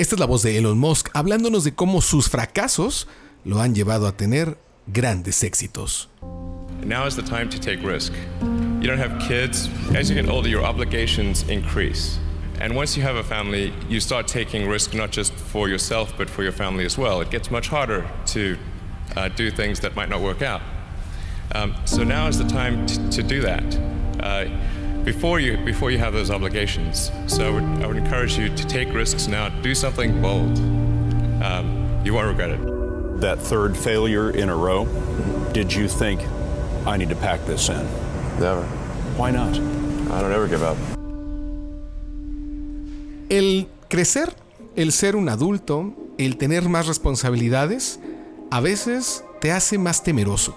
Esta 0.00 0.14
es 0.14 0.20
la 0.20 0.26
voz 0.26 0.42
de 0.42 0.56
Elon 0.56 0.78
Musk 0.78 1.08
hablándonos 1.12 1.64
de 1.64 1.74
cómo 1.74 2.00
sus 2.00 2.28
fracasos 2.28 3.08
lo 3.44 3.60
han 3.60 3.74
llevado 3.74 4.06
a 4.06 4.12
tener 4.12 4.56
grandes 4.86 5.42
éxitos. 5.42 6.08
Now 6.84 7.04
is 7.04 7.16
the 7.16 7.22
time 7.22 7.48
to 7.50 7.58
take 7.58 7.82
risk. 7.82 8.12
You 8.80 8.86
don't 8.86 9.00
have 9.00 9.18
kids. 9.18 9.68
As 9.96 10.08
you 10.08 10.14
get 10.14 10.30
older, 10.30 10.48
your 10.48 10.62
obligations 10.64 11.42
increase. 11.48 12.20
And 12.60 12.76
once 12.76 12.96
you 12.96 13.02
have 13.02 13.16
a 13.16 13.24
family, 13.24 13.72
you 13.88 13.98
start 13.98 14.28
taking 14.28 14.68
risk 14.68 14.94
not 14.94 15.10
just 15.10 15.32
for 15.32 15.68
yourself, 15.68 16.16
but 16.16 16.30
for 16.30 16.44
your 16.44 16.52
family 16.52 16.84
as 16.84 16.96
well. 16.96 17.20
It 17.20 17.32
gets 17.32 17.50
much 17.50 17.66
harder 17.66 18.08
to 18.26 18.56
uh, 19.16 19.30
do 19.30 19.50
things 19.50 19.80
that 19.80 19.96
might 19.96 20.08
not 20.08 20.20
work 20.20 20.42
out. 20.42 20.62
Um, 21.56 21.74
so 21.86 22.04
now 22.04 22.28
is 22.28 22.38
the 22.38 22.46
time 22.48 22.86
to 22.86 23.22
do 23.24 23.40
that. 23.40 23.64
Uh, 24.20 24.44
before 25.12 25.40
you 25.40 25.56
before 25.64 25.90
you 25.90 25.98
have 25.98 26.12
those 26.12 26.30
obligations. 26.30 27.10
So 27.26 27.48
I 27.48 27.50
would, 27.50 27.82
I 27.82 27.86
would 27.86 27.96
encourage 27.96 28.36
you 28.36 28.54
to 28.54 28.64
take 28.66 28.92
risks 28.92 29.26
now. 29.26 29.48
Do 29.62 29.74
something 29.74 30.20
bold. 30.20 30.58
Um, 31.42 31.66
you 32.04 32.12
won't 32.12 32.28
regret 32.28 32.50
it. 32.50 32.60
That 33.20 33.38
third 33.38 33.74
failure 33.74 34.30
in 34.42 34.50
a 34.50 34.54
row. 34.54 34.86
Did 35.54 35.72
you 35.72 35.88
think 35.88 36.20
I 36.86 36.98
need 36.98 37.08
to 37.08 37.16
pack 37.16 37.40
this 37.46 37.70
in? 37.70 37.84
Never. 38.38 38.64
Why 39.16 39.30
not? 39.30 39.54
I 40.14 40.20
don't 40.20 40.32
ever 40.32 40.46
give 40.46 40.62
up. 40.62 40.76
El 43.30 43.66
crecer, 43.88 44.34
el 44.76 44.92
ser 44.92 45.16
un 45.16 45.28
adulto, 45.30 45.94
el 46.18 46.36
tener 46.36 46.68
más 46.68 46.86
responsabilidades, 46.86 47.98
a 48.50 48.60
veces 48.60 49.24
te 49.40 49.52
hace 49.52 49.78
más 49.78 50.02
temeroso. 50.02 50.54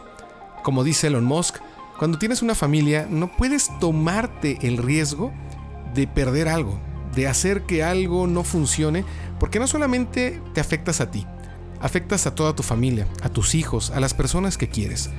Como 0.63 0.83
dice 0.83 1.07
Elon 1.07 1.23
Musk, 1.23 1.57
cuando 2.01 2.17
tienes 2.17 2.41
una 2.41 2.55
familia 2.55 3.07
no 3.07 3.31
puedes 3.31 3.69
tomarte 3.79 4.57
el 4.63 4.77
riesgo 4.77 5.31
de 5.93 6.07
perder 6.07 6.47
algo, 6.47 6.79
de 7.13 7.27
hacer 7.27 7.67
que 7.67 7.83
algo 7.83 8.25
no 8.25 8.43
funcione, 8.43 9.05
porque 9.39 9.59
no 9.59 9.67
solamente 9.67 10.41
te 10.55 10.61
afectas 10.61 10.99
a 10.99 11.11
ti, 11.11 11.27
afectas 11.79 12.25
a 12.25 12.33
toda 12.33 12.55
tu 12.55 12.63
familia, 12.63 13.07
a 13.21 13.29
tus 13.29 13.53
hijos, 13.53 13.91
a 13.91 13.99
las 13.99 14.15
personas 14.15 14.57
que 14.57 14.67
quieres. 14.67 15.11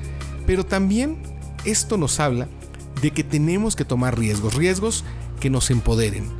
Pero 0.45 0.67
también 0.67 1.23
esto 1.65 1.99
nos 1.99 2.19
habla 2.19 2.49
de 3.01 3.13
que 3.13 3.23
tenemos 3.23 3.77
que 3.77 3.85
tomar 3.85 4.19
riesgos, 4.19 4.55
riesgos 4.55 5.05
que 5.39 5.51
nos 5.51 5.71
empoderen. 5.71 6.33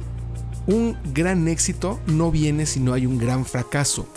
Un 0.67 0.99
gran 1.15 1.47
éxito 1.47 2.01
no 2.09 2.33
viene 2.33 2.67
si 2.67 2.81
no 2.81 2.95
hay 2.95 3.07
un 3.07 3.17
gran 3.17 3.47
fracaso. 3.47 4.09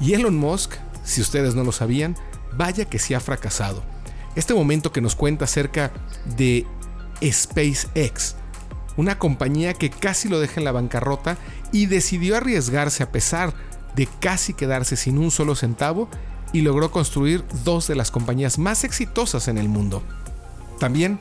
Y 0.00 0.14
Elon 0.14 0.38
Musk, 0.38 0.76
si 1.04 1.20
ustedes 1.20 1.54
no 1.54 1.62
lo 1.62 1.72
sabían, 1.72 2.16
vaya 2.56 2.86
que 2.86 2.98
sí 2.98 3.12
ha 3.12 3.20
fracasado 3.20 3.82
este 4.34 4.54
momento 4.54 4.92
que 4.92 5.00
nos 5.00 5.14
cuenta 5.16 5.44
acerca 5.44 5.92
de 6.36 6.66
SpaceX, 7.22 8.36
una 8.96 9.18
compañía 9.18 9.74
que 9.74 9.90
casi 9.90 10.28
lo 10.28 10.40
deja 10.40 10.60
en 10.60 10.64
la 10.64 10.72
bancarrota 10.72 11.36
y 11.72 11.86
decidió 11.86 12.36
arriesgarse 12.36 13.02
a 13.02 13.12
pesar 13.12 13.54
de 13.94 14.08
casi 14.20 14.54
quedarse 14.54 14.96
sin 14.96 15.18
un 15.18 15.30
solo 15.30 15.54
centavo 15.54 16.08
y 16.52 16.62
logró 16.62 16.90
construir 16.90 17.44
dos 17.64 17.88
de 17.88 17.96
las 17.96 18.10
compañías 18.10 18.58
más 18.58 18.84
exitosas 18.84 19.48
en 19.48 19.58
el 19.58 19.68
mundo. 19.68 20.02
También 20.78 21.18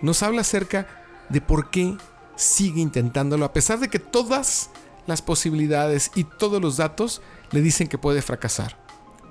nos 0.00 0.22
habla 0.22 0.40
acerca 0.40 0.86
de 1.28 1.40
por 1.40 1.70
qué 1.70 1.96
sigue 2.36 2.80
intentándolo 2.80 3.44
a 3.44 3.52
pesar 3.52 3.78
de 3.78 3.88
que 3.88 3.98
todas 3.98 4.70
las 5.06 5.22
posibilidades 5.22 6.10
y 6.14 6.24
todos 6.24 6.60
los 6.60 6.76
datos 6.76 7.22
le 7.50 7.60
dicen 7.60 7.88
que 7.88 7.98
puede 7.98 8.22
fracasar, 8.22 8.78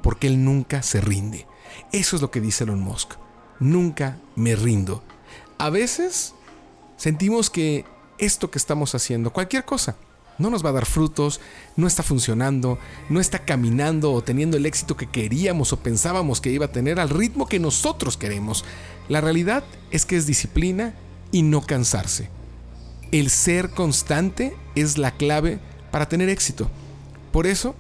porque 0.02 0.28
él 0.28 0.44
nunca 0.44 0.82
se 0.82 1.02
rinde. 1.02 1.48
Eso 1.92 2.16
es 2.16 2.22
lo 2.22 2.32
que 2.32 2.42
dice 2.42 2.64
Elon 2.64 2.80
Musk 2.80 3.14
nunca 3.62 4.18
me 4.36 4.56
rindo. 4.58 5.02
A 5.58 5.70
veces 5.70 6.34
sentimos 6.98 7.50
que 7.50 7.86
esto 8.18 8.52
que 8.52 8.58
estamos 8.58 8.94
haciendo, 8.94 9.32
cualquier 9.32 9.64
cosa, 9.64 9.96
no 10.38 10.50
nos 10.50 10.66
va 10.66 10.70
a 10.70 10.74
dar 10.74 10.86
frutos, 10.86 11.40
no 11.78 11.88
está 11.88 12.04
funcionando, 12.04 12.80
no 13.10 13.20
está 13.20 13.40
caminando 13.40 14.12
o 14.12 14.24
teniendo 14.24 14.58
el 14.58 14.66
éxito 14.66 14.98
que 14.98 15.08
queríamos 15.08 15.72
o 15.72 15.80
pensábamos 15.80 16.42
que 16.42 16.52
iba 16.52 16.66
a 16.66 16.72
tener 16.72 17.00
al 17.00 17.10
ritmo 17.10 17.48
que 17.48 17.60
nosotros 17.60 18.18
queremos. 18.18 18.66
La 19.08 19.22
realidad 19.22 19.64
es 19.92 20.06
que 20.06 20.18
es 20.18 20.26
disciplina 20.26 20.96
y 21.32 21.44
no 21.44 21.62
cansarse. 21.62 22.30
El 23.12 23.30
ser 23.30 23.70
constante 23.70 24.56
es 24.74 24.98
la 24.98 25.12
clave 25.12 25.60
para 25.92 26.10
tener 26.10 26.30
éxito. 26.30 26.70
Por 27.32 27.46
eso, 27.46 27.76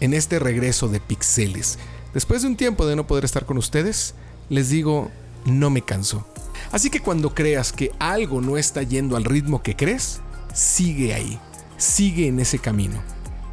en 0.00 0.14
este 0.14 0.40
regreso 0.40 0.88
de 0.88 0.98
Pixeles, 0.98 1.78
después 2.14 2.42
de 2.42 2.48
un 2.48 2.56
tiempo 2.56 2.86
de 2.86 2.96
no 2.96 3.06
poder 3.06 3.24
estar 3.24 3.46
con 3.46 3.58
ustedes, 3.58 4.14
les 4.48 4.68
digo, 4.68 5.10
no 5.44 5.70
me 5.70 5.82
canso. 5.82 6.26
Así 6.70 6.90
que 6.90 7.00
cuando 7.00 7.34
creas 7.34 7.72
que 7.72 7.92
algo 7.98 8.40
no 8.40 8.56
está 8.56 8.82
yendo 8.82 9.16
al 9.16 9.24
ritmo 9.24 9.62
que 9.62 9.76
crees, 9.76 10.20
sigue 10.54 11.14
ahí, 11.14 11.38
sigue 11.76 12.28
en 12.28 12.40
ese 12.40 12.58
camino, 12.58 13.02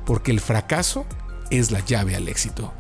porque 0.06 0.32
el 0.32 0.40
fracaso 0.40 1.06
es 1.50 1.72
la 1.72 1.80
llave 1.86 2.16
al 2.16 2.28
éxito. 2.28 2.74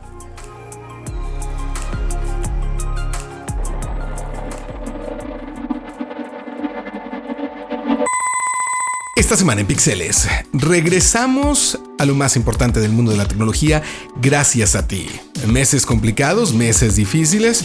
Esta 9.15 9.35
semana 9.35 9.61
en 9.61 9.67
Pixeles 9.67 10.27
regresamos 10.53 11.77
a 11.99 12.05
lo 12.05 12.15
más 12.15 12.35
importante 12.35 12.79
del 12.79 12.93
mundo 12.93 13.11
de 13.11 13.17
la 13.17 13.27
tecnología 13.27 13.83
gracias 14.21 14.75
a 14.75 14.87
ti. 14.87 15.07
Meses 15.47 15.85
complicados, 15.85 16.53
meses 16.53 16.95
difíciles, 16.95 17.63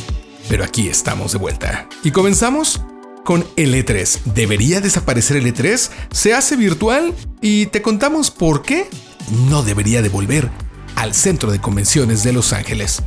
pero 0.49 0.65
aquí 0.65 0.89
estamos 0.89 1.33
de 1.33 1.39
vuelta. 1.39 1.89
Y 2.03 2.13
comenzamos 2.13 2.81
con 3.25 3.45
el 3.57 3.75
E3. 3.75 4.21
¿Debería 4.35 4.81
desaparecer 4.81 5.39
el 5.39 5.47
E3? 5.47 5.91
¿Se 6.13 6.35
hace 6.35 6.57
virtual? 6.57 7.15
Y 7.41 7.67
te 7.67 7.83
contamos 7.83 8.31
por 8.31 8.63
qué 8.63 8.89
no 9.49 9.63
debería 9.63 10.03
devolver 10.03 10.51
al 10.95 11.15
Centro 11.15 11.51
de 11.51 11.61
Convenciones 11.61 12.23
de 12.23 12.33
Los 12.33 12.53
Ángeles. 12.53 13.03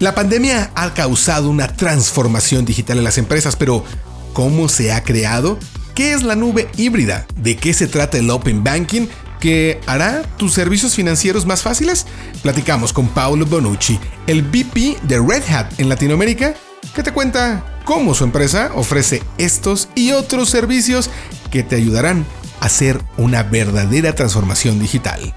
La 0.00 0.14
pandemia 0.14 0.72
ha 0.74 0.94
causado 0.94 1.48
una 1.48 1.68
transformación 1.68 2.64
digital 2.64 2.98
en 2.98 3.04
las 3.04 3.18
empresas, 3.18 3.54
pero 3.54 3.84
¿cómo 4.32 4.68
se 4.68 4.92
ha 4.92 5.04
creado? 5.04 5.58
¿Qué 5.94 6.12
es 6.12 6.22
la 6.22 6.34
nube 6.34 6.68
híbrida? 6.76 7.26
¿De 7.36 7.56
qué 7.56 7.72
se 7.72 7.86
trata 7.86 8.18
el 8.18 8.30
Open 8.30 8.64
Banking? 8.64 9.06
Que 9.42 9.80
hará 9.88 10.22
tus 10.36 10.54
servicios 10.54 10.94
financieros 10.94 11.46
más 11.46 11.62
fáciles? 11.62 12.06
Platicamos 12.42 12.92
con 12.92 13.08
Paulo 13.08 13.44
Bonucci, 13.44 13.98
el 14.28 14.42
VP 14.42 14.98
de 15.02 15.18
Red 15.18 15.42
Hat 15.52 15.80
en 15.80 15.88
Latinoamérica, 15.88 16.54
que 16.94 17.02
te 17.02 17.10
cuenta 17.10 17.80
cómo 17.84 18.14
su 18.14 18.22
empresa 18.22 18.70
ofrece 18.76 19.20
estos 19.38 19.88
y 19.96 20.12
otros 20.12 20.48
servicios 20.48 21.10
que 21.50 21.64
te 21.64 21.74
ayudarán 21.74 22.24
a 22.60 22.66
hacer 22.66 23.02
una 23.16 23.42
verdadera 23.42 24.14
transformación 24.14 24.78
digital. 24.78 25.34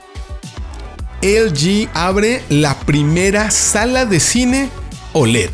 LG 1.24 1.90
abre 1.96 2.44
la 2.50 2.80
primera 2.82 3.50
sala 3.50 4.06
de 4.06 4.20
cine 4.20 4.70
OLED. 5.14 5.50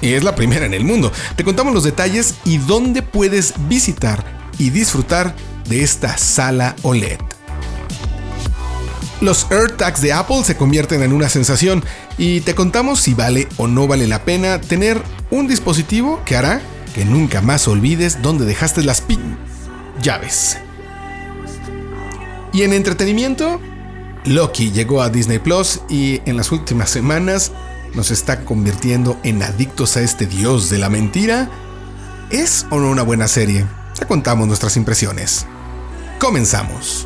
Y 0.00 0.12
es 0.12 0.22
la 0.22 0.36
primera 0.36 0.64
en 0.64 0.74
el 0.74 0.84
mundo. 0.84 1.10
Te 1.34 1.42
contamos 1.42 1.74
los 1.74 1.82
detalles 1.82 2.36
y 2.44 2.58
dónde 2.58 3.02
puedes 3.02 3.54
visitar 3.66 4.24
y 4.58 4.70
disfrutar 4.70 5.34
de 5.68 5.82
esta 5.82 6.16
sala 6.18 6.76
OLED. 6.82 7.35
Los 9.20 9.46
AirTags 9.50 10.02
de 10.02 10.12
Apple 10.12 10.44
se 10.44 10.56
convierten 10.56 11.02
en 11.02 11.12
una 11.12 11.28
sensación 11.28 11.82
y 12.18 12.42
te 12.42 12.54
contamos 12.54 13.00
si 13.00 13.14
vale 13.14 13.48
o 13.56 13.66
no 13.66 13.86
vale 13.86 14.06
la 14.06 14.24
pena 14.24 14.60
tener 14.60 15.00
un 15.30 15.48
dispositivo 15.48 16.20
que 16.24 16.36
hará 16.36 16.60
que 16.94 17.04
nunca 17.04 17.40
más 17.40 17.66
olvides 17.66 18.22
dónde 18.22 18.44
dejaste 18.44 18.82
las 18.82 19.00
pin 19.00 19.36
llaves. 20.02 20.58
Y 22.52 22.62
en 22.62 22.72
entretenimiento, 22.72 23.60
Loki 24.24 24.70
llegó 24.70 25.02
a 25.02 25.10
Disney 25.10 25.38
Plus 25.38 25.80
y 25.88 26.20
en 26.24 26.36
las 26.36 26.52
últimas 26.52 26.90
semanas 26.90 27.52
nos 27.94 28.10
está 28.10 28.44
convirtiendo 28.44 29.18
en 29.24 29.42
adictos 29.42 29.96
a 29.96 30.00
este 30.00 30.26
dios 30.26 30.70
de 30.70 30.78
la 30.78 30.88
mentira. 30.88 31.50
¿Es 32.30 32.66
o 32.70 32.78
no 32.78 32.90
una 32.90 33.02
buena 33.02 33.28
serie? 33.28 33.66
Te 33.98 34.06
contamos 34.06 34.46
nuestras 34.46 34.76
impresiones. 34.76 35.46
Comenzamos. 36.18 37.05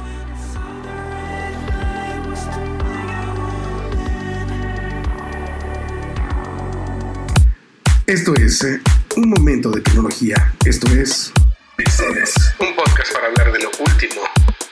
Esto 8.10 8.34
es 8.34 8.64
eh, 8.64 8.80
un 9.18 9.30
momento 9.30 9.70
de 9.70 9.80
tecnología. 9.82 10.52
Esto 10.64 10.88
es 10.90 11.32
Pixeles, 11.76 12.34
un 12.58 12.74
podcast 12.74 13.12
para 13.12 13.28
hablar 13.28 13.52
de 13.52 13.60
lo 13.60 13.68
último 13.68 14.22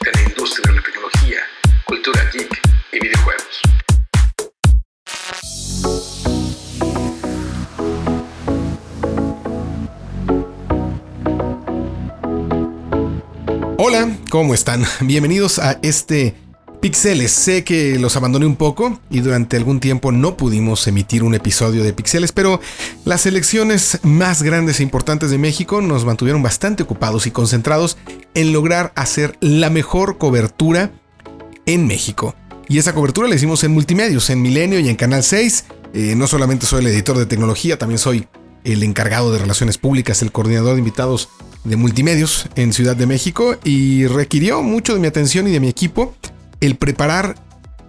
de 0.01 0.11
la 0.13 0.23
industria 0.29 0.65
de 0.67 0.75
la 0.75 0.83
tecnología, 0.83 1.39
cultura 1.85 2.21
geek 2.33 2.61
y 2.91 2.99
videojuegos. 2.99 3.63
Hola, 13.77 14.17
¿cómo 14.31 14.53
están? 14.53 14.83
Bienvenidos 15.03 15.61
a 15.61 15.79
este 15.83 16.35
Pixeles, 16.81 17.33
sé 17.33 17.65
que 17.65 17.99
los 17.99 18.17
abandoné 18.17 18.47
un 18.47 18.55
poco 18.55 19.01
y 19.11 19.19
durante 19.21 19.57
algún 19.57 19.81
tiempo 19.81 20.13
no 20.13 20.37
pudimos 20.37 20.87
emitir 20.87 21.25
un 21.25 21.35
episodio 21.35 21.83
de 21.83 21.93
Pixeles, 21.93 22.31
pero 22.31 22.61
las 23.05 23.27
elecciones 23.27 23.99
más 24.05 24.43
grandes 24.43 24.79
e 24.79 24.85
importantes 24.85 25.31
de 25.31 25.39
México 25.39 25.81
nos 25.81 26.05
mantuvieron 26.05 26.41
bastante 26.41 26.85
ocupados 26.85 27.27
y 27.27 27.33
concentrados 27.33 27.97
en 28.35 28.53
lograr 28.53 28.93
hacer 28.95 29.37
la 29.41 29.71
mejor 29.71 30.19
cobertura 30.19 30.93
en 31.67 31.89
México. 31.89 32.37
Y 32.69 32.79
esa 32.79 32.95
cobertura 32.95 33.27
la 33.27 33.35
hicimos 33.35 33.65
en 33.65 33.73
Multimedios, 33.73 34.31
en 34.31 34.41
Milenio 34.41 34.79
y 34.79 34.89
en 34.89 34.97
Canal 34.97 35.25
6. 35.25 35.65
Eh, 35.95 36.15
no 36.17 36.29
solamente 36.29 36.67
soy 36.67 36.85
el 36.85 36.93
editor 36.93 37.19
de 37.19 37.27
tecnología, 37.27 37.77
también 37.79 37.99
soy 37.99 38.29
el 38.63 38.85
encargado 38.85 39.33
de 39.33 39.39
relaciones 39.39 39.79
públicas, 39.79 40.23
el 40.23 40.31
coordinador 40.31 40.75
de 40.75 40.81
invitados 40.81 41.29
de 41.65 41.77
multimedios 41.77 42.47
en 42.55 42.73
Ciudad 42.73 42.95
de 42.95 43.07
México 43.07 43.57
y 43.65 44.07
requirió 44.07 44.63
mucho 44.63 44.95
de 44.95 45.01
mi 45.01 45.09
atención 45.09 45.49
y 45.49 45.51
de 45.51 45.61
mi 45.61 45.69
equipo 45.69 46.15
el 46.61 46.77
preparar 46.77 47.37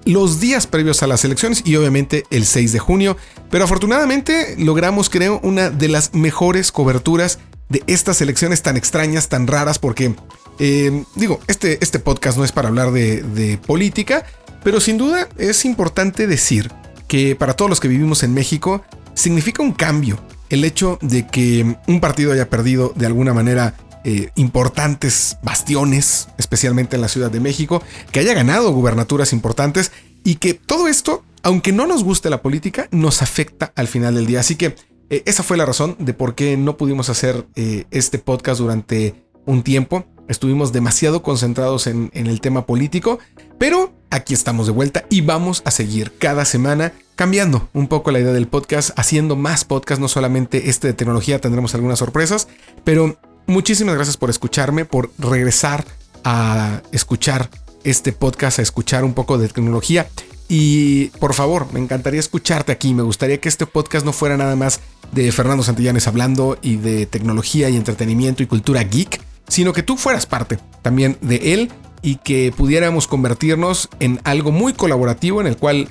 los 0.06 0.40
días 0.40 0.68
previos 0.68 1.04
a 1.04 1.08
las 1.08 1.24
elecciones 1.26 1.62
y 1.66 1.76
obviamente 1.76 2.26
el 2.32 2.46
6 2.46 2.72
de 2.72 2.80
junio. 2.80 3.18
Pero 3.50 3.66
afortunadamente 3.66 4.56
logramos, 4.58 5.10
creo, 5.10 5.40
una 5.44 5.70
de 5.70 5.88
las 5.88 6.14
mejores 6.14 6.72
coberturas 6.72 7.40
de 7.70 7.84
estas 7.88 8.22
elecciones 8.22 8.64
tan 8.64 8.78
extrañas, 8.78 9.30
tan 9.30 9.48
raras, 9.48 9.78
porque 9.80 10.16
eh, 10.60 11.04
digo, 11.16 11.40
este, 11.48 11.78
este 11.82 12.00
podcast 12.00 12.38
no 12.38 12.44
es 12.44 12.52
para 12.52 12.70
hablar 12.70 12.92
de, 12.92 13.22
de 13.22 13.58
política, 13.58 14.26
pero 14.64 14.80
sin 14.80 14.98
duda 14.98 15.30
es 15.38 15.66
importante 15.66 16.28
decir 16.28 16.72
que 17.08 17.36
para 17.36 17.56
todos 17.56 17.70
los 17.70 17.80
que 17.80 17.88
vivimos 17.88 18.24
en 18.24 18.34
México 18.34 18.84
significa 19.14 19.64
un 19.64 19.74
cambio 19.74 20.20
el 20.50 20.64
hecho 20.64 20.98
de 21.02 21.28
que 21.28 21.78
un 21.88 22.00
partido 22.00 22.34
haya 22.34 22.50
perdido 22.50 22.94
de 22.96 23.06
alguna 23.06 23.34
manera 23.34 23.76
eh, 24.04 24.32
importantes 24.36 25.38
bastiones, 25.44 26.30
especialmente 26.38 26.96
en 26.96 27.02
la 27.02 27.08
Ciudad 27.08 27.32
de 27.32 27.40
México, 27.40 27.84
que 28.12 28.20
haya 28.20 28.34
ganado 28.34 28.72
gubernaturas 28.72 29.34
importantes 29.34 29.92
y 30.24 30.36
que 30.36 30.54
todo 30.54 30.88
esto, 30.88 31.24
aunque 31.44 31.72
no 31.72 31.88
nos 31.88 32.04
guste 32.04 32.30
la 32.30 32.42
política, 32.42 32.88
nos 32.92 33.22
afecta 33.22 33.72
al 33.76 33.88
final 33.88 34.16
del 34.16 34.26
día. 34.26 34.40
Así 34.40 34.56
que 34.56 34.76
eh, 35.10 35.24
esa 35.26 35.44
fue 35.44 35.58
la 35.58 35.66
razón 35.66 35.96
de 36.00 36.14
por 36.14 36.36
qué 36.36 36.56
no 36.58 36.78
pudimos 36.78 37.10
hacer 37.10 37.46
eh, 37.56 37.86
este 37.92 38.20
podcast 38.20 38.60
durante 38.60 39.16
un 39.46 39.64
tiempo. 39.64 40.06
Estuvimos 40.28 40.72
demasiado 40.72 41.24
concentrados 41.24 41.88
en, 41.88 42.12
en 42.14 42.28
el 42.28 42.40
tema 42.40 42.66
político, 42.66 43.20
pero 43.58 43.94
aquí 44.12 44.34
estamos 44.34 44.68
de 44.68 44.74
vuelta 44.74 45.06
y 45.10 45.22
vamos 45.22 45.62
a 45.66 45.72
seguir 45.72 46.14
cada 46.20 46.46
semana 46.46 46.94
cambiando 47.20 47.68
un 47.74 47.88
poco 47.88 48.12
la 48.12 48.20
idea 48.22 48.32
del 48.32 48.48
podcast, 48.48 48.98
haciendo 48.98 49.36
más 49.36 49.66
podcasts, 49.66 50.00
no 50.00 50.08
solamente 50.08 50.70
este 50.70 50.88
de 50.88 50.94
tecnología, 50.94 51.42
tendremos 51.42 51.76
algunas 51.76 52.00
sorpresas, 52.00 52.48
pero 52.86 53.20
muchísimas 53.48 53.96
gracias 53.96 54.18
por 54.18 54.30
escucharme, 54.30 54.86
por 54.86 55.12
regresar 55.18 55.86
a 56.24 56.82
escuchar 56.92 57.50
este 57.84 58.12
podcast, 58.12 58.60
a 58.60 58.62
escuchar 58.62 59.04
un 59.04 59.14
poco 59.14 59.38
de 59.38 59.48
tecnología. 59.48 60.08
Y 60.48 61.08
por 61.20 61.34
favor, 61.34 61.72
me 61.72 61.80
encantaría 61.80 62.20
escucharte 62.20 62.72
aquí. 62.72 62.94
Me 62.94 63.04
gustaría 63.04 63.40
que 63.40 63.50
este 63.50 63.66
podcast 63.66 64.06
no 64.06 64.14
fuera 64.14 64.36
nada 64.36 64.56
más 64.56 64.80
de 65.12 65.32
Fernando 65.32 65.64
Santillanes 65.64 66.08
hablando 66.08 66.58
y 66.62 66.78
de 66.78 67.06
tecnología 67.06 67.70
y 67.70 67.78
entretenimiento 67.78 68.42
y 68.42 68.48
cultura 68.48 68.84
geek, 68.84 69.22
sino 69.48 69.74
que 69.74 69.84
tú 69.84 69.96
fueras 69.96 70.26
parte 70.26 70.60
también 70.82 71.18
de 71.22 71.54
él 71.54 71.72
y 72.02 72.16
que 72.16 72.54
pudiéramos 72.56 73.08
convertirnos 73.08 73.90
en 74.00 74.20
algo 74.24 74.52
muy 74.52 74.74
colaborativo 74.74 75.42
en 75.42 75.48
el 75.48 75.58
cual 75.58 75.90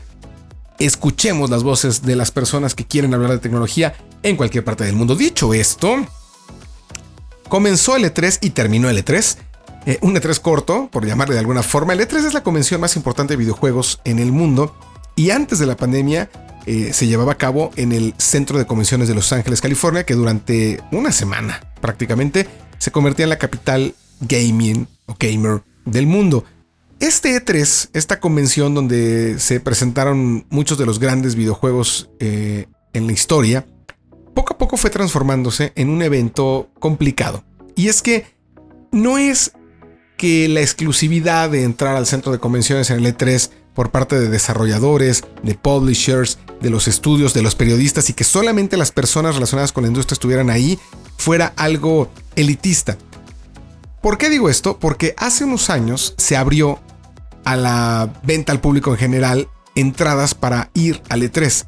escuchemos 0.79 1.51
las 1.51 1.63
voces 1.63 2.03
de 2.03 2.17
las 2.17 2.31
personas 2.31 2.75
que 2.75 2.87
quieren 2.87 3.15
hablar 3.15 3.33
de 3.33 3.39
tecnología 3.39 3.95
en 4.23 4.37
cualquier 4.37 4.65
parte 4.65 4.85
del 4.85 4.97
mundo. 4.97 5.15
Dicho 5.15 5.55
esto, 5.55 6.05
comenzó 7.49 7.97
el 7.97 8.05
E3 8.05 8.39
y 8.41 8.51
terminó 8.51 8.89
el 8.89 9.05
E3. 9.05 9.37
Eh, 9.87 9.99
un 10.03 10.15
E3 10.15 10.41
corto, 10.41 10.89
por 10.93 11.07
llamarle 11.07 11.35
de 11.35 11.41
alguna 11.41 11.63
forma. 11.63 11.93
El 11.93 12.01
E3 12.01 12.27
es 12.27 12.35
la 12.35 12.43
convención 12.43 12.81
más 12.81 12.97
importante 12.97 13.35
de 13.35 13.39
videojuegos 13.39 14.01
en 14.05 14.19
el 14.19 14.33
mundo 14.33 14.75
y 15.17 15.31
antes 15.31 15.59
de 15.59 15.67
la 15.67 15.77
pandemia 15.77 16.31
eh, 16.67 16.93
se 16.93 17.07
llevaba 17.07 17.33
a 17.33 17.39
cabo 17.39 17.71
en 17.77 17.93
el 17.93 18.15
Centro 18.19 18.59
de 18.59 18.67
Convenciones 18.67 19.09
de 19.09 19.15
Los 19.15 19.33
Ángeles, 19.33 19.61
California, 19.61 20.05
que 20.05 20.15
durante 20.15 20.83
una 20.93 21.13
semana 21.13 21.61
prácticamente 21.81 22.47
se 22.79 22.91
convertía 22.91 23.25
en 23.25 23.31
la 23.31 23.39
capital 23.39 23.95
gaming 24.21 24.87
o 25.07 25.17
gamer 25.19 25.63
del 25.87 26.07
mundo. 26.07 26.45
Este 27.01 27.35
E3, 27.35 27.91
esta 27.95 28.21
convención 28.21 28.75
donde 28.75 29.39
se 29.39 29.61
presentaron 29.61 30.47
muchos 30.51 30.79
de 30.79 30.85
los 30.85 30.99
grandes 30.99 31.37
videojuegos 31.37 32.11
eh, 32.19 32.67
en 32.93 33.07
la 33.07 33.13
historia, 33.13 33.67
poco 34.39 34.55
a 34.55 34.59
poco 34.59 34.77
fue 34.77 34.91
transformándose 34.91 35.73
en 35.75 35.89
un 35.89 36.01
evento 36.01 36.69
complicado. 36.79 37.43
Y 37.75 37.89
es 37.89 38.03
que 38.03 38.25
no 38.93 39.19
es 39.19 39.51
que 40.17 40.47
la 40.47 40.61
exclusividad 40.61 41.51
de 41.51 41.65
entrar 41.65 41.97
al 41.97 42.07
centro 42.07 42.31
de 42.31 42.39
convenciones 42.39 42.89
en 42.91 43.05
el 43.05 43.17
E3 43.17 43.51
por 43.75 43.91
parte 43.91 44.17
de 44.17 44.29
desarrolladores, 44.29 45.25
de 45.43 45.57
publishers, 45.57 46.39
de 46.61 46.71
los 46.71 46.87
estudios, 46.87 47.35
de 47.35 47.43
los 47.43 47.57
periodistas 47.57 48.11
y 48.11 48.13
que 48.13 48.23
solamente 48.23 48.77
las 48.77 48.93
personas 48.93 49.35
relacionadas 49.35 49.73
con 49.73 49.83
la 49.83 49.89
industria 49.89 50.15
estuvieran 50.15 50.51
ahí 50.51 50.79
fuera 51.17 51.53
algo 51.57 52.09
elitista. 52.37 52.97
¿Por 54.01 54.19
qué 54.19 54.31
digo 54.31 54.49
esto? 54.49 54.79
Porque 54.79 55.17
hace 55.19 55.43
unos 55.43 55.69
años 55.69 56.15
se 56.17 56.37
abrió 56.37 56.79
a 57.45 57.57
la 57.57 58.13
venta 58.23 58.53
al 58.53 58.61
público 58.61 58.93
en 58.93 58.99
general 58.99 59.49
entradas 59.75 60.35
para 60.35 60.71
ir 60.75 61.03
al 61.09 61.23
E3. 61.23 61.67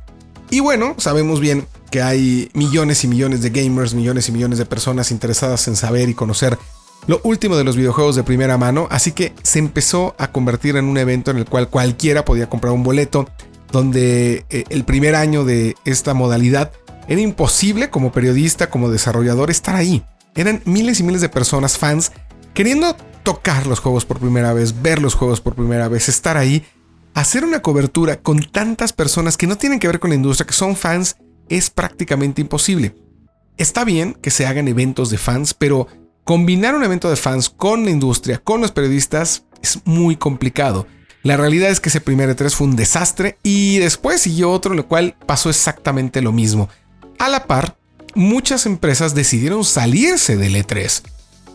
Y 0.51 0.61
bueno, 0.61 0.95
sabemos 0.99 1.41
bien 1.41 1.67
que 1.91 2.03
hay 2.03 2.51
millones 2.55 3.05
y 3.05 3.09
millones 3.09 3.43
de 3.43 3.51
gamers, 3.51 3.95
millones 3.95 4.29
y 4.29 4.33
millones 4.33 4.59
de 4.59 4.67
personas 4.67 5.11
interesadas 5.11 5.67
en 5.69 5.77
saber 5.77 6.09
y 6.09 6.15
conocer 6.15 6.59
lo 7.07 7.21
último 7.25 7.57
de 7.57 7.65
los 7.65 7.77
videojuegos 7.77 8.17
de 8.17 8.23
primera 8.23 8.59
mano, 8.59 8.87
así 8.91 9.13
que 9.13 9.33
se 9.43 9.59
empezó 9.59 10.15
a 10.19 10.31
convertir 10.31 10.77
en 10.77 10.85
un 10.85 10.99
evento 10.99 11.31
en 11.31 11.39
el 11.39 11.47
cual 11.47 11.69
cualquiera 11.69 12.25
podía 12.25 12.49
comprar 12.49 12.73
un 12.73 12.83
boleto, 12.83 13.29
donde 13.73 14.45
eh, 14.51 14.65
el 14.69 14.85
primer 14.85 15.15
año 15.15 15.45
de 15.45 15.77
esta 15.85 16.15
modalidad 16.15 16.73
era 17.09 17.21
imposible 17.21 17.91
como 17.91 18.13
periodista, 18.13 18.71
como 18.71 18.91
desarrollador 18.91 19.51
estar 19.51 19.75
ahí. 19.75 20.05
Eran 20.35 20.63
miles 20.65 21.01
y 21.01 21.03
miles 21.03 21.21
de 21.21 21.29
personas, 21.29 21.79
fans, 21.79 22.13
queriendo 22.55 22.97
tocar 23.23 23.67
los 23.67 23.81
juegos 23.81 24.05
por 24.05 24.19
primera 24.19 24.53
vez, 24.53 24.83
ver 24.83 25.01
los 25.01 25.15
juegos 25.15 25.41
por 25.41 25.55
primera 25.55 25.89
vez, 25.89 26.09
estar 26.09 26.37
ahí, 26.37 26.65
hacer 27.15 27.45
una 27.45 27.63
cobertura 27.63 28.21
con 28.21 28.41
tantas 28.41 28.93
personas 28.93 29.37
que 29.37 29.47
no 29.47 29.57
tienen 29.57 29.79
que 29.79 29.89
ver 29.89 30.01
con 30.01 30.11
la 30.11 30.17
industria, 30.17 30.47
que 30.47 30.53
son 30.53 30.77
fans, 30.77 31.17
es 31.51 31.69
prácticamente 31.69 32.41
imposible. 32.41 32.95
Está 33.59 33.85
bien 33.85 34.15
que 34.15 34.31
se 34.31 34.47
hagan 34.47 34.69
eventos 34.69 35.11
de 35.11 35.19
fans, 35.19 35.53
pero 35.53 35.87
combinar 36.25 36.75
un 36.75 36.85
evento 36.85 37.11
de 37.11 37.17
fans 37.17 37.51
con 37.51 37.85
la 37.85 37.91
industria, 37.91 38.39
con 38.39 38.63
los 38.63 38.73
periodistas, 38.73 39.45
es 39.63 39.81
muy 39.85 40.17
complicado. 40.17 40.87
La 41.23 41.37
realidad 41.37 41.69
es 41.69 41.81
que 41.81 41.91
ese 41.91 42.01
primer 42.01 42.35
E3 42.35 42.51
fue 42.51 42.69
un 42.69 42.77
desastre 42.77 43.37
y 43.43 43.79
después 43.79 44.23
siguió 44.23 44.51
otro 44.51 44.73
el 44.73 44.87
cual 44.87 45.17
pasó 45.27 45.51
exactamente 45.51 46.23
lo 46.23 46.33
mismo. 46.33 46.71
A 47.19 47.29
la 47.29 47.47
par, 47.47 47.77
muchas 48.15 48.65
empresas 48.65 49.15
decidieron 49.15 49.65
salirse 49.65 50.39
del 50.39 50.55
E3. 50.55 51.03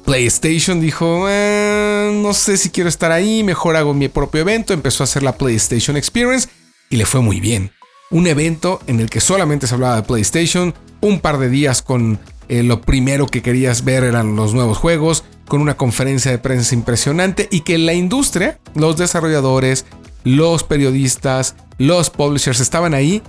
PlayStation 0.05 0.79
dijo, 0.79 1.25
eh, 1.27 2.11
no 2.21 2.35
sé 2.35 2.57
si 2.57 2.69
quiero 2.69 2.89
estar 2.89 3.11
ahí, 3.11 3.43
mejor 3.43 3.75
hago 3.75 3.95
mi 3.95 4.07
propio 4.07 4.41
evento, 4.41 4.71
empezó 4.71 5.01
a 5.01 5.05
hacer 5.05 5.23
la 5.23 5.35
PlayStation 5.35 5.97
Experience 5.97 6.47
y 6.91 6.97
le 6.97 7.07
fue 7.07 7.21
muy 7.21 7.39
bien. 7.39 7.71
Un 8.15 8.27
evento 8.27 8.79
en 8.87 9.01
el 9.01 9.09
que 9.09 9.19
solamente 9.19 9.67
se 9.67 9.73
hablaba 9.73 9.97
de 9.97 10.03
PlayStation, 10.03 10.73
un 11.01 11.19
par 11.19 11.37
de 11.37 11.49
días 11.49 11.81
con 11.81 12.17
eh, 12.47 12.63
lo 12.63 12.79
primero 12.79 13.27
que 13.27 13.41
querías 13.41 13.83
ver 13.83 14.05
eran 14.05 14.37
los 14.37 14.53
nuevos 14.53 14.77
juegos, 14.77 15.25
con 15.49 15.59
una 15.59 15.75
conferencia 15.75 16.31
de 16.31 16.37
prensa 16.37 16.75
impresionante 16.75 17.49
y 17.51 17.59
que 17.59 17.77
la 17.77 17.91
industria, 17.91 18.57
los 18.73 18.95
desarrolladores, 18.95 19.85
los 20.23 20.63
periodistas, 20.63 21.57
los 21.77 22.09
publishers 22.09 22.61
estaban 22.61 22.93
ahí 22.93 23.21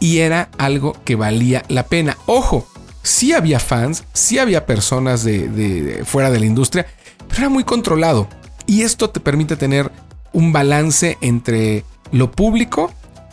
y 0.00 0.20
era 0.20 0.48
algo 0.56 0.96
que 1.04 1.14
valía 1.14 1.62
la 1.68 1.84
pena. 1.84 2.16
Ojo, 2.24 2.66
sí 3.02 3.34
había 3.34 3.60
fans, 3.60 4.04
sí 4.14 4.38
había 4.38 4.64
personas 4.64 5.24
de, 5.24 6.04
fuera 6.06 6.30
de 6.30 6.40
la 6.40 6.46
industria, 6.46 6.86
pero 7.28 7.42
era 7.42 7.48
muy 7.50 7.64
controlado. 7.64 8.28
Y 8.66 8.80
esto 8.80 9.10
te 9.10 9.20
permite 9.20 9.56
tener 9.56 9.92
un 10.32 10.54
balance 10.54 11.18
entre 11.20 11.84
lo 12.12 12.32
público 12.32 12.90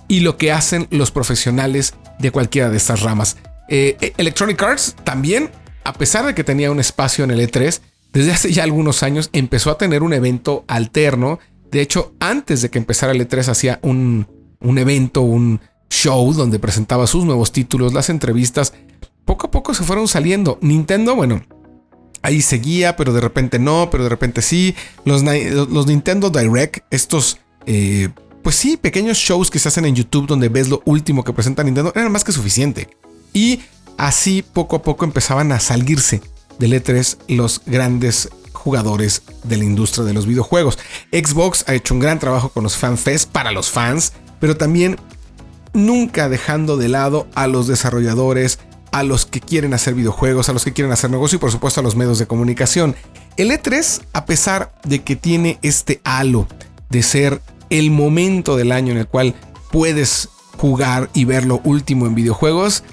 y 0.10 0.20
lo 0.20 0.36
que 0.36 0.52
hacen 0.52 0.88
los 0.92 1.12
profesionales 1.12 1.94
de 2.20 2.32
cualquiera 2.32 2.70
de 2.70 2.76
estas 2.76 3.02
ramas. 3.02 3.38
Eh, 3.70 3.96
e, 4.02 4.14
Electronic 4.18 4.62
Arts 4.62 4.96
también, 5.06 5.50
a 5.86 5.94
pesar 5.94 6.26
de 6.26 6.36
que 6.36 6.44
tenía 6.44 6.72
un 6.72 6.82
espacio 6.82 7.24
en 7.24 7.32
el 7.32 7.40
E3, 7.40 7.80
desde 8.12 8.34
hace 8.34 8.52
ya 8.52 8.64
algunos 8.64 9.04
años 9.04 9.30
empezó 9.32 9.72
a 9.72 9.78
tener 9.78 10.04
un 10.04 10.12
evento 10.12 10.66
alterno. 10.68 11.40
De 11.72 11.80
hecho, 11.80 12.14
antes 12.20 12.62
de 12.62 12.70
que 12.70 12.80
empezara 12.80 13.14
el 13.14 13.26
E3 13.26 13.48
hacía 13.48 13.80
un, 13.84 14.28
un 14.60 14.78
evento, 14.78 15.22
un, 15.22 15.62
show 15.90 16.34
donde 16.34 16.60
presentaba 16.60 17.08
sus 17.08 17.26
nuevos 17.26 17.52
títulos, 17.52 17.94
las 17.94 18.10
entrevistas, 18.10 18.74
poco 19.26 19.48
a 19.48 19.52
poco 19.52 19.74
se 19.74 19.84
fueron 19.84 20.08
saliendo. 20.08 20.58
Nintendo, 20.62 21.16
bueno, 21.16 21.42
ahí 22.22 22.42
seguía, 22.42 22.96
pero 22.96 23.14
de 23.14 23.22
repente 23.22 23.60
no, 23.60 23.90
pero 23.92 24.04
de 24.04 24.10
repente 24.10 24.42
sí. 24.42 24.76
Los, 25.06 25.24
los 25.24 25.88
Nintendo 25.88 26.30
Direct, 26.30 26.86
estos, 26.92 27.40
eh, 27.66 28.10
pues 28.44 28.56
sí, 28.56 28.78
pequeños 28.78 29.18
shows 29.18 29.50
que 29.50 29.60
se 29.60 29.68
hacen 29.68 29.86
en 29.86 29.96
YouTube 29.96 30.28
donde 30.28 30.50
ves 30.50 30.70
lo 30.70 30.82
último 30.86 31.24
que 31.24 31.34
presenta 31.34 31.64
Nintendo, 31.64 31.92
eran 31.96 32.12
más 32.12 32.24
que 32.24 32.32
suficiente. 32.32 32.90
Y 33.34 33.62
así 33.98 34.42
poco 34.42 34.78
a 34.78 34.82
poco 34.82 35.06
empezaban 35.06 35.52
a 35.52 35.60
salirse 35.60 36.22
del 36.58 36.74
E3 36.74 37.18
los 37.30 37.62
grandes 37.66 38.30
jugadores 38.54 39.24
de 39.44 39.58
la 39.58 39.64
industria 39.64 40.04
de 40.04 40.14
los 40.14 40.26
videojuegos. 40.26 40.78
Xbox 41.12 41.64
ha 41.68 41.74
hecho 41.74 41.94
un 41.94 42.00
gran 42.00 42.20
trabajo 42.20 42.50
con 42.50 42.64
los 42.64 42.78
FanFest 42.78 43.32
para 43.32 43.52
los 43.52 43.70
fans, 43.70 44.14
pero 44.40 44.58
también 44.58 44.98
nunca 45.74 46.30
dejando 46.30 46.78
de 46.78 46.90
lado 46.90 47.28
a 47.36 47.48
los 47.48 47.68
desarrolladores, 47.68 48.60
a 48.92 49.04
los 49.04 49.26
que 49.26 49.40
quieren 49.40 49.74
hacer 49.74 49.94
videojuegos, 49.94 50.50
a 50.50 50.54
los 50.54 50.66
que 50.66 50.74
quieren 50.74 50.92
hacer 50.92 51.10
negocio 51.10 51.38
y 51.38 51.40
por 51.40 51.52
supuesto 51.52 51.80
a 51.80 51.84
los 51.84 51.96
medios 51.96 52.20
de 52.20 52.28
comunicación. 52.28 52.96
El 53.38 53.52
E3, 53.52 54.02
a 54.14 54.26
pesar 54.26 54.74
de 54.84 55.04
que 55.04 55.16
tiene 55.16 55.60
este 55.62 56.02
halo 56.04 56.48
de 56.90 57.04
ser 57.04 57.42
el 57.70 57.92
momento 57.92 58.56
del 58.58 58.72
año 58.72 58.92
en 58.92 58.98
el 59.00 59.08
cual 59.08 59.36
puedes 59.72 60.30
jugar 60.58 61.10
y 61.14 61.26
ver 61.26 61.46
lo 61.46 61.62
último 61.64 62.06
en 62.08 62.16
videojuegos, 62.16 62.84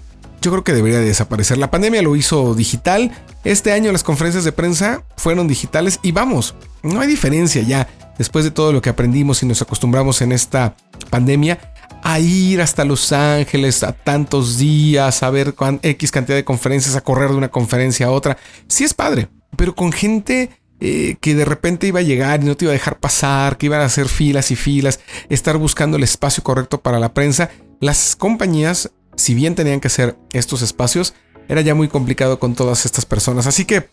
yo 0.40 0.50
creo 0.50 0.64
que 0.64 0.72
debería 0.72 1.00
desaparecer. 1.00 1.58
La 1.58 1.70
pandemia 1.70 2.02
lo 2.02 2.14
hizo 2.14 2.54
digital. 2.54 3.10
Este 3.44 3.72
año 3.72 3.90
las 3.92 4.04
conferencias 4.04 4.44
de 4.44 4.52
prensa 4.52 5.04
fueron 5.16 5.48
digitales 5.48 5.98
y 6.02 6.12
vamos, 6.12 6.54
no 6.82 7.00
hay 7.00 7.08
diferencia 7.08 7.62
ya 7.62 7.88
después 8.18 8.44
de 8.44 8.50
todo 8.50 8.72
lo 8.72 8.80
que 8.80 8.90
aprendimos 8.90 9.42
y 9.42 9.46
nos 9.46 9.62
acostumbramos 9.62 10.22
en 10.22 10.32
esta 10.32 10.76
pandemia 11.10 11.58
a 12.02 12.20
ir 12.20 12.60
hasta 12.60 12.84
Los 12.84 13.12
Ángeles 13.12 13.82
a 13.82 13.92
tantos 13.92 14.58
días, 14.58 15.22
a 15.22 15.30
ver 15.30 15.54
X 15.82 16.10
cantidad 16.12 16.36
de 16.36 16.44
conferencias, 16.44 16.94
a 16.94 17.00
correr 17.00 17.30
de 17.30 17.36
una 17.36 17.48
conferencia 17.48 18.06
a 18.06 18.10
otra. 18.10 18.36
Sí 18.68 18.84
es 18.84 18.94
padre, 18.94 19.28
pero 19.56 19.74
con 19.74 19.90
gente 19.90 20.50
eh, 20.80 21.16
que 21.20 21.34
de 21.34 21.44
repente 21.44 21.86
iba 21.86 22.00
a 22.00 22.04
llegar 22.04 22.42
y 22.42 22.46
no 22.46 22.56
te 22.56 22.66
iba 22.66 22.72
a 22.72 22.74
dejar 22.74 22.98
pasar, 22.98 23.56
que 23.56 23.66
iban 23.66 23.80
a 23.80 23.86
hacer 23.86 24.08
filas 24.08 24.50
y 24.50 24.56
filas, 24.56 25.00
estar 25.30 25.56
buscando 25.56 25.96
el 25.96 26.02
espacio 26.02 26.42
correcto 26.42 26.80
para 26.82 26.98
la 26.98 27.14
prensa. 27.14 27.50
Las 27.80 28.14
compañías, 28.16 28.90
si 29.16 29.34
bien 29.34 29.54
tenían 29.54 29.80
que 29.80 29.88
hacer 29.88 30.16
estos 30.32 30.62
espacios, 30.62 31.14
era 31.48 31.60
ya 31.62 31.74
muy 31.74 31.88
complicado 31.88 32.38
con 32.38 32.54
todas 32.54 32.84
estas 32.84 33.06
personas. 33.06 33.46
Así 33.46 33.64
que 33.64 33.88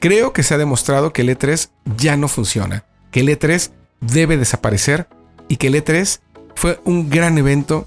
creo 0.00 0.32
que 0.32 0.42
se 0.42 0.54
ha 0.54 0.58
demostrado 0.58 1.12
que 1.12 1.22
el 1.22 1.28
E3 1.28 1.68
ya 1.98 2.16
no 2.16 2.28
funciona, 2.28 2.84
que 3.10 3.20
el 3.20 3.28
E3 3.28 3.70
debe 4.00 4.36
desaparecer 4.36 5.08
y 5.48 5.56
que 5.56 5.66
el 5.66 5.74
E3 5.74 6.20
fue 6.54 6.80
un 6.84 7.10
gran 7.10 7.36
evento 7.38 7.86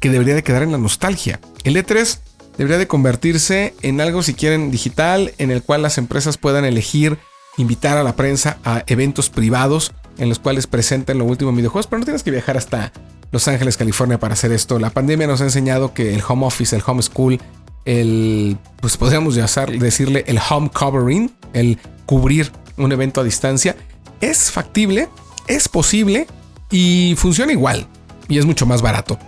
que 0.00 0.10
debería 0.10 0.34
de 0.34 0.42
quedar 0.42 0.62
en 0.62 0.72
la 0.72 0.78
nostalgia. 0.78 1.40
El 1.64 1.76
E3 1.76 2.18
debería 2.56 2.78
de 2.78 2.88
convertirse 2.88 3.74
en 3.82 4.00
algo, 4.00 4.22
si 4.22 4.34
quieren, 4.34 4.70
digital, 4.70 5.34
en 5.38 5.50
el 5.50 5.62
cual 5.62 5.82
las 5.82 5.98
empresas 5.98 6.38
puedan 6.38 6.64
elegir 6.64 7.18
invitar 7.56 7.98
a 7.98 8.02
la 8.02 8.16
prensa 8.16 8.58
a 8.64 8.84
eventos 8.86 9.30
privados 9.30 9.92
en 10.18 10.28
los 10.28 10.38
cuales 10.38 10.66
presenten 10.66 11.18
lo 11.18 11.24
último 11.24 11.50
en 11.50 11.56
videojuegos, 11.56 11.86
pero 11.86 12.00
no 12.00 12.04
tienes 12.04 12.22
que 12.22 12.30
viajar 12.30 12.56
hasta 12.56 12.92
Los 13.30 13.48
Ángeles, 13.48 13.76
California 13.76 14.18
para 14.18 14.34
hacer 14.34 14.52
esto. 14.52 14.78
La 14.78 14.90
pandemia 14.90 15.26
nos 15.26 15.40
ha 15.40 15.44
enseñado 15.44 15.94
que 15.94 16.14
el 16.14 16.22
home 16.26 16.46
office, 16.46 16.76
el 16.76 16.82
home 16.84 17.02
school, 17.02 17.40
el, 17.84 18.58
pues 18.80 18.96
podríamos 18.96 19.34
decirle 19.34 20.24
el 20.26 20.38
home 20.38 20.70
covering, 20.70 21.32
el 21.52 21.78
cubrir 22.06 22.52
un 22.76 22.92
evento 22.92 23.20
a 23.20 23.24
distancia, 23.24 23.76
es 24.20 24.50
factible, 24.50 25.08
es 25.46 25.68
posible 25.68 26.26
y 26.70 27.14
funciona 27.16 27.52
igual 27.52 27.86
y 28.28 28.38
es 28.38 28.46
mucho 28.46 28.66
más 28.66 28.82
barato. 28.82 29.18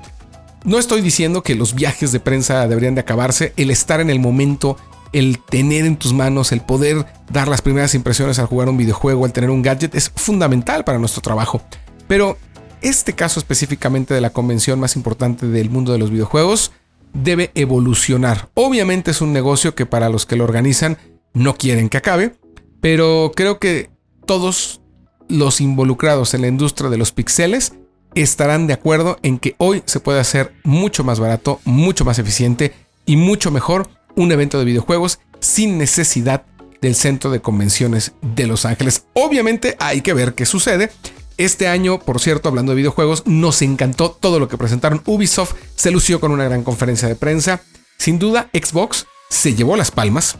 No 0.64 0.78
estoy 0.78 1.02
diciendo 1.02 1.43
que 1.43 1.54
los 1.54 1.75
viajes 1.75 2.11
de 2.12 2.21
prensa 2.21 2.66
deberían 2.66 2.95
de 2.95 3.02
acabarse, 3.02 3.52
el 3.57 3.71
estar 3.71 4.00
en 4.00 4.09
el 4.09 4.19
momento, 4.19 4.78
el 5.14 5.38
tener 5.38 5.87
en 5.87 5.97
tus 5.97 6.12
manos, 6.12 6.50
el 6.50 6.61
poder 6.61 7.06
dar 7.30 7.47
las 7.47 7.62
primeras 7.62 7.94
impresiones 7.94 8.38
al 8.40 8.47
jugar 8.47 8.68
un 8.68 8.76
videojuego, 8.76 9.25
al 9.25 9.33
tener 9.33 9.49
un 9.49 9.62
gadget, 9.62 9.94
es 9.94 10.11
fundamental 10.14 10.85
para 10.85 10.99
nuestro 10.99 11.23
trabajo. 11.23 11.62
Pero 12.09 12.37
este 12.83 13.14
caso 13.14 13.38
específicamente 13.38 14.12
de 14.12 14.21
la 14.21 14.30
convención 14.30 14.80
más 14.80 14.97
importante 14.97 15.47
del 15.47 15.71
mundo 15.71 15.92
de 15.92 15.99
los 15.99 16.11
videojuegos 16.11 16.73
debe 17.12 17.52
evolucionar. 17.54 18.50
Obviamente 18.54 19.12
es 19.12 19.21
un 19.21 19.33
negocio 19.33 19.76
que 19.76 19.87
para 19.87 20.09
los 20.09 20.26
que 20.26 20.35
lo 20.35 20.44
organizan 20.44 20.99
no 21.33 21.54
quieren 21.54 21.88
que 21.88 21.99
acabe, 21.99 22.35
pero 22.80 23.30
creo 23.37 23.61
que 23.61 23.90
todos 24.26 24.80
los 25.28 25.61
involucrados 25.61 26.35
en 26.35 26.42
la 26.42 26.49
industria 26.49 26.90
de 26.90 26.99
los 26.99 27.12
pixeles 27.12 27.75
estarán 28.16 28.66
de 28.66 28.75
acuerdo 28.75 29.18
en 29.23 29.38
que 29.38 29.54
hoy 29.59 29.85
se 29.87 30.00
puede 30.00 30.18
hacer 30.18 30.52
mucho 30.64 31.04
más 31.04 31.21
barato, 31.21 31.61
mucho 31.64 32.04
más 32.04 32.18
eficiente 32.18 32.75
y 33.06 33.16
mucho 33.16 33.52
mejor 33.52 33.88
un 34.16 34.33
evento 34.33 34.59
de 34.59 34.64
videojuegos 34.64 35.18
sin 35.40 35.78
necesidad 35.78 36.44
del 36.80 36.94
centro 36.94 37.30
de 37.30 37.40
convenciones 37.40 38.12
de 38.21 38.47
Los 38.47 38.64
Ángeles. 38.64 39.04
Obviamente 39.14 39.76
hay 39.80 40.02
que 40.02 40.12
ver 40.12 40.35
qué 40.35 40.47
sucede. 40.47 40.90
Este 41.37 41.66
año, 41.66 41.99
por 41.99 42.21
cierto, 42.21 42.49
hablando 42.49 42.73
de 42.73 42.76
videojuegos, 42.76 43.26
nos 43.26 43.62
encantó 43.62 44.11
todo 44.11 44.38
lo 44.38 44.49
que 44.49 44.59
presentaron. 44.59 45.02
Ubisoft 45.04 45.54
se 45.75 45.90
lució 45.90 46.21
con 46.21 46.30
una 46.30 46.44
gran 46.44 46.62
conferencia 46.62 47.09
de 47.09 47.16
prensa. 47.16 47.61
Sin 47.99 48.18
duda, 48.18 48.50
Xbox 48.52 49.06
se 49.30 49.54
llevó 49.54 49.76
las 49.76 49.90
palmas. 49.90 50.37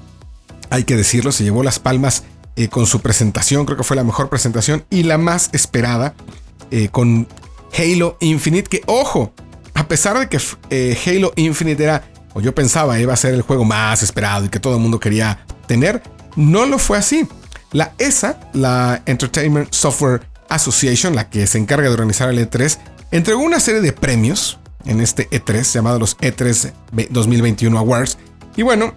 Hay 0.71 0.85
que 0.85 0.97
decirlo, 0.97 1.33
se 1.33 1.45
llevó 1.45 1.63
las 1.63 1.81
palmas 1.81 2.25
eh, 2.57 2.69
con 2.69 2.87
su 2.87 3.01
presentación. 3.01 3.67
Creo 3.67 3.77
que 3.77 3.85
fue 3.85 3.97
la 3.97 4.05
mejor 4.05 4.29
presentación 4.29 4.85
y 4.91 5.03
la 5.03 5.19
más 5.19 5.51
esperada 5.53 6.15
eh, 6.71 6.89
con 6.91 7.27
Halo 7.77 8.17
Infinite. 8.21 8.69
Que 8.69 8.83
ojo, 8.87 9.33
a 9.75 9.89
pesar 9.89 10.19
de 10.19 10.29
que 10.29 10.39
eh, 10.71 10.97
Halo 11.07 11.33
Infinite 11.35 11.83
era, 11.83 12.05
o 12.35 12.41
yo 12.41 12.55
pensaba, 12.55 12.99
iba 12.99 13.15
a 13.15 13.17
ser 13.17 13.35
el 13.35 13.43
juego 13.43 13.65
más 13.65 14.03
esperado 14.03 14.45
y 14.45 14.49
que 14.49 14.61
todo 14.61 14.75
el 14.75 14.81
mundo 14.81 15.01
quería 15.01 15.47
tener, 15.67 16.03
no 16.37 16.67
lo 16.67 16.79
fue 16.79 16.99
así. 16.99 17.27
La 17.73 17.93
ESA, 17.99 18.39
la 18.53 19.03
Entertainment 19.07 19.73
Software 19.73 20.23
Association, 20.49 21.15
la 21.15 21.31
que 21.31 21.47
se 21.47 21.59
encarga 21.59 21.89
de 21.89 21.95
organizar 21.95 22.29
el 22.29 22.39
E3, 22.39 22.79
entregó 23.11 23.41
una 23.41 23.61
serie 23.61 23.81
de 23.81 23.93
premios 23.93 24.59
en 24.85 25.01
este 25.01 25.29
E3 25.31 25.73
llamado 25.73 25.99
los 25.99 26.17
E3 26.19 26.73
2021 27.11 27.79
Awards. 27.79 28.19
Y 28.57 28.63
bueno, 28.63 28.95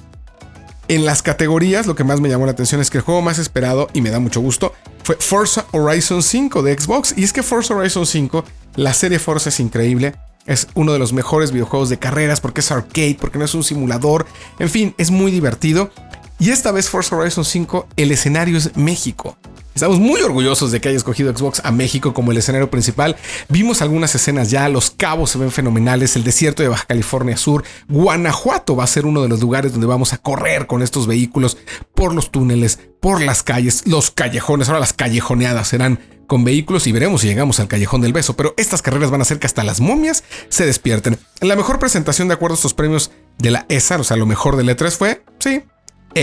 en 0.88 1.06
las 1.06 1.22
categorías, 1.22 1.86
lo 1.86 1.96
que 1.96 2.04
más 2.04 2.22
me 2.22 2.30
llamó 2.30 2.46
la 2.46 2.52
atención 2.52 2.82
es 2.82 2.90
que 2.90 3.00
el 3.00 3.04
juego 3.04 3.22
más 3.22 3.40
esperado, 3.40 3.90
y 3.94 4.02
me 4.02 4.10
da 4.10 4.20
mucho 4.20 4.42
gusto, 4.42 4.74
fue 5.04 5.16
Forza 5.20 5.66
Horizon 5.72 6.24
5 6.24 6.62
de 6.64 6.80
Xbox. 6.80 7.14
Y 7.18 7.24
es 7.24 7.34
que 7.34 7.44
Forza 7.44 7.76
Horizon 7.76 8.06
5, 8.06 8.44
la 8.76 8.94
serie 8.94 9.20
Forza 9.20 9.50
es 9.50 9.60
increíble. 9.60 10.16
Es 10.48 10.68
uno 10.74 10.94
de 10.94 11.00
los 11.00 11.14
mejores 11.14 11.52
videojuegos 11.52 11.90
de 11.90 12.00
carreras 12.00 12.42
porque 12.42 12.62
es 12.62 12.72
arcade, 12.72 13.18
porque 13.20 13.38
no 13.38 13.46
es 13.46 13.54
un 13.54 13.64
simulador. 13.64 14.26
En 14.60 14.70
fin, 14.70 14.96
es 14.98 15.12
muy 15.12 15.30
divertido. 15.30 15.92
Y 16.40 16.52
esta 16.52 16.72
vez 16.72 16.90
Forza 16.90 17.16
Horizon 17.16 17.46
5, 17.46 17.88
el 17.96 18.12
escenario 18.12 18.58
es 18.58 18.76
México. 18.78 19.38
Estamos 19.74 20.00
muy 20.00 20.22
orgullosos 20.22 20.72
de 20.72 20.80
que 20.82 20.90
haya 20.90 20.98
escogido 20.98 21.36
Xbox 21.36 21.62
a 21.64 21.72
México 21.72 22.14
como 22.14 22.32
el 22.32 22.38
escenario 22.38 22.70
principal. 22.70 23.16
Vimos 23.50 23.82
algunas 23.82 24.14
escenas 24.14 24.50
ya, 24.52 24.70
los 24.70 24.92
cabos 24.92 25.32
se 25.32 25.38
ven 25.40 25.52
fenomenales, 25.52 26.16
el 26.16 26.24
desierto 26.24 26.64
de 26.64 26.70
Baja 26.70 26.86
California 26.86 27.38
Sur, 27.38 27.64
Guanajuato 27.88 28.76
va 28.76 28.84
a 28.84 28.88
ser 28.88 29.06
uno 29.06 29.22
de 29.22 29.30
los 29.30 29.40
lugares 29.40 29.72
donde 29.72 29.88
vamos 29.88 30.14
a 30.14 30.18
correr 30.18 30.66
con 30.68 30.82
estos 30.82 31.06
vehículos 31.06 31.58
por 31.94 32.14
los 32.14 32.32
túneles, 32.32 32.80
por 33.00 33.22
las 33.22 33.44
calles, 33.44 33.84
los 33.86 34.10
callejones, 34.10 34.68
ahora 34.68 34.80
las 34.80 34.94
callejoneadas 34.94 35.68
serán 35.68 36.00
con 36.26 36.44
vehículos 36.44 36.88
y 36.88 36.92
veremos 36.92 37.22
si 37.22 37.28
llegamos 37.28 37.60
al 37.60 37.68
callejón 37.68 38.02
del 38.02 38.14
beso, 38.14 38.36
pero 38.36 38.54
estas 38.58 38.82
carreras 38.82 39.12
van 39.12 39.22
a 39.22 39.24
hacer 39.24 39.40
que 39.40 39.48
hasta 39.48 39.64
las 39.64 39.80
momias 39.80 40.24
se 40.50 40.66
despierten. 40.66 41.20
La 41.42 41.56
mejor 41.56 41.80
presentación 41.80 42.28
de 42.28 42.34
acuerdo 42.34 42.56
a 42.56 42.58
estos 42.58 42.74
premios 42.74 43.12
de 43.38 43.52
la 43.52 43.66
ESA, 43.70 43.98
o 43.98 44.04
sea, 44.04 44.18
lo 44.18 44.26
mejor 44.26 44.56
del 44.56 44.70
E3 44.70 44.92
fue, 44.92 45.24
sí, 45.40 45.62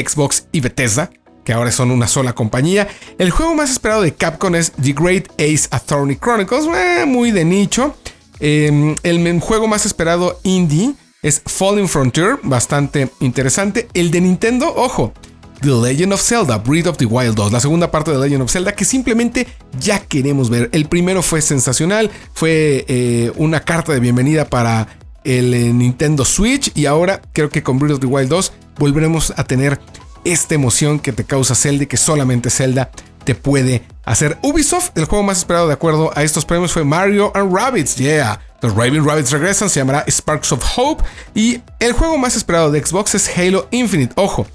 Xbox 0.02 0.46
y 0.52 0.60
Bethesda 0.60 1.10
que 1.44 1.52
ahora 1.52 1.70
son 1.70 1.90
una 1.90 2.08
sola 2.08 2.32
compañía. 2.32 2.88
El 3.18 3.30
juego 3.30 3.54
más 3.54 3.70
esperado 3.70 4.02
de 4.02 4.14
Capcom 4.14 4.54
es 4.54 4.72
The 4.82 4.92
Great 4.92 5.28
Ace 5.38 5.68
Attorney 5.70 6.16
Chronicles, 6.16 6.66
eh, 6.74 7.04
muy 7.06 7.30
de 7.30 7.44
nicho. 7.44 7.94
Em, 8.40 8.96
el 9.02 9.40
juego 9.40 9.68
más 9.68 9.86
esperado 9.86 10.40
indie 10.42 10.94
es 11.22 11.42
Falling 11.44 11.88
Frontier, 11.88 12.38
bastante 12.42 13.10
interesante. 13.20 13.88
El 13.94 14.10
de 14.10 14.20
Nintendo, 14.20 14.72
ojo, 14.74 15.12
The 15.60 15.70
Legend 15.70 16.12
of 16.12 16.22
Zelda, 16.22 16.58
Breath 16.58 16.88
of 16.88 16.96
the 16.98 17.06
Wild 17.06 17.34
2, 17.36 17.52
la 17.52 17.60
segunda 17.60 17.90
parte 17.90 18.10
de 18.10 18.18
The 18.18 18.24
Legend 18.24 18.42
of 18.42 18.50
Zelda 18.50 18.72
que 18.72 18.84
simplemente 18.84 19.46
ya 19.78 20.00
queremos 20.00 20.50
ver. 20.50 20.68
El 20.72 20.86
primero 20.86 21.22
fue 21.22 21.40
sensacional, 21.40 22.10
fue 22.34 22.84
eh, 22.88 23.32
una 23.36 23.60
carta 23.60 23.92
de 23.92 24.00
bienvenida 24.00 24.46
para 24.46 24.88
el 25.24 25.54
eh, 25.54 25.72
Nintendo 25.72 26.24
Switch 26.24 26.70
y 26.74 26.86
ahora 26.86 27.20
creo 27.32 27.48
que 27.48 27.62
con 27.62 27.78
Breath 27.78 27.94
of 27.94 28.00
the 28.00 28.06
Wild 28.06 28.28
2 28.28 28.52
volveremos 28.78 29.32
a 29.36 29.44
tener 29.44 29.80
esta 30.24 30.54
emoción 30.54 30.98
que 31.00 31.12
te 31.12 31.24
causa 31.24 31.54
Zelda 31.54 31.84
y 31.84 31.86
que 31.86 31.96
solamente 31.96 32.50
Zelda 32.50 32.90
te 33.24 33.34
puede 33.34 33.82
hacer. 34.04 34.38
Ubisoft, 34.42 34.90
el 34.96 35.06
juego 35.06 35.24
más 35.24 35.38
esperado 35.38 35.66
de 35.66 35.74
acuerdo 35.74 36.10
a 36.14 36.22
estos 36.22 36.44
premios 36.44 36.72
fue 36.72 36.84
Mario 36.84 37.32
and 37.34 37.54
Rabbits. 37.54 37.96
Yeah, 37.96 38.40
los 38.60 38.74
Raven 38.74 39.04
Rabbits 39.04 39.30
regresan, 39.30 39.68
se 39.70 39.80
llamará 39.80 40.04
Sparks 40.08 40.52
of 40.52 40.64
Hope. 40.76 41.04
Y 41.34 41.60
el 41.80 41.92
juego 41.92 42.18
más 42.18 42.36
esperado 42.36 42.70
de 42.70 42.84
Xbox 42.84 43.14
es 43.14 43.30
Halo 43.36 43.66
Infinite. 43.70 44.12
Ojo, 44.16 44.46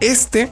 este 0.00 0.50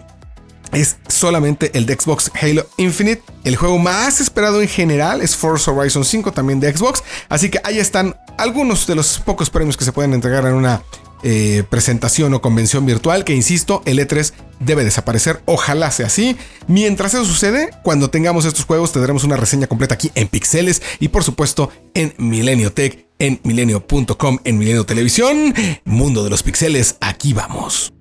es 0.73 0.97
solamente 1.09 1.71
el 1.77 1.87
de 1.87 1.95
Xbox 1.95 2.31
Halo 2.41 2.67
Infinite. 2.77 3.23
El 3.45 3.57
juego 3.57 3.79
más 3.79 4.21
esperado 4.21 4.61
en 4.63 4.69
general 4.69 5.21
es 5.21 5.37
Forza 5.37 5.71
Horizon 5.71 6.05
5, 6.05 6.33
también 6.33 6.61
de 6.61 6.75
Xbox. 6.75 7.03
Así 7.29 7.51
que 7.51 7.61
ahí 7.65 7.79
están 7.79 8.17
algunos 8.39 8.87
de 8.87 8.95
los 8.95 9.19
pocos 9.19 9.51
premios 9.51 9.77
que 9.77 9.85
se 9.85 9.93
pueden 9.93 10.15
entregar 10.15 10.45
en 10.47 10.55
una 10.55 10.83
eh, 11.27 11.65
presentación 11.71 12.35
o 12.35 12.43
convención 12.43 12.85
virtual 12.85 13.25
que, 13.25 13.35
insisto, 13.35 13.83
el 13.87 13.99
E3 13.99 14.35
debe 14.61 14.85
desaparecer. 14.85 15.41
Ojalá 15.47 15.91
sea 15.91 16.09
así. 16.09 16.37
Mientras 16.67 17.15
eso 17.15 17.25
sucede, 17.25 17.71
cuando 17.83 18.11
tengamos 18.11 18.45
estos 18.45 18.67
juegos 18.67 18.93
tendremos 18.93 19.25
una 19.25 19.39
reseña 19.39 19.67
completa 19.67 19.95
aquí 19.95 20.11
en 20.15 20.29
Pixeles 20.29 20.83
y 21.01 21.09
por 21.09 21.25
supuesto 21.25 21.71
en 21.95 22.13
Milenio 22.19 22.75
Tech, 22.75 23.07
en 23.19 23.41
milenio.com, 23.43 24.39
en 24.45 24.59
Milenio 24.59 24.85
Televisión. 24.85 25.55
Mundo 25.87 26.25
de 26.25 26.31
los 26.31 26.43
Pixeles, 26.43 26.97
aquí 27.01 27.33
vamos. 27.33 27.94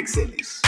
Pixeles. 0.00 0.62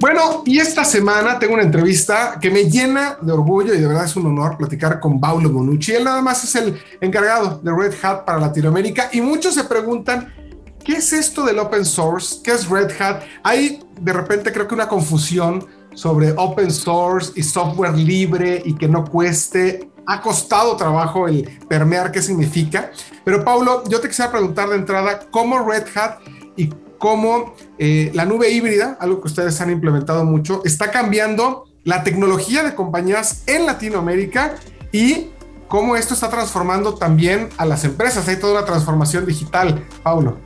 Bueno, 0.00 0.16
Bueno, 0.16 0.42
y 0.46 0.58
esta 0.58 0.84
semana 0.84 1.38
tengo 1.38 1.54
una 1.54 1.62
entrevista 1.62 2.38
que 2.40 2.50
me 2.50 2.70
llena 2.70 3.18
de 3.20 3.32
orgullo 3.32 3.74
y 3.74 3.78
de 3.78 3.86
verdad 3.86 4.04
es 4.04 4.16
un 4.16 4.26
honor 4.26 4.56
platicar 4.56 4.98
con 4.98 5.20
Paulo 5.20 5.50
Bonucci. 5.50 5.92
Él 5.92 6.04
nada 6.04 6.22
más 6.22 6.42
es 6.42 6.54
el 6.56 6.80
encargado 7.00 7.60
de 7.62 7.72
Red 7.72 7.94
Hat 8.02 8.24
para 8.24 8.38
Latinoamérica 8.38 9.10
y 9.12 9.20
muchos 9.20 9.54
se 9.54 9.64
preguntan, 9.64 10.32
¿qué 10.84 10.94
es 10.94 11.12
esto 11.12 11.44
del 11.44 11.58
open 11.58 11.84
source? 11.84 12.36
¿Qué 12.42 12.52
es 12.52 12.68
Red 12.68 12.90
Hat? 13.00 13.22
Hay 13.42 13.84
de 14.00 14.12
repente 14.12 14.52
creo 14.52 14.66
que 14.66 14.74
una 14.74 14.88
confusión 14.88 15.66
sobre 15.96 16.32
open 16.36 16.70
source 16.70 17.32
y 17.34 17.42
software 17.42 17.96
libre 17.96 18.62
y 18.64 18.74
que 18.74 18.86
no 18.86 19.04
cueste. 19.04 19.90
Ha 20.06 20.20
costado 20.20 20.76
trabajo 20.76 21.26
el 21.26 21.58
permear 21.68 22.12
qué 22.12 22.22
significa. 22.22 22.92
Pero 23.24 23.42
Paulo, 23.42 23.82
yo 23.88 24.00
te 24.00 24.06
quisiera 24.06 24.30
preguntar 24.30 24.68
de 24.68 24.76
entrada, 24.76 25.26
¿cómo 25.32 25.58
Red 25.68 25.86
Hat 25.96 26.20
y 26.56 26.70
cómo 26.98 27.54
eh, 27.78 28.12
la 28.14 28.24
nube 28.24 28.50
híbrida, 28.50 28.96
algo 29.00 29.20
que 29.20 29.26
ustedes 29.26 29.60
han 29.60 29.70
implementado 29.70 30.24
mucho, 30.24 30.62
está 30.64 30.90
cambiando 30.90 31.64
la 31.82 32.04
tecnología 32.04 32.62
de 32.62 32.74
compañías 32.74 33.42
en 33.46 33.66
Latinoamérica 33.66 34.54
y 34.92 35.28
cómo 35.68 35.96
esto 35.96 36.14
está 36.14 36.28
transformando 36.28 36.94
también 36.94 37.48
a 37.56 37.64
las 37.64 37.84
empresas. 37.84 38.28
Hay 38.28 38.36
toda 38.36 38.58
una 38.58 38.64
transformación 38.64 39.26
digital, 39.26 39.84
Paulo. 40.02 40.38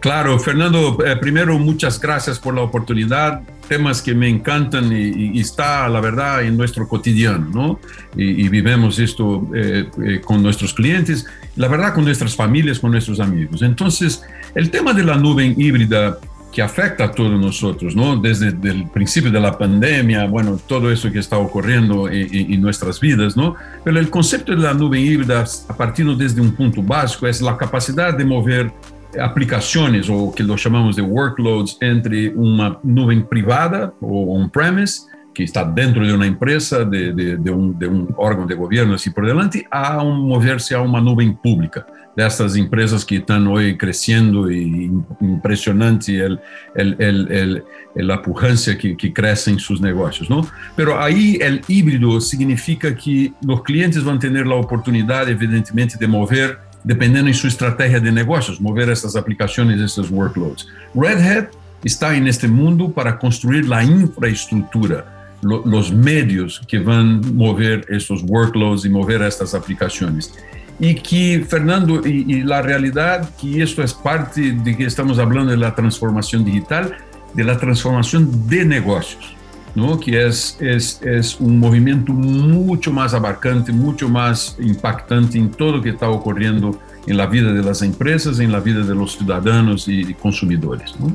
Claro, 0.00 0.38
Fernando, 0.38 1.04
eh, 1.04 1.16
primero 1.16 1.58
muchas 1.58 2.00
gracias 2.00 2.38
por 2.38 2.54
la 2.54 2.62
oportunidad. 2.62 3.42
Temas 3.68 4.00
que 4.00 4.14
me 4.14 4.28
encantan 4.28 4.90
y, 4.92 5.38
está, 5.38 5.88
la 5.88 6.00
verdad, 6.00 6.42
en 6.42 6.56
nuestro 6.56 6.88
cotidiano, 6.88 7.48
¿no? 7.52 7.80
Y, 8.16 8.48
vivimos 8.48 8.98
esto 8.98 9.48
eh, 9.54 9.88
eh, 10.04 10.20
con 10.24 10.42
nuestros 10.42 10.72
clientes, 10.72 11.26
la 11.56 11.68
verdad, 11.68 11.94
con 11.94 12.04
nuestras 12.04 12.34
familias, 12.34 12.78
con 12.78 12.92
nuestros 12.92 13.20
amigos. 13.20 13.62
Entonces, 13.62 14.22
el 14.54 14.70
tema 14.70 14.92
de 14.94 15.04
la 15.04 15.16
nube 15.16 15.54
híbrida 15.56 16.18
que 16.52 16.62
afecta 16.62 17.04
a 17.04 17.12
todos 17.12 17.38
nosotros, 17.38 17.94
¿no? 17.94 18.16
Desde 18.16 18.48
el 18.48 18.88
principio 18.88 19.30
de 19.30 19.38
la 19.38 19.56
pandemia, 19.56 20.26
bueno, 20.26 20.58
todo 20.66 20.90
eso 20.90 21.12
que 21.12 21.18
está 21.18 21.36
ocurriendo 21.36 22.08
en, 22.08 22.52
en, 22.52 22.60
nuestras 22.62 22.98
vidas, 22.98 23.36
¿no? 23.36 23.54
Pero 23.84 23.98
el 24.00 24.08
concepto 24.08 24.52
de 24.52 24.58
la 24.58 24.72
nube 24.72 24.98
híbrida, 24.98 25.44
a 25.68 25.76
partir 25.76 26.06
desde 26.16 26.40
un 26.40 26.52
punto 26.52 26.82
básico, 26.82 27.26
es 27.26 27.42
la 27.42 27.56
capacidad 27.56 28.16
de 28.16 28.24
mover 28.24 28.72
aplicaciones 29.20 30.08
o 30.10 30.32
que 30.34 30.42
lo 30.42 30.56
llamamos 30.56 30.96
de 30.96 31.02
workloads 31.02 31.78
entre 31.80 32.30
una 32.30 32.78
nube 32.82 33.20
privada 33.22 33.92
o 34.00 34.34
on-premise 34.34 35.02
que 35.38 35.44
está 35.44 35.64
dentro 35.64 36.04
de 36.04 36.12
una 36.12 36.26
empresa, 36.26 36.84
de, 36.84 37.12
de, 37.12 37.50
un, 37.50 37.78
de, 37.78 37.86
un, 37.86 38.12
órgano 38.16 38.44
de 38.44 38.56
gobierno 38.56 38.94
así 38.94 39.10
por 39.10 39.24
delante, 39.24 39.64
a 39.70 40.02
un, 40.02 40.26
moverse 40.26 40.74
a 40.74 40.80
una 40.80 41.00
nube 41.00 41.32
pública, 41.40 41.86
de 42.16 42.26
estas 42.26 42.56
empresas 42.56 43.04
que 43.04 43.18
están 43.18 43.46
hoy 43.46 43.78
creciendo 43.78 44.50
y 44.50 44.90
impresionante 45.20 46.18
el, 46.18 46.40
el, 46.74 46.96
el, 46.98 47.64
la 47.94 48.20
pujancia 48.20 48.76
que, 48.76 48.96
que, 48.96 49.12
crece 49.12 49.52
en 49.52 49.60
sus 49.60 49.80
negocios. 49.80 50.28
¿no? 50.28 50.44
Pero 50.74 51.00
ahí 51.00 51.38
el 51.40 51.60
híbrido 51.68 52.20
significa 52.20 52.92
que 52.96 53.32
los 53.40 53.62
clientes 53.62 54.02
van 54.02 54.16
a 54.16 54.18
tener 54.18 54.44
la 54.44 54.56
oportunidad, 54.56 55.28
evidentemente, 55.28 55.96
de 55.96 56.08
mover 56.08 56.67
dependendo 56.84 57.28
en 57.28 57.34
su 57.34 57.46
estrategia 57.46 58.00
de 58.00 58.12
negocios, 58.12 58.60
mover 58.60 58.88
estas 58.90 59.16
aplicaciones, 59.16 59.80
estos 59.80 60.10
workloads. 60.10 60.68
Red 60.94 61.20
Hat 61.20 61.48
está 61.84 62.16
en 62.16 62.26
este 62.26 62.48
mundo 62.48 62.90
para 62.90 63.18
construir 63.18 63.68
la 63.68 63.84
infraestructura, 63.84 65.36
lo, 65.42 65.64
los 65.64 65.92
medios 65.92 66.60
que 66.66 66.78
van 66.78 67.22
a 67.24 67.30
mover 67.32 67.86
estos 67.88 68.22
workloads 68.22 68.84
y 68.84 68.88
mover 68.88 69.22
estas 69.22 69.54
aplicaciones. 69.54 70.34
Y 70.80 70.94
que, 70.94 71.44
Fernando, 71.48 72.06
y, 72.06 72.24
y 72.32 72.42
la 72.42 72.62
realidad 72.62 73.28
que 73.40 73.62
esto 73.62 73.82
es 73.82 73.92
parte 73.92 74.52
de 74.52 74.76
que 74.76 74.84
estamos 74.84 75.18
hablando 75.18 75.50
de 75.50 75.56
la 75.56 75.74
transformación 75.74 76.44
digital, 76.44 76.96
de 77.34 77.44
la 77.44 77.58
transformación 77.58 78.48
de 78.48 78.64
negocios. 78.64 79.37
¿No? 79.78 79.98
que 79.98 80.26
es, 80.26 80.56
es, 80.60 81.00
es, 81.02 81.40
un 81.40 81.58
movimiento 81.58 82.12
mucho 82.12 82.92
más 82.92 83.14
abarcante, 83.14 83.72
mucho 83.72 84.08
más 84.08 84.56
impactante 84.58 85.38
en 85.38 85.50
todo 85.50 85.76
lo 85.76 85.82
que 85.82 85.90
está 85.90 86.08
ocurriendo 86.08 86.78
en 87.06 87.16
la 87.16 87.26
vida 87.26 87.52
de 87.52 87.62
las 87.62 87.82
empresas, 87.82 88.38
en 88.40 88.52
la 88.52 88.60
vida 88.60 88.80
de 88.80 88.94
los 88.94 89.16
ciudadanos 89.16 89.88
y 89.88 90.12
consumidores. 90.14 90.94
¿no? 90.98 91.14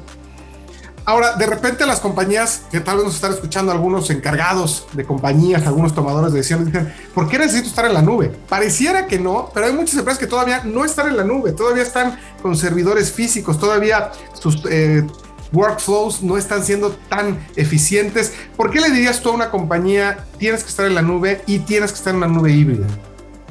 Ahora, 1.05 1.35
de 1.35 1.45
repente 1.45 1.85
las 1.85 1.99
compañías, 1.99 2.63
que 2.71 2.79
tal 2.79 2.97
vez 2.97 3.05
nos 3.05 3.15
están 3.15 3.33
escuchando 3.33 3.73
algunos 3.73 4.09
encargados 4.09 4.87
de 4.93 5.03
compañías, 5.03 5.67
algunos 5.67 5.93
tomadores 5.93 6.31
de 6.31 6.37
decisiones, 6.37 6.67
dicen, 6.67 6.93
¿por 7.13 7.27
qué 7.27 7.37
necesito 7.37 7.67
estar 7.67 7.85
en 7.85 7.93
la 7.93 8.01
nube? 8.01 8.31
Pareciera 8.47 9.05
que 9.05 9.19
no, 9.19 9.49
pero 9.53 9.65
hay 9.65 9.73
muchas 9.73 9.97
empresas 9.97 10.17
que 10.17 10.27
todavía 10.27 10.63
no 10.63 10.85
están 10.85 11.09
en 11.09 11.17
la 11.17 11.25
nube, 11.25 11.51
todavía 11.51 11.83
están 11.83 12.17
con 12.41 12.55
servidores 12.55 13.11
físicos, 13.11 13.59
todavía 13.59 14.11
sus 14.33 14.63
eh, 14.69 15.05
workflows 15.53 16.21
no 16.23 16.37
están 16.37 16.63
siendo 16.63 16.91
tan 17.09 17.39
eficientes. 17.55 18.33
¿Por 18.57 18.71
qué 18.71 18.81
le 18.81 18.89
dirías 18.89 19.21
tú 19.21 19.29
a 19.29 19.33
una 19.33 19.49
compañía, 19.49 20.25
tienes 20.37 20.63
que 20.63 20.69
estar 20.69 20.85
en 20.85 20.95
la 20.95 21.01
nube 21.01 21.41
y 21.47 21.59
tienes 21.59 21.91
que 21.91 21.97
estar 21.97 22.11
en 22.11 22.17
una 22.17 22.27
nube 22.27 22.51
híbrida? 22.51 22.87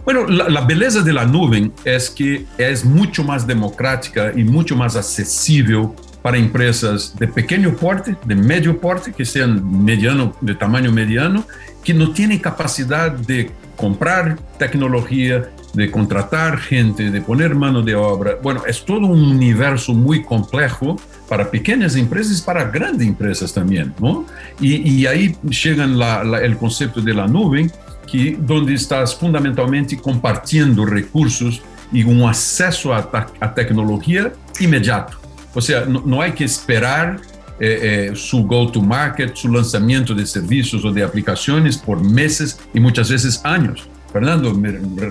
Bueno, 0.05 0.27
la, 0.27 0.61
belleza 0.63 1.01
de 1.01 1.13
la 1.13 1.25
nube 1.25 1.71
es 1.85 2.11
que 2.11 2.45
es 2.59 2.85
mucho 2.85 3.23
más 3.23 3.47
democrática 3.47 4.33
y 4.35 4.43
mucho 4.43 4.75
más 4.75 4.97
accesible 4.97 5.89
para 6.23 6.37
empresas 6.37 7.15
de 7.17 7.29
pequeño 7.29 7.77
porte, 7.77 8.17
de 8.25 8.35
medio 8.35 8.81
porte, 8.81 9.13
que 9.13 9.25
sean 9.25 9.85
mediano, 9.85 10.35
de 10.41 10.57
tamaño 10.57 10.91
mediano, 10.91 11.45
que 11.85 11.95
no 11.95 12.13
tienen 12.13 12.41
capacidad 12.41 13.13
de 13.13 13.53
comprar 13.77 14.39
tecnología, 14.59 15.51
de 15.75 15.91
contratar 15.91 16.59
gente, 16.59 17.11
de 17.11 17.21
poner 17.21 17.55
mano 17.55 17.83
de 17.83 17.95
obra. 17.95 18.39
Bueno, 18.43 18.63
es 18.67 18.85
todo 18.85 19.07
un 19.07 19.23
universo 19.23 19.95
muy 19.95 20.23
complejo 20.23 20.97
para 21.29 21.51
pequeñas 21.51 21.97
empresas 21.97 22.41
y 22.41 22.43
para 22.43 22.65
grandes 22.65 23.09
empresas 23.09 23.55
también, 23.55 23.95
¿no? 23.99 24.27
Y, 24.61 24.89
y 24.89 25.07
ahí 25.07 25.35
llega 25.43 25.87
la, 25.87 26.23
la, 26.25 26.41
el 26.41 26.57
concepto 26.59 27.01
de 27.01 27.15
la 27.15 27.27
nube, 27.27 27.71
que 28.11 28.37
donde 28.39 28.75
estás 28.75 29.15
fundamentalmente 29.15 29.97
compartiendo 29.97 30.85
recursos 30.85 31.63
y 31.91 32.05
un 32.05 32.23
acceso 32.23 32.93
a, 32.93 33.11
a 33.41 33.55
tecnología 33.55 34.33
inmediato. 34.61 35.17
O 35.55 35.61
sea, 35.61 35.87
no, 35.87 36.03
no 36.05 36.21
hay 36.21 36.33
que 36.33 36.45
esperar 36.45 37.21
eh, 37.61 38.11
eh, 38.11 38.17
su 38.17 38.45
go-to-market, 38.45 39.35
su 39.35 39.49
lanzamiento 39.49 40.15
de 40.15 40.27
servicios 40.27 40.85
o 40.85 40.91
de 40.91 41.03
aplicaciones 41.03 41.79
por 41.79 42.03
meses 42.03 42.59
y 42.75 42.81
muchas 42.81 43.11
veces 43.11 43.41
años. 43.45 43.89
Fernando, 44.13 44.53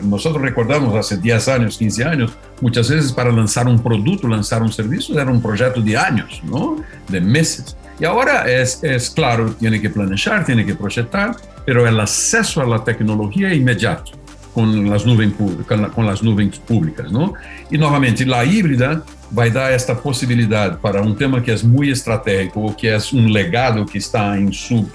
nosotros 0.04 0.44
recordamos 0.44 0.96
hace 0.96 1.18
10 1.18 1.48
años, 1.48 1.78
15 1.78 2.04
años, 2.06 2.32
muchas 2.62 2.88
veces 2.88 3.12
para 3.12 3.32
lanzar 3.32 3.68
un 3.68 3.82
producto, 3.82 4.28
lanzar 4.28 4.62
un 4.62 4.72
servicio, 4.72 5.20
era 5.20 5.32
un 5.32 5.42
proyecto 5.42 5.82
de 5.82 5.98
años, 5.98 6.40
¿no? 6.44 6.78
De 7.08 7.20
meses. 7.20 7.76
Y 8.00 8.06
ahora 8.06 8.46
es, 8.52 8.80
claro, 9.16 9.54
tiene 9.54 9.82
que 9.82 9.90
planear, 9.90 10.46
tiene 10.46 10.66
que 10.66 10.76
proyectar, 10.76 11.36
pero 11.66 11.88
el 11.88 12.00
acceso 12.00 12.62
a 12.62 12.66
la 12.66 12.84
tecnología 12.84 13.50
es 13.50 13.58
inmediato 13.58 14.12
con 14.54 14.90
las 14.90 15.06
nubes, 15.06 15.32
con, 15.34 16.52
públicas, 16.68 17.12
¿no? 17.12 17.34
Y 17.72 17.78
nuevamente, 17.78 18.26
la 18.26 18.46
híbrida 18.46 19.04
va 19.38 19.44
a 19.46 19.50
dar 19.50 19.72
esta 19.72 19.98
posibilidad 19.98 20.78
para 20.80 21.02
un 21.02 21.16
tema 21.16 21.42
que 21.42 21.54
es 21.54 21.64
muy 21.64 21.90
estratégico, 21.90 22.76
que 22.76 22.94
es 22.94 23.14
un 23.14 23.32
legado 23.32 23.86
que 23.86 23.98
está 23.98 24.38
en 24.38 24.52
su 24.52 24.86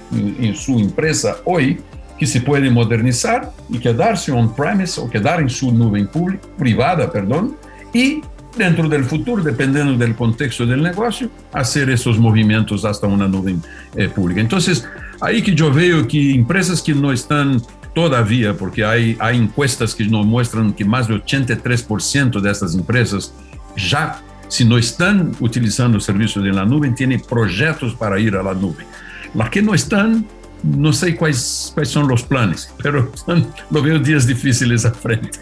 empresa 0.79 1.39
hoy, 1.45 1.81
que 2.19 2.27
se 2.27 2.41
puede 2.41 2.71
modernizar 2.71 3.53
y 3.69 3.79
quedarse 3.79 4.33
on-premise 4.33 5.01
o 5.01 5.09
quedar 5.09 5.41
en 5.41 5.51
su 5.51 5.73
nube 5.73 6.05
pública, 6.07 6.47
privada, 6.59 7.11
perdón, 7.11 7.57
y 7.93 8.23
dentro 8.57 8.89
del 8.89 9.05
futuro, 9.05 9.43
dependiendo 9.43 9.97
del 9.97 10.15
contexto 10.15 10.65
del 10.65 10.83
negocio, 10.83 11.31
hacer 11.53 11.91
esos 11.91 12.19
movimientos 12.19 12.85
hasta 12.85 13.07
una 13.07 13.29
nube 13.29 13.57
eh, 13.95 14.09
pública. 14.09 14.41
Entonces, 14.41 14.89
ahí 15.21 15.43
que 15.43 15.55
yo 15.55 15.73
veo 15.73 16.09
que 16.09 16.35
empresas 16.35 16.81
que 16.83 16.95
no 16.95 17.13
están 17.13 17.61
todavía, 17.95 18.55
porque 18.55 18.85
hay 18.85 19.17
encuestas 19.33 19.95
que 19.95 20.05
nos 20.05 20.27
muestran 20.27 20.73
que 20.73 20.85
más 20.85 21.09
de 21.09 21.15
83% 21.15 22.41
de 22.41 22.51
estas 22.51 22.75
empresas 22.75 23.33
ya, 23.77 24.21
si 24.49 24.65
no 24.65 24.79
están 24.79 25.33
utilizando 25.41 25.97
el 25.97 26.03
servicio 26.03 26.43
de 26.43 26.53
la 26.53 26.65
nube, 26.65 26.91
tienen 26.91 27.21
proyectos 27.21 27.95
para 27.95 28.19
ir 28.19 28.37
a 28.37 28.43
la 28.43 28.55
nube. 28.55 28.87
Las 29.35 29.51
que 29.51 29.63
no 29.63 29.75
están, 29.75 30.27
no 30.63 30.93
sé 30.93 31.17
cuáles, 31.17 31.71
cuáles 31.75 31.91
son 31.91 32.09
los 32.09 32.23
planes, 32.23 32.71
pero 32.83 33.11
son, 33.15 33.53
lo 33.71 33.83
veo 33.83 33.99
días 33.99 34.27
difíciles 34.27 34.85
a 34.85 34.93
frente. 34.93 35.41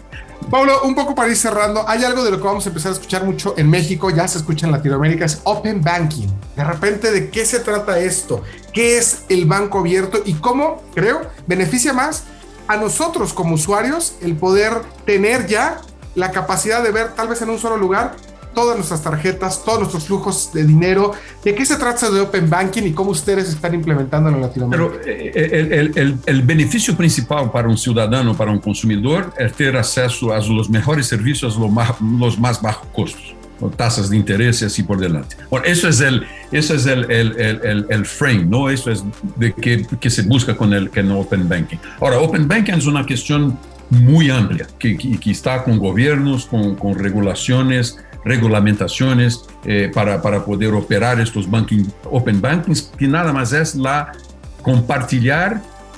Pablo, 0.49 0.81
un 0.83 0.93
poco 0.93 1.15
para 1.15 1.29
ir 1.29 1.37
cerrando, 1.37 1.87
hay 1.87 2.03
algo 2.03 2.23
de 2.23 2.31
lo 2.31 2.37
que 2.37 2.43
vamos 2.43 2.65
a 2.65 2.69
empezar 2.69 2.91
a 2.91 2.95
escuchar 2.95 3.23
mucho 3.23 3.55
en 3.57 3.69
México, 3.69 4.09
ya 4.11 4.27
se 4.27 4.37
escucha 4.37 4.67
en 4.67 4.71
Latinoamérica, 4.71 5.25
es 5.25 5.41
Open 5.43 5.81
Banking. 5.81 6.27
De 6.55 6.63
repente, 6.63 7.11
¿de 7.11 7.29
qué 7.29 7.45
se 7.45 7.59
trata 7.59 7.99
esto? 7.99 8.43
¿Qué 8.71 8.97
es 8.97 9.23
el 9.29 9.45
banco 9.45 9.79
abierto 9.79 10.21
y 10.23 10.33
cómo, 10.33 10.83
creo, 10.93 11.21
beneficia 11.47 11.93
más 11.93 12.25
a 12.67 12.77
nosotros 12.77 13.33
como 13.33 13.55
usuarios 13.55 14.15
el 14.21 14.35
poder 14.35 14.73
tener 15.05 15.47
ya 15.47 15.81
la 16.13 16.31
capacidad 16.31 16.81
de 16.83 16.91
ver 16.91 17.13
tal 17.13 17.27
vez 17.27 17.41
en 17.41 17.49
un 17.49 17.59
solo 17.59 17.77
lugar 17.77 18.15
todas 18.55 18.75
nuestras 18.75 19.03
tarjetas, 19.03 19.63
todos 19.63 19.79
nuestros 19.79 20.05
flujos 20.05 20.51
de 20.53 20.63
dinero. 20.65 21.11
¿De 21.43 21.53
qué 21.53 21.65
se 21.65 21.75
trata 21.75 22.09
de 22.09 22.21
Open 22.21 22.49
Banking 22.49 22.83
y 22.83 22.93
cómo 22.93 23.11
ustedes 23.11 23.49
están 23.49 23.75
implementando 23.75 24.29
en 24.29 24.41
Latinoamérica? 24.41 24.91
Pero 25.03 25.05
eh, 25.05 25.31
el, 25.35 25.73
el, 25.73 25.91
el, 25.95 26.17
el, 26.25 26.41
beneficio 26.41 26.95
principal 26.95 27.51
para 27.51 27.67
un 27.67 27.77
ciudadano, 27.77 28.35
para 28.35 28.51
un 28.51 28.59
consumidor, 28.59 29.33
es 29.37 29.53
tener 29.53 29.77
acceso 29.77 30.33
a 30.33 30.39
los 30.39 30.69
mejores 30.69 31.05
servicios 31.05 31.57
los 31.57 31.71
más, 31.71 31.91
los 32.01 32.39
más 32.39 32.61
bajos 32.61 32.87
costos. 32.93 33.35
tasas 33.75 34.09
de 34.09 34.17
interés 34.17 34.61
y 34.61 34.65
así 34.65 34.83
por 34.83 34.99
delante. 34.99 35.35
Bueno, 35.49 35.65
eso 35.65 35.87
es 35.87 35.99
el, 35.99 36.25
eso 36.51 36.73
es 36.75 36.85
el, 36.85 37.11
el, 37.11 37.39
el, 37.39 37.85
el 37.89 38.05
frame, 38.05 38.45
¿no? 38.45 38.69
Eso 38.69 38.89
es 38.91 39.03
de 39.35 39.53
que, 39.53 39.85
que, 39.99 40.09
se 40.09 40.23
busca 40.23 40.55
con 40.55 40.73
el, 40.73 40.89
con 40.89 41.11
Open 41.11 41.47
Banking. 41.47 41.77
Ahora, 41.99 42.19
Open 42.19 42.47
Banking 42.47 42.73
es 42.73 42.85
una 42.85 43.05
cuestión 43.05 43.57
muy 43.89 44.29
amplia, 44.29 44.67
que, 44.79 44.97
que, 44.97 45.31
está 45.31 45.63
con 45.63 45.77
gobiernos, 45.77 46.45
con, 46.45 46.75
con 46.75 46.97
regulaciones, 46.97 47.97
regulamentaciones 48.25 49.45
eh, 49.63 49.91
para, 49.93 50.21
para 50.21 50.43
poder 50.43 50.73
operar 50.73 51.21
estos 51.21 51.49
banking, 51.49 51.85
Open 52.05 52.41
Bankings, 52.41 52.91
que 52.97 53.07
nada 53.07 53.31
más 53.31 53.53
es 53.53 53.75
la 53.75 54.11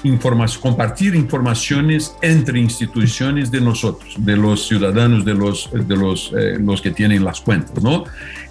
información, 0.04 0.62
compartir 0.62 1.16
informaciones 1.16 2.16
entre 2.22 2.60
instituciones 2.60 3.50
de 3.50 3.62
nosotros, 3.62 4.16
de 4.20 4.36
los 4.36 4.68
ciudadanos, 4.68 5.26
de 5.26 5.34
los, 5.34 5.70
de 5.74 5.96
los, 5.96 6.34
eh, 6.38 6.58
los 6.60 6.82
que 6.82 6.92
tienen 6.92 7.24
las 7.24 7.42
cuentas, 7.42 7.82
¿no? 7.82 8.04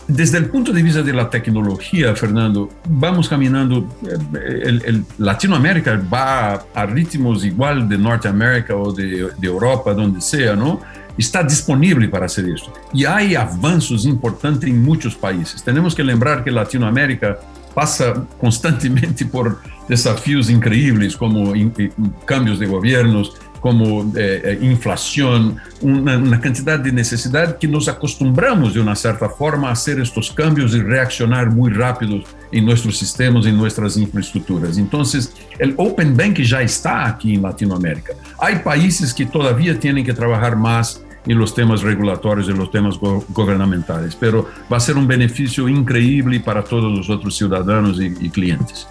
Desde 0.09 0.39
el 0.39 0.47
punto 0.47 0.73
de 0.73 0.83
vista 0.83 1.03
de 1.03 1.13
la 1.13 1.29
tecnología, 1.29 2.15
Fernando, 2.15 2.71
vamos 2.89 3.29
caminando, 3.29 3.89
eh, 4.05 4.63
el, 4.65 4.83
el 4.85 5.05
Latinoamérica 5.19 6.01
va 6.13 6.65
a 6.75 6.87
ritmos 6.87 7.45
igual 7.45 7.89
de 7.89 7.99
Norteamérica 7.99 8.75
o 8.77 8.93
de, 8.93 9.31
de 9.37 9.47
Europa, 9.47 9.93
donde 9.95 10.21
sea, 10.21 10.55
¿no? 10.55 10.81
Está 11.23 11.43
disponible 11.43 12.09
para 12.09 12.27
hacer 12.27 12.49
esto. 12.49 12.73
Y 12.93 13.05
hay 13.05 13.35
avances 13.35 14.05
importantes 14.05 14.69
en 14.69 14.83
muchos 14.83 15.15
países. 15.15 15.63
Tenemos 15.63 15.95
que 15.95 16.05
lembrar 16.05 16.45
que 16.45 16.51
Latinoamérica 16.51 17.39
pasa 17.75 18.27
constantemente 18.41 19.27
por 19.27 19.61
desafíos 19.87 20.49
increíbles 20.49 21.17
como 21.17 21.55
in, 21.55 21.73
in, 21.77 21.93
cambios 22.25 22.59
de 22.59 22.67
gobiernos, 22.67 23.35
como 23.61 24.03
eh, 24.17 24.43
eh, 24.45 24.59
inflación, 24.63 25.57
una, 25.81 26.17
una, 26.17 26.41
cantidad 26.41 26.79
de 26.79 26.93
necesidad 26.93 27.59
que 27.59 27.67
nos 27.67 27.89
acostumbramos 27.89 28.75
de 28.75 28.81
una 28.81 28.95
cierta 28.95 29.29
forma 29.29 29.69
a 29.69 29.73
hacer 29.73 30.01
estos 30.01 30.31
cambios 30.31 30.75
y 30.75 30.81
reaccionar 30.81 31.51
muy 31.51 31.73
rápido 31.73 32.23
en 32.53 32.65
nuestros 32.65 32.97
sistemas, 32.97 33.45
en 33.45 33.57
nuestras 33.57 33.97
infraestructuras. 33.97 34.79
Entonces, 34.79 35.35
el 35.59 35.75
Open 35.77 36.17
Bank 36.17 36.39
ya 36.41 36.63
está 36.63 37.07
aquí 37.07 37.35
en 37.35 37.43
Latinoamérica. 37.43 38.13
Hay 38.39 38.61
países 38.61 39.13
que 39.13 39.27
todavía 39.27 39.79
tienen 39.79 40.05
que 40.05 40.13
trabajar 40.13 40.57
más 40.57 41.03
en 41.27 41.39
los 41.39 41.55
temas 41.55 41.83
regulatorios, 41.83 42.49
en 42.49 42.59
los 42.59 42.71
temas 42.71 42.99
go 42.99 43.25
gubernamentales, 43.29 44.17
pero 44.17 44.49
va 44.73 44.77
a 44.77 44.81
ser 44.81 44.97
un 44.97 45.07
beneficio 45.07 45.69
increíble 45.69 46.41
para 46.41 46.63
todos 46.63 46.97
los 46.97 47.11
otros 47.11 47.37
ciudadanos 47.37 48.01
y, 48.01 48.15
y 48.21 48.31
clientes. 48.31 48.87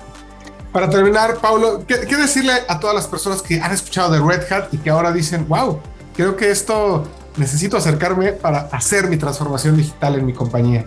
Para 0.72 0.90
terminar, 0.90 1.38
Paulo, 1.42 1.86
¿qué, 1.88 2.02
¿qué, 2.08 2.18
decirle 2.18 2.52
a 2.68 2.80
todas 2.80 2.96
las 2.96 3.08
personas 3.08 3.42
que 3.42 3.62
han 3.62 3.72
escuchado 3.72 4.12
de 4.12 4.20
Red 4.20 4.52
Hat 4.52 4.74
y 4.74 4.78
que 4.78 4.90
ahora 4.90 5.14
dicen, 5.14 5.48
wow, 5.48 5.80
creo 6.16 6.36
que 6.36 6.52
esto 6.52 7.08
necesito 7.38 7.78
acercarme 7.78 8.34
para 8.34 8.68
hacer 8.72 9.08
mi 9.08 9.18
transformación 9.18 9.78
digital 9.78 10.16
en 10.16 10.26
mi 10.26 10.34
compañía? 10.34 10.86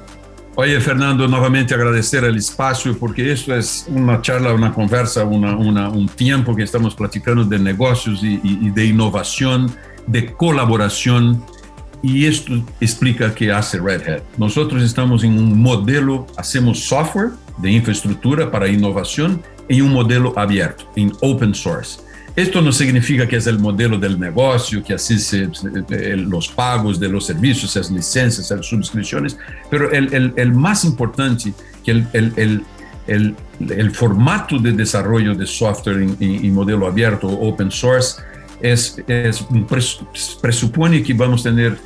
Oye, 0.56 0.80
Fernando, 0.80 1.28
nuevamente 1.28 1.72
agradecer 1.72 2.24
el 2.24 2.36
espacio 2.36 2.98
porque 2.98 3.32
esto 3.32 3.54
es 3.54 3.86
una 3.88 4.20
charla, 4.20 4.52
una 4.52 4.74
conversa, 4.74 5.24
una, 5.24 5.56
una, 5.56 5.88
un 5.88 6.08
tiempo 6.08 6.54
que 6.56 6.64
estamos 6.64 6.94
platicando 6.94 7.44
de 7.44 7.58
negocios 7.60 8.22
y, 8.24 8.40
y, 8.42 8.66
y 8.66 8.70
de 8.70 8.86
innovación, 8.86 9.70
de 10.08 10.32
colaboración 10.32 11.42
y 12.02 12.26
esto 12.26 12.52
explica 12.80 13.34
qué 13.34 13.52
hace 13.52 13.78
Red 13.78 14.08
Hat. 14.08 14.22
Nosotros 14.36 14.82
estamos 14.82 15.24
en 15.24 15.38
un 15.38 15.60
modelo, 15.60 16.26
hacemos 16.36 16.80
software 16.84 17.30
de 17.58 17.72
infraestructura 17.72 18.50
para 18.50 18.68
innovación 18.68 19.42
en 19.68 19.82
un 19.82 19.92
modelo 19.92 20.32
abierto, 20.38 20.84
en 20.96 21.12
open 21.20 21.54
source. 21.54 22.00
Esto 22.36 22.62
no 22.62 22.70
significa 22.70 23.26
que 23.26 23.34
es 23.34 23.48
el 23.48 23.58
modelo 23.58 23.98
del 23.98 24.18
negocio, 24.18 24.80
que 24.84 24.94
así 24.94 25.16
los 26.18 26.46
pagos 26.46 27.00
de 27.00 27.08
los 27.08 27.26
servicios, 27.26 27.74
las 27.74 27.90
licencias, 27.90 28.48
las 28.52 28.64
suscripciones, 28.64 29.36
pero 29.68 29.90
el, 29.90 30.14
el, 30.14 30.32
el 30.36 30.52
más 30.52 30.84
importante, 30.84 31.52
que 31.84 31.90
el, 31.90 32.62
el, 33.08 33.90
formato 33.90 34.56
de 34.58 34.70
desarrollo 34.70 35.34
de 35.34 35.46
software 35.46 36.00
en, 36.00 36.16
en 36.20 36.54
modelo 36.54 36.86
abierto, 36.86 37.26
open 37.26 37.72
source, 37.72 38.22
es, 38.60 39.02
es, 39.06 39.46
presupone 40.40 41.02
que 41.02 41.14
vamos 41.14 41.42
a 41.42 41.50
tener 41.50 41.78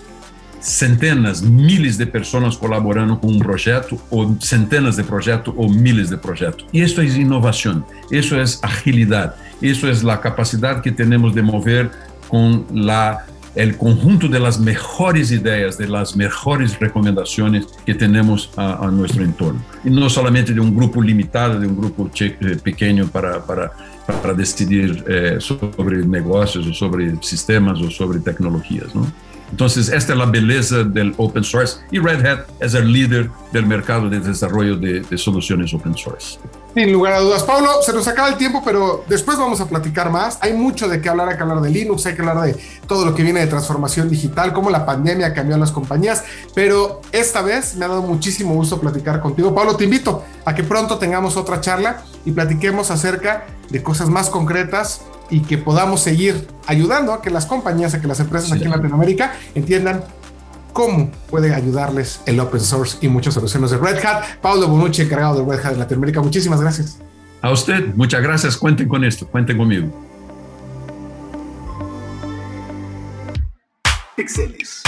centenas, 0.61 1.43
miles 1.43 1.99
de 1.99 2.07
personas 2.07 2.57
colaborando 2.57 3.19
con 3.19 3.31
un 3.31 3.39
proyecto 3.41 3.99
o 4.11 4.35
centenas 4.41 4.97
de 4.97 5.03
proyectos 5.03 5.55
o 5.57 5.69
miles 5.69 6.09
de 6.09 6.17
proyectos. 6.17 6.67
Y 6.73 6.83
esto 6.83 7.03
es 7.03 7.17
innovación, 7.17 7.85
eso 8.11 8.41
es 8.41 8.61
agilidad, 8.63 9.35
eso 9.61 9.89
es 9.89 10.05
la 10.05 10.21
capacidad 10.21 10.81
que 10.81 10.93
tenemos 10.93 11.35
de 11.35 11.43
mover 11.43 11.91
con 12.29 12.65
la 12.73 13.27
el 13.55 13.77
conjunto 13.77 14.29
de 14.29 14.41
las 14.41 14.59
mejores 14.59 15.31
ideas, 15.31 15.77
de 15.77 15.89
las 15.89 16.17
mejores 16.17 16.79
recomendaciones 16.79 17.67
que 17.85 17.95
tenemos 17.95 18.51
a, 18.57 18.87
a 18.87 18.91
nuestro 18.91 19.25
entorno. 19.25 19.61
Y 19.85 19.91
no 19.91 20.09
solamente 20.09 20.53
de 20.53 20.61
un 20.61 20.75
grupo 20.75 21.03
limitado, 21.03 21.61
de 21.61 21.67
un 21.67 21.77
grupo 21.77 22.11
pequeño 22.63 23.07
para, 23.09 23.45
para, 23.45 23.73
para 24.07 24.35
decidir 24.35 25.05
eh, 25.09 25.37
sobre 25.39 25.99
negocios 26.07 26.67
o 26.67 26.73
sobre 26.73 27.15
sistemas 27.23 27.81
o 27.81 27.91
sobre 27.91 28.21
tecnologías, 28.21 28.95
¿no? 28.95 29.07
Entonces, 29.51 29.91
esta 29.91 30.15
es 30.15 30.19
la 30.19 30.25
belleza 30.25 30.83
del 30.83 31.13
open 31.19 31.45
source 31.45 31.81
y 31.91 31.99
Red 31.99 32.25
Hat 32.25 32.47
es 32.59 32.73
el 32.73 32.91
líder 32.91 33.29
del 33.53 33.67
mercado 33.67 34.09
de 34.09 34.19
desarrollo 34.19 34.77
de, 34.77 35.01
de, 35.01 35.19
soluciones 35.19 35.75
open 35.75 35.95
source. 35.95 36.39
Sin 36.75 36.91
lugar 36.91 37.13
a 37.13 37.21
dudas. 37.21 37.43
Pablo, 37.43 37.69
se 37.83 37.93
nos 37.93 38.09
acaba 38.09 38.29
el 38.29 38.37
tiempo, 38.37 38.63
pero 38.65 39.05
después 39.07 39.37
vamos 39.37 39.61
a 39.61 39.67
platicar 39.67 40.11
más. 40.11 40.39
Hay 40.41 40.55
mucho 40.55 40.89
de 40.89 41.03
qué 41.03 41.11
hablar, 41.11 41.29
hay 41.29 41.37
que 41.37 41.43
hablar 41.43 41.61
de 41.61 41.69
Linux, 41.69 42.07
hay 42.07 42.15
que 42.15 42.23
hablar 42.23 42.41
de 42.41 42.57
todo 42.87 43.05
lo 43.05 43.15
que 43.15 43.23
viene 43.23 43.41
de 43.41 43.47
transformación 43.47 44.09
digital, 44.09 44.55
cómo 44.55 44.71
la 44.71 44.87
pandemia 44.87 45.35
cambió 45.35 45.57
a 45.57 45.59
las 45.59 45.71
compañías, 45.71 46.25
pero 46.55 47.03
esta 47.13 47.43
vez 47.43 47.77
me 47.77 47.85
ha 47.85 47.89
dado 47.89 48.01
muchísimo 48.01 48.55
gusto 48.55 48.81
platicar 48.81 49.21
contigo. 49.21 49.55
Pablo, 49.55 49.77
te 49.77 49.85
invito 49.85 50.25
a 50.47 50.55
que 50.55 50.65
pronto 50.65 50.97
tengamos 50.97 51.37
otra 51.37 51.61
charla 51.61 52.05
y 52.25 52.33
platiquemos 52.33 52.91
acerca 52.91 53.45
de 53.69 53.83
cosas 53.83 54.09
más 54.09 54.31
concretas 54.31 55.03
y 55.29 55.41
que 55.41 55.59
podamos 55.59 56.01
seguir 56.01 56.49
ayudando 56.67 57.13
a 57.13 57.21
que 57.21 57.29
las 57.29 57.45
compañías, 57.45 57.93
a 57.93 58.01
que 58.01 58.07
las 58.07 58.21
empresas 58.21 58.51
aquí 58.51 58.65
en 58.65 58.71
Latinoamérica 58.71 59.35
entiendan 59.55 60.05
cómo 60.73 61.11
puede 61.31 61.55
ayudarles 61.55 62.21
el 62.27 62.41
open 62.41 62.61
source 62.61 62.99
y 63.01 63.09
muchas 63.09 63.35
soluciones 63.35 63.71
de 63.71 63.79
Red 63.79 64.05
Hat. 64.05 64.41
Paulo 64.41 64.69
Bonucci, 64.69 65.03
encargado 65.03 65.45
de 65.45 65.57
Red 65.57 65.65
Hat 65.65 65.73
en 65.73 65.79
Latinoamérica, 65.79 66.21
muchísimas 66.21 66.61
gracias. 66.61 66.99
A 67.41 67.51
usted, 67.51 67.95
muchas 67.95 68.23
gracias. 68.23 68.57
Cuenten 68.57 68.89
con 68.89 69.05
esto, 69.05 69.27
cuenten 69.27 69.59
conmigo. 69.59 69.89
Pixeles. 74.17 74.83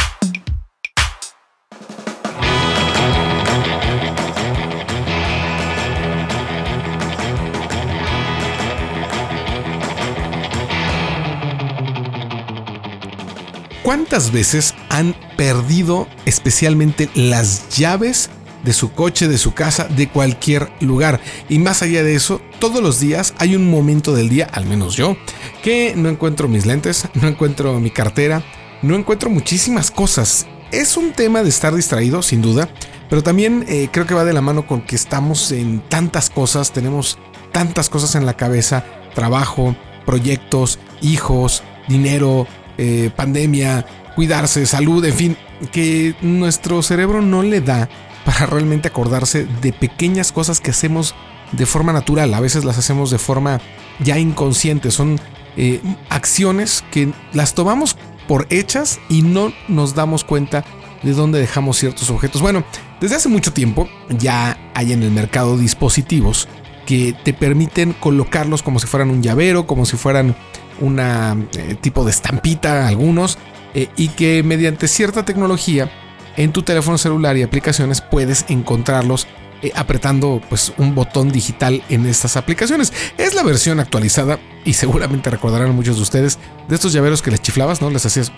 ¿Cuántas 13.84 14.32
veces 14.32 14.74
han 14.88 15.14
perdido 15.36 16.08
especialmente 16.24 17.10
las 17.14 17.68
llaves 17.76 18.30
de 18.62 18.72
su 18.72 18.92
coche, 18.92 19.28
de 19.28 19.36
su 19.36 19.52
casa, 19.52 19.84
de 19.84 20.08
cualquier 20.08 20.72
lugar? 20.80 21.20
Y 21.50 21.58
más 21.58 21.82
allá 21.82 22.02
de 22.02 22.14
eso, 22.14 22.40
todos 22.60 22.82
los 22.82 22.98
días 22.98 23.34
hay 23.36 23.54
un 23.54 23.70
momento 23.70 24.14
del 24.14 24.30
día, 24.30 24.48
al 24.50 24.64
menos 24.64 24.96
yo, 24.96 25.18
que 25.62 25.92
no 25.96 26.08
encuentro 26.08 26.48
mis 26.48 26.64
lentes, 26.64 27.08
no 27.12 27.28
encuentro 27.28 27.78
mi 27.78 27.90
cartera, 27.90 28.42
no 28.80 28.94
encuentro 28.94 29.28
muchísimas 29.28 29.90
cosas. 29.90 30.46
Es 30.72 30.96
un 30.96 31.12
tema 31.12 31.42
de 31.42 31.50
estar 31.50 31.74
distraído, 31.74 32.22
sin 32.22 32.40
duda, 32.40 32.70
pero 33.10 33.22
también 33.22 33.66
eh, 33.68 33.90
creo 33.92 34.06
que 34.06 34.14
va 34.14 34.24
de 34.24 34.32
la 34.32 34.40
mano 34.40 34.66
con 34.66 34.80
que 34.80 34.96
estamos 34.96 35.52
en 35.52 35.80
tantas 35.90 36.30
cosas, 36.30 36.72
tenemos 36.72 37.18
tantas 37.52 37.90
cosas 37.90 38.14
en 38.14 38.24
la 38.24 38.38
cabeza, 38.38 38.82
trabajo, 39.14 39.76
proyectos, 40.06 40.78
hijos, 41.02 41.62
dinero, 41.86 42.46
eh, 42.78 43.10
pandemia, 43.14 43.86
cuidarse, 44.14 44.66
salud, 44.66 45.04
en 45.04 45.14
fin, 45.14 45.36
que 45.72 46.14
nuestro 46.22 46.82
cerebro 46.82 47.22
no 47.22 47.42
le 47.42 47.60
da 47.60 47.88
para 48.24 48.46
realmente 48.46 48.88
acordarse 48.88 49.46
de 49.60 49.72
pequeñas 49.72 50.32
cosas 50.32 50.60
que 50.60 50.70
hacemos 50.70 51.14
de 51.52 51.66
forma 51.66 51.92
natural, 51.92 52.32
a 52.34 52.40
veces 52.40 52.64
las 52.64 52.78
hacemos 52.78 53.10
de 53.10 53.18
forma 53.18 53.60
ya 54.00 54.18
inconsciente, 54.18 54.90
son 54.90 55.20
eh, 55.56 55.80
acciones 56.08 56.84
que 56.90 57.12
las 57.32 57.54
tomamos 57.54 57.96
por 58.26 58.46
hechas 58.50 58.98
y 59.08 59.22
no 59.22 59.52
nos 59.68 59.94
damos 59.94 60.24
cuenta 60.24 60.64
de 61.02 61.12
dónde 61.12 61.38
dejamos 61.38 61.76
ciertos 61.76 62.10
objetos. 62.10 62.40
Bueno, 62.40 62.64
desde 63.00 63.16
hace 63.16 63.28
mucho 63.28 63.52
tiempo 63.52 63.88
ya 64.08 64.58
hay 64.74 64.92
en 64.92 65.02
el 65.02 65.10
mercado 65.10 65.58
dispositivos 65.58 66.48
que 66.86 67.14
te 67.24 67.32
permiten 67.32 67.92
colocarlos 67.92 68.62
como 68.62 68.78
si 68.78 68.86
fueran 68.86 69.10
un 69.10 69.22
llavero, 69.22 69.66
como 69.66 69.86
si 69.86 69.96
fueran 69.96 70.34
una 70.80 71.36
eh, 71.56 71.76
tipo 71.80 72.04
de 72.04 72.10
estampita 72.10 72.86
algunos 72.86 73.38
eh, 73.74 73.88
y 73.96 74.08
que 74.08 74.42
mediante 74.42 74.88
cierta 74.88 75.24
tecnología 75.24 75.90
en 76.36 76.52
tu 76.52 76.62
teléfono 76.62 76.98
celular 76.98 77.36
y 77.36 77.42
aplicaciones 77.42 78.00
puedes 78.00 78.44
encontrarlos 78.48 79.26
eh, 79.62 79.72
apretando 79.74 80.40
pues 80.48 80.72
un 80.78 80.94
botón 80.94 81.30
digital 81.30 81.82
en 81.88 82.06
estas 82.06 82.36
aplicaciones. 82.36 82.92
Es 83.18 83.34
la 83.34 83.42
versión 83.42 83.80
actualizada 83.80 84.38
y 84.64 84.74
seguramente 84.74 85.30
recordarán 85.30 85.74
muchos 85.74 85.96
de 85.96 86.02
ustedes 86.02 86.38
de 86.68 86.74
estos 86.74 86.92
llaveros 86.92 87.22
que 87.22 87.30
les 87.30 87.40
chiflabas, 87.40 87.80
¿no? 87.80 87.90
Les 87.90 88.04
hacías 88.04 88.32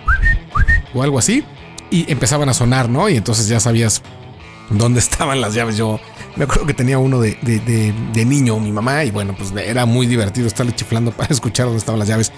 o 0.94 1.02
algo 1.02 1.18
así. 1.18 1.44
y 1.88 2.10
empezaban 2.10 2.48
a 2.48 2.54
sonar, 2.54 2.88
¿no? 2.88 3.08
Y 3.08 3.16
entonces 3.16 3.46
ya 3.46 3.60
sabías 3.60 4.02
dónde 4.70 5.00
estaban 5.00 5.40
las 5.40 5.54
llaves. 5.54 5.76
Yo 5.76 6.00
me 6.36 6.44
acuerdo 6.44 6.66
que 6.66 6.74
tenía 6.74 6.98
uno 6.98 7.20
de, 7.20 7.36
de, 7.42 8.24
niño, 8.24 8.58
mi 8.60 8.72
mamá, 8.72 9.04
y 9.04 9.10
bueno, 9.10 9.34
pues 9.36 9.52
era 9.52 9.86
muy 9.86 10.06
divertido 10.06 10.46
estarle 10.46 10.74
chiflando 10.74 11.10
para 11.16 11.32
escuchar 11.32 11.66
dónde 11.66 11.78
estaban 11.78 11.98
las 11.98 12.08
llaves. 12.08 12.32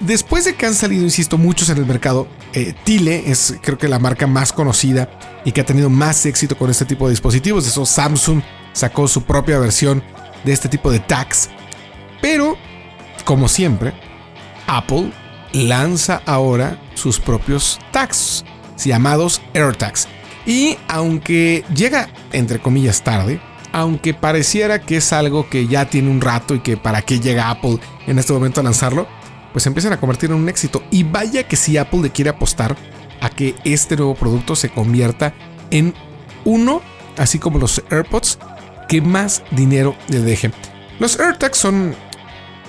Después 0.00 0.44
de 0.44 0.54
que 0.54 0.66
han 0.66 0.74
salido, 0.74 1.04
insisto, 1.04 1.38
muchos 1.38 1.68
en 1.68 1.78
el 1.78 1.86
mercado, 1.86 2.26
eh, 2.54 2.74
Tile 2.84 3.30
es 3.30 3.54
creo 3.62 3.78
que 3.78 3.88
la 3.88 4.00
marca 4.00 4.26
más 4.26 4.52
conocida 4.52 5.08
y 5.44 5.52
que 5.52 5.60
ha 5.60 5.64
tenido 5.64 5.90
más 5.90 6.26
éxito 6.26 6.56
con 6.56 6.70
este 6.70 6.84
tipo 6.84 7.06
de 7.06 7.12
dispositivos. 7.12 7.64
De 7.64 7.70
eso 7.70 7.86
Samsung 7.86 8.42
sacó 8.72 9.06
su 9.06 9.22
propia 9.22 9.58
versión 9.58 10.02
de 10.44 10.52
este 10.52 10.68
tipo 10.68 10.90
de 10.90 10.98
tags. 10.98 11.50
Pero, 12.20 12.56
como 13.24 13.48
siempre, 13.48 13.92
Apple 14.66 15.12
lanza 15.52 16.22
ahora 16.26 16.80
sus 16.94 17.20
propios 17.20 17.78
tags, 17.92 18.44
llamados 18.84 19.40
AirTags. 19.54 20.08
Y 20.46 20.76
aunque 20.88 21.64
llega, 21.74 22.08
entre 22.32 22.58
comillas, 22.58 23.02
tarde, 23.02 23.40
aunque 23.72 24.12
pareciera 24.12 24.80
que 24.80 24.96
es 24.96 25.12
algo 25.12 25.48
que 25.48 25.66
ya 25.66 25.88
tiene 25.88 26.10
un 26.10 26.20
rato 26.20 26.54
y 26.54 26.60
que 26.60 26.76
para 26.76 27.02
qué 27.02 27.20
llega 27.20 27.50
Apple 27.50 27.78
en 28.06 28.18
este 28.18 28.32
momento 28.32 28.60
a 28.60 28.64
lanzarlo, 28.64 29.06
pues 29.52 29.66
empiezan 29.66 29.92
a 29.92 30.00
convertir 30.00 30.30
en 30.30 30.36
un 30.36 30.48
éxito. 30.48 30.82
Y 30.90 31.04
vaya 31.04 31.46
que 31.46 31.56
si 31.56 31.76
Apple 31.76 32.00
le 32.02 32.10
quiere 32.10 32.30
apostar 32.30 32.76
a 33.20 33.30
que 33.30 33.54
este 33.64 33.96
nuevo 33.96 34.14
producto 34.14 34.56
se 34.56 34.68
convierta 34.68 35.32
en 35.70 35.94
uno, 36.44 36.82
así 37.16 37.38
como 37.38 37.58
los 37.58 37.82
AirPods, 37.90 38.38
que 38.88 39.00
más 39.00 39.42
dinero 39.52 39.96
le 40.08 40.20
deje. 40.20 40.50
Los 40.98 41.18
AirTags 41.18 41.56
son 41.56 41.94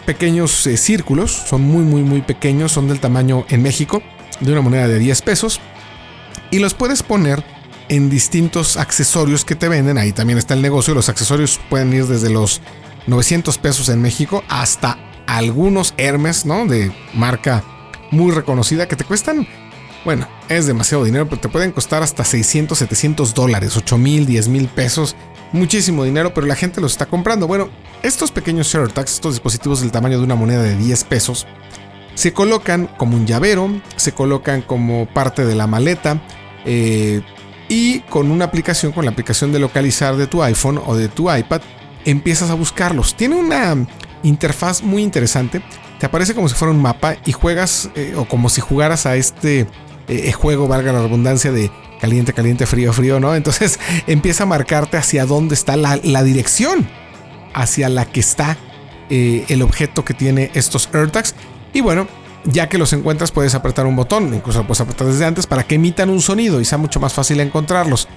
pequeños 0.05 0.65
eh, 0.67 0.77
círculos, 0.77 1.31
son 1.31 1.61
muy 1.61 1.83
muy 1.83 2.01
muy 2.01 2.21
pequeños, 2.21 2.71
son 2.71 2.87
del 2.87 2.99
tamaño 2.99 3.45
en 3.49 3.61
México 3.61 4.01
de 4.39 4.51
una 4.51 4.61
moneda 4.61 4.87
de 4.87 4.99
10 4.99 5.21
pesos 5.21 5.59
y 6.51 6.59
los 6.59 6.73
puedes 6.73 7.03
poner 7.03 7.43
en 7.89 8.09
distintos 8.09 8.77
accesorios 8.77 9.45
que 9.45 9.55
te 9.55 9.69
venden. 9.69 9.97
Ahí 9.97 10.11
también 10.11 10.39
está 10.39 10.53
el 10.53 10.61
negocio. 10.61 10.93
Los 10.93 11.09
accesorios 11.09 11.59
pueden 11.69 11.93
ir 11.93 12.05
desde 12.05 12.29
los 12.29 12.61
900 13.07 13.57
pesos 13.57 13.89
en 13.89 14.01
México 14.01 14.43
hasta 14.49 14.97
algunos 15.27 15.93
Hermes, 15.97 16.45
¿no? 16.45 16.65
De 16.65 16.91
marca 17.13 17.63
muy 18.11 18.31
reconocida 18.31 18.87
que 18.87 18.95
te 18.95 19.03
cuestan, 19.03 19.47
bueno, 20.05 20.27
es 20.49 20.67
demasiado 20.67 21.05
dinero, 21.05 21.27
pero 21.29 21.39
te 21.39 21.49
pueden 21.49 21.71
costar 21.71 22.03
hasta 22.03 22.23
600, 22.23 22.77
700 22.77 23.33
dólares, 23.33 23.77
8 23.77 23.97
mil, 23.97 24.25
10 24.25 24.49
mil 24.49 24.67
pesos. 24.67 25.15
Muchísimo 25.53 26.03
dinero, 26.03 26.33
pero 26.33 26.47
la 26.47 26.55
gente 26.55 26.81
los 26.81 26.91
está 26.93 27.05
comprando. 27.05 27.47
Bueno, 27.47 27.69
estos 28.01 28.31
pequeños 28.31 28.73
AirTags, 28.73 29.13
estos 29.13 29.35
dispositivos 29.35 29.81
del 29.81 29.91
tamaño 29.91 30.17
de 30.17 30.23
una 30.23 30.35
moneda 30.35 30.61
de 30.61 30.75
10 30.75 31.03
pesos, 31.05 31.47
se 32.15 32.33
colocan 32.33 32.87
como 32.97 33.15
un 33.15 33.25
llavero, 33.25 33.69
se 33.95 34.11
colocan 34.11 34.61
como 34.61 35.05
parte 35.13 35.45
de 35.45 35.55
la 35.55 35.67
maleta 35.67 36.21
eh, 36.65 37.21
y 37.73 38.01
con 38.01 38.29
una 38.29 38.45
aplicación, 38.45 38.91
con 38.91 39.03
la 39.03 39.09
aplicación 39.09 39.51
de 39.51 39.57
localizar 39.57 40.15
de 40.15 40.27
tu 40.27 40.43
iPhone 40.43 40.79
o 40.85 40.95
de 40.95 41.07
tu 41.07 41.33
iPad, 41.33 41.61
empiezas 42.05 42.51
a 42.51 42.53
buscarlos. 42.53 43.15
Tiene 43.15 43.35
una 43.35 43.75
interfaz 44.21 44.83
muy 44.83 45.01
interesante. 45.01 45.63
Te 45.99 46.05
aparece 46.05 46.35
como 46.35 46.47
si 46.47 46.53
fuera 46.53 46.71
un 46.71 46.79
mapa 46.79 47.15
y 47.25 47.31
juegas 47.31 47.89
eh, 47.95 48.13
o 48.15 48.25
como 48.25 48.49
si 48.49 48.61
jugaras 48.61 49.07
a 49.07 49.15
este 49.15 49.65
eh, 50.07 50.31
juego, 50.33 50.67
valga 50.67 50.93
la 50.93 51.01
redundancia, 51.01 51.51
de 51.51 51.71
caliente, 51.99 52.31
caliente, 52.33 52.67
frío, 52.67 52.93
frío, 52.93 53.19
¿no? 53.19 53.33
Entonces 53.33 53.79
empieza 54.07 54.43
a 54.43 54.45
marcarte 54.45 54.97
hacia 54.97 55.25
dónde 55.25 55.55
está 55.55 55.75
la, 55.75 56.23
dirección 56.23 56.87
hacia 57.55 57.89
la 57.89 58.05
que 58.05 58.19
está 58.19 58.55
el 59.09 59.61
objeto 59.63 60.05
que 60.05 60.13
tiene 60.13 60.51
estos 60.53 60.89
AirTags. 60.93 61.33
Y 61.73 61.81
bueno, 61.81 62.07
ya 62.45 62.67
que 62.67 62.77
los 62.77 62.93
encuentras 62.93 63.31
puedes 63.31 63.55
apretar 63.55 63.85
un 63.85 63.95
botón, 63.95 64.33
incluso 64.33 64.63
puedes 64.63 64.81
apretar 64.81 65.07
desde 65.07 65.25
antes 65.25 65.47
para 65.47 65.63
que 65.63 65.75
emitan 65.75 66.09
un 66.09 66.21
sonido 66.21 66.59
y 66.59 66.65
sea 66.65 66.77
mucho 66.77 66.99
más 66.99 67.13
fácil 67.13 67.39
encontrarlos. 67.39 68.07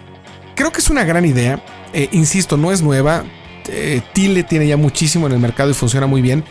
Creo 0.55 0.73
que 0.73 0.81
es 0.81 0.91
una 0.91 1.05
gran 1.05 1.25
idea, 1.25 1.63
eh, 1.93 2.09
insisto, 2.13 2.57
no 2.57 2.73
es 2.73 2.83
nueva, 2.83 3.25
eh, 3.69 4.01
Tile 4.13 4.43
tiene 4.43 4.67
ya 4.67 4.77
muchísimo 4.77 5.27
en 5.27 5.33
el 5.33 5.39
mercado 5.39 5.71
y 5.71 5.75
funciona 5.75 6.07
muy 6.07 6.23
bien. 6.23 6.45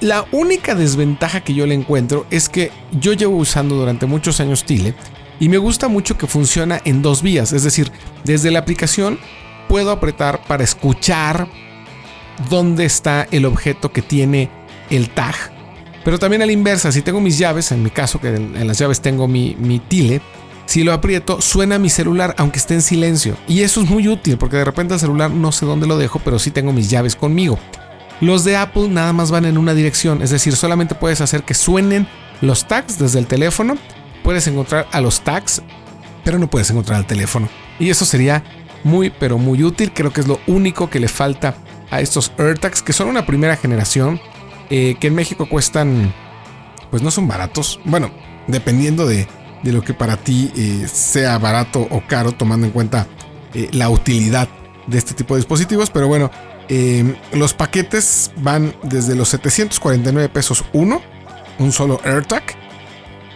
La 0.00 0.24
única 0.32 0.74
desventaja 0.74 1.40
que 1.40 1.52
yo 1.52 1.66
le 1.66 1.74
encuentro 1.74 2.26
es 2.30 2.48
que 2.48 2.70
yo 2.92 3.12
llevo 3.12 3.36
usando 3.36 3.74
durante 3.74 4.06
muchos 4.06 4.40
años 4.40 4.64
Tile 4.64 4.94
y 5.38 5.48
me 5.48 5.58
gusta 5.58 5.88
mucho 5.88 6.16
que 6.16 6.26
funciona 6.26 6.80
en 6.84 7.02
dos 7.02 7.22
vías, 7.22 7.52
es 7.52 7.64
decir, 7.64 7.90
desde 8.24 8.50
la 8.50 8.60
aplicación 8.60 9.18
puedo 9.68 9.90
apretar 9.90 10.42
para 10.44 10.64
escuchar 10.64 11.48
dónde 12.48 12.84
está 12.86 13.26
el 13.30 13.44
objeto 13.44 13.92
que 13.92 14.02
tiene 14.02 14.50
el 14.88 15.10
tag 15.10 15.59
pero 16.04 16.18
también 16.18 16.42
a 16.42 16.46
la 16.46 16.52
inversa, 16.52 16.92
si 16.92 17.02
tengo 17.02 17.20
mis 17.20 17.38
llaves, 17.38 17.72
en 17.72 17.82
mi 17.82 17.90
caso 17.90 18.20
que 18.20 18.28
en, 18.28 18.66
las 18.66 18.78
llaves 18.78 19.00
tengo 19.00 19.28
mi, 19.28 19.56
mi 19.58 19.78
tile, 19.78 20.20
si 20.66 20.84
lo 20.84 20.92
aprieto 20.92 21.40
suena 21.40 21.78
mi 21.78 21.90
celular 21.90 22.34
aunque 22.38 22.58
esté 22.58 22.74
en 22.74 22.82
silencio. 22.82 23.36
Y 23.48 23.62
eso 23.62 23.82
es 23.82 23.90
muy 23.90 24.08
útil 24.08 24.38
porque 24.38 24.56
de 24.56 24.64
repente 24.64 24.94
el 24.94 25.00
celular 25.00 25.30
no 25.30 25.52
sé 25.52 25.66
dónde 25.66 25.86
lo 25.86 25.98
dejo, 25.98 26.20
pero 26.24 26.38
sí 26.38 26.50
tengo 26.50 26.72
mis 26.72 26.88
llaves 26.88 27.16
conmigo. 27.16 27.58
Los 28.20 28.44
de 28.44 28.56
Apple 28.56 28.88
nada 28.88 29.12
más 29.12 29.30
van 29.30 29.46
en 29.46 29.56
una 29.56 29.74
dirección, 29.74 30.22
es 30.22 30.30
decir, 30.30 30.54
solamente 30.54 30.94
puedes 30.94 31.20
hacer 31.20 31.42
que 31.42 31.54
suenen 31.54 32.06
los 32.40 32.66
tags 32.68 32.98
desde 32.98 33.18
el 33.18 33.26
teléfono. 33.26 33.76
Puedes 34.22 34.46
encontrar 34.46 34.86
a 34.92 35.00
los 35.00 35.22
tags, 35.22 35.62
pero 36.22 36.38
no 36.38 36.48
puedes 36.48 36.70
encontrar 36.70 36.98
al 36.98 37.06
teléfono. 37.06 37.48
Y 37.78 37.88
eso 37.88 38.04
sería 38.04 38.44
muy, 38.84 39.10
pero 39.10 39.38
muy 39.38 39.64
útil. 39.64 39.92
Creo 39.92 40.12
que 40.12 40.20
es 40.20 40.28
lo 40.28 40.38
único 40.46 40.90
que 40.90 41.00
le 41.00 41.08
falta 41.08 41.56
a 41.90 42.00
estos 42.00 42.30
AirTags, 42.38 42.82
que 42.82 42.92
son 42.92 43.08
una 43.08 43.26
primera 43.26 43.56
generación 43.56 44.20
eh, 44.70 44.96
que 45.00 45.08
en 45.08 45.14
México 45.14 45.46
cuestan, 45.48 46.14
pues 46.90 47.02
no 47.02 47.10
son 47.10 47.26
baratos. 47.26 47.80
Bueno, 47.84 48.10
dependiendo 48.46 49.06
de, 49.06 49.26
lo 49.64 49.82
que 49.82 49.94
para 49.94 50.16
ti 50.16 50.50
eh, 50.56 50.86
sea 50.88 51.38
barato 51.38 51.86
o 51.90 52.02
caro, 52.06 52.32
tomando 52.32 52.66
en 52.66 52.72
cuenta 52.72 53.06
eh, 53.52 53.68
la 53.72 53.90
utilidad 53.90 54.48
de 54.86 54.98
este 54.98 55.14
tipo 55.14 55.34
de 55.34 55.40
dispositivos. 55.40 55.90
Pero 55.90 56.08
bueno, 56.08 56.30
los 57.32 57.52
paquetes 57.52 58.30
van 58.36 58.76
desde 58.84 59.16
los 59.16 59.28
749 59.30 60.28
pesos 60.28 60.64
uno, 60.72 61.02
un 61.58 61.72
solo 61.72 62.00
AirTag, 62.04 62.44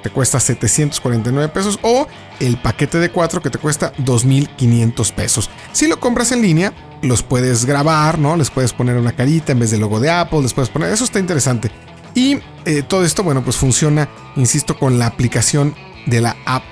te 0.05 0.11
cuesta 0.11 0.38
749 0.38 1.49
pesos 1.49 1.79
o 1.81 2.07
el 2.38 2.59
paquete 2.59 2.99
de 2.99 3.11
4 3.11 3.40
que 3.40 3.49
te 3.49 3.57
cuesta 3.57 3.95
2500 3.97 5.12
pesos. 5.12 5.49
Si 5.73 5.88
lo 5.88 5.99
compras 5.99 6.31
en 6.31 6.43
línea, 6.43 6.75
los 7.01 7.23
puedes 7.23 7.64
grabar, 7.64 8.19
¿no? 8.19 8.37
Les 8.37 8.51
puedes 8.51 8.75
poner 8.75 8.99
una 8.99 9.12
carita 9.12 9.53
en 9.53 9.61
vez 9.61 9.71
del 9.71 9.81
logo 9.81 10.01
de 10.01 10.11
Apple, 10.11 10.43
les 10.43 10.53
puedes 10.53 10.69
poner, 10.69 10.93
eso 10.93 11.05
está 11.05 11.21
interesante. 11.21 11.71
Y 12.14 12.37
eh, 12.67 12.83
todo 12.87 13.03
esto, 13.03 13.23
bueno, 13.23 13.43
pues 13.43 13.57
funciona, 13.57 14.11
insisto, 14.37 14.79
con 14.79 14.99
la 14.99 15.07
aplicación 15.07 15.75
de 16.05 16.21
la 16.21 16.37
app 16.45 16.64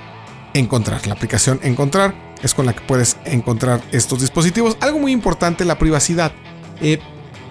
Encontrar. 0.53 1.07
La 1.07 1.15
aplicación 1.15 1.59
Encontrar 1.63 2.13
es 2.43 2.53
con 2.53 2.67
la 2.67 2.73
que 2.73 2.81
puedes 2.81 3.17
encontrar 3.25 3.81
estos 3.91 4.21
dispositivos. 4.21 4.77
Algo 4.79 4.99
muy 4.99 5.11
importante, 5.11 5.65
la 5.65 5.79
privacidad. 5.79 6.31
Eh, 6.81 6.99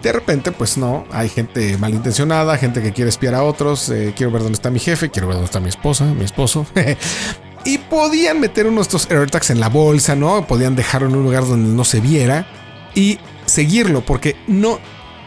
de 0.02 0.12
repente, 0.12 0.50
pues 0.52 0.76
no, 0.76 1.04
hay 1.12 1.28
gente 1.28 1.78
malintencionada, 1.78 2.58
gente 2.58 2.82
que 2.82 2.92
quiere 2.92 3.08
espiar 3.08 3.34
a 3.34 3.44
otros, 3.44 3.88
eh, 3.88 4.12
quiero 4.16 4.32
ver 4.32 4.42
dónde 4.42 4.56
está 4.56 4.70
mi 4.70 4.80
jefe, 4.80 5.10
quiero 5.10 5.28
ver 5.28 5.36
dónde 5.36 5.46
está 5.46 5.60
mi 5.60 5.68
esposa, 5.68 6.04
mi 6.06 6.24
esposo. 6.24 6.66
y 7.64 7.78
podían 7.78 8.40
meter 8.40 8.66
uno 8.66 8.76
de 8.76 8.82
estos 8.82 9.10
AirTags 9.10 9.50
en 9.50 9.60
la 9.60 9.68
bolsa, 9.68 10.16
¿no? 10.16 10.46
Podían 10.46 10.74
dejarlo 10.74 11.08
en 11.08 11.16
un 11.16 11.22
lugar 11.22 11.46
donde 11.46 11.68
no 11.70 11.84
se 11.84 12.00
viera 12.00 12.46
y 12.94 13.18
seguirlo, 13.46 14.04
porque 14.04 14.36
no 14.48 14.80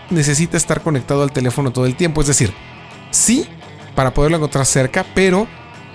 necesita 0.10 0.58
estar 0.58 0.82
conectado 0.82 1.24
al 1.24 1.32
teléfono 1.32 1.72
todo 1.72 1.86
el 1.86 1.96
tiempo. 1.96 2.22
Es 2.22 2.28
decir, 2.28 2.54
sí, 3.12 3.48
para 3.96 4.14
poderlo 4.14 4.38
encontrar 4.38 4.66
cerca, 4.66 5.06
pero 5.16 5.48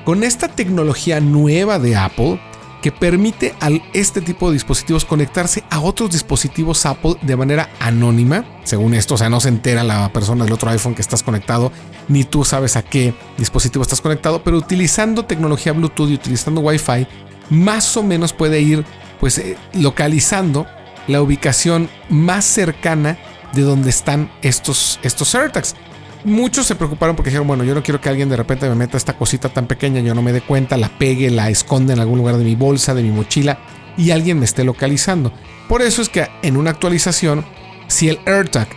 con 0.05 0.25
esta 0.25 0.49
tecnología 0.49 1.21
nueva 1.21 1.79
de 1.79 1.97
Apple, 1.97 2.41
que 2.81 2.93
permite 2.93 3.55
a 3.61 3.71
este 3.93 4.21
tipo 4.21 4.49
de 4.49 4.55
dispositivos 4.55 5.05
conectarse 5.05 5.65
a 5.71 5.81
otros 5.81 6.11
dispositivos 6.11 6.87
Apple 6.87 7.17
de 7.23 7.37
manera 7.37 7.71
anónima, 7.79 8.45
según 8.65 8.95
esto, 8.95 9.15
o 9.15 9.19
sea, 9.19 9.29
no 9.29 9.41
se 9.41 9.49
entera 9.49 9.85
la 9.85 10.13
persona 10.13 10.45
del 10.45 10.53
otro 10.53 10.71
iPhone 10.71 10.95
que 10.95 11.03
estás 11.03 11.23
conectado, 11.23 11.73
ni 12.09 12.25
tú 12.25 12.45
sabes 12.45 12.77
a 12.77 12.83
qué 12.83 13.15
dispositivo 13.37 13.83
estás 13.83 14.01
conectado, 14.01 14.43
pero 14.43 14.57
utilizando 14.57 15.25
tecnología 15.25 15.73
Bluetooth 15.73 16.11
y 16.11 16.15
utilizando 16.15 16.61
Wi-Fi, 16.61 17.07
más 17.51 17.97
o 17.97 18.03
menos 18.03 18.33
puede 18.33 18.61
ir 18.61 18.85
pues 19.19 19.39
eh, 19.39 19.57
localizando 19.75 20.67
la 21.07 21.21
ubicación 21.21 21.91
más 22.09 22.45
cercana 22.45 23.19
de 23.53 23.63
donde 23.63 23.91
están 23.91 24.31
estos, 24.43 24.99
estos 25.03 25.35
AirTags. 25.35 25.75
Muchos 26.25 26.67
se 26.67 26.75
preocuparon 26.75 27.17
porque 27.17 27.31
dijeron, 27.31 27.47
bueno, 27.47 27.65
yo 27.65 27.75
no 27.75 27.83
quiero 27.83 28.01
que 28.01 28.09
alguien 28.09 28.29
de 28.29 28.37
repente 28.37 28.69
me 28.69 28.75
meta 28.75 28.97
esta 28.97 29.17
cosita 29.17 29.49
tan 29.49 29.67
pequeña, 29.67 30.01
yo 30.01 30.15
no 30.15 30.23
me 30.23 30.33
dé 30.33 30.43
cuenta, 30.43 30.77
la 30.77 30.89
pegue, 30.91 31.31
la 31.31 31.49
esconde 31.49 31.95
en 31.95 32.01
algún 32.01 32.19
lugar 32.19 32.37
de 32.37 32.45
mi 32.45 32.55
bolsa, 32.55 32.95
de 32.95 33.03
mi 33.03 33.11
mochila 33.11 33.59
y 33.97 34.11
alguien 34.11 34.39
me 34.39 34.45
esté 34.45 34.65
localizando. 34.65 35.33
Por 35.69 35.83
eso 35.83 36.03
es 36.03 36.09
que 36.09 36.29
en 36.43 36.57
una 36.57 36.71
actualización, 36.71 37.45
si 37.87 38.09
el 38.09 38.19
AirTag 38.27 38.69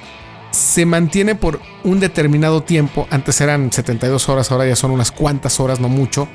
se 0.51 0.85
mantiene 0.85 1.35
por 1.35 1.59
un 1.83 1.99
determinado 1.99 2.63
tiempo, 2.63 3.07
antes 3.09 3.41
eran 3.41 3.71
72 3.71 4.29
horas, 4.29 4.51
ahora 4.51 4.67
ya 4.67 4.75
son 4.75 4.91
unas 4.91 5.11
cuantas 5.11 5.59
horas, 5.59 5.79
no 5.79 5.89
mucho, 5.89 6.27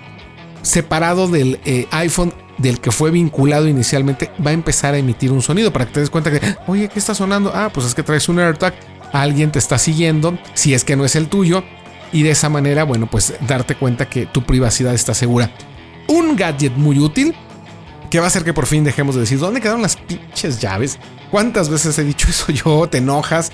separado 0.62 1.28
del 1.28 1.60
eh, 1.64 1.86
iPhone 1.92 2.34
del 2.58 2.80
que 2.80 2.90
fue 2.90 3.10
vinculado 3.10 3.68
inicialmente, 3.68 4.30
va 4.44 4.50
a 4.50 4.54
empezar 4.54 4.94
a 4.94 4.98
emitir 4.98 5.30
un 5.30 5.42
sonido 5.42 5.72
para 5.72 5.86
que 5.86 5.92
te 5.92 6.00
des 6.00 6.10
cuenta 6.10 6.30
que, 6.30 6.40
oye, 6.66 6.88
¿qué 6.88 6.98
está 6.98 7.14
sonando? 7.14 7.52
Ah, 7.54 7.70
pues 7.72 7.86
es 7.86 7.94
que 7.94 8.02
traes 8.02 8.28
un 8.28 8.40
AirTag, 8.40 8.74
alguien 9.12 9.50
te 9.52 9.58
está 9.58 9.78
siguiendo, 9.78 10.38
si 10.54 10.74
es 10.74 10.84
que 10.84 10.96
no 10.96 11.04
es 11.04 11.16
el 11.16 11.28
tuyo, 11.28 11.64
y 12.12 12.22
de 12.22 12.30
esa 12.30 12.48
manera, 12.48 12.84
bueno, 12.84 13.08
pues 13.10 13.34
darte 13.46 13.74
cuenta 13.74 14.08
que 14.08 14.26
tu 14.26 14.42
privacidad 14.44 14.94
está 14.94 15.14
segura. 15.14 15.50
un 16.06 16.36
gadget 16.36 16.74
muy 16.74 16.98
útil 16.98 17.34
que 18.10 18.18
va 18.18 18.24
a 18.24 18.28
hacer 18.28 18.42
que 18.42 18.54
por 18.54 18.66
fin 18.66 18.84
dejemos 18.84 19.14
de 19.14 19.22
decir, 19.22 19.38
¿dónde 19.38 19.60
quedaron 19.60 19.82
las 19.82 19.96
pinches 19.96 20.58
llaves? 20.58 20.98
¿Cuántas 21.30 21.68
veces 21.68 21.98
he 21.98 22.04
dicho 22.04 22.28
eso 22.30 22.50
yo? 22.52 22.88
¿Te 22.88 22.98
enojas? 22.98 23.52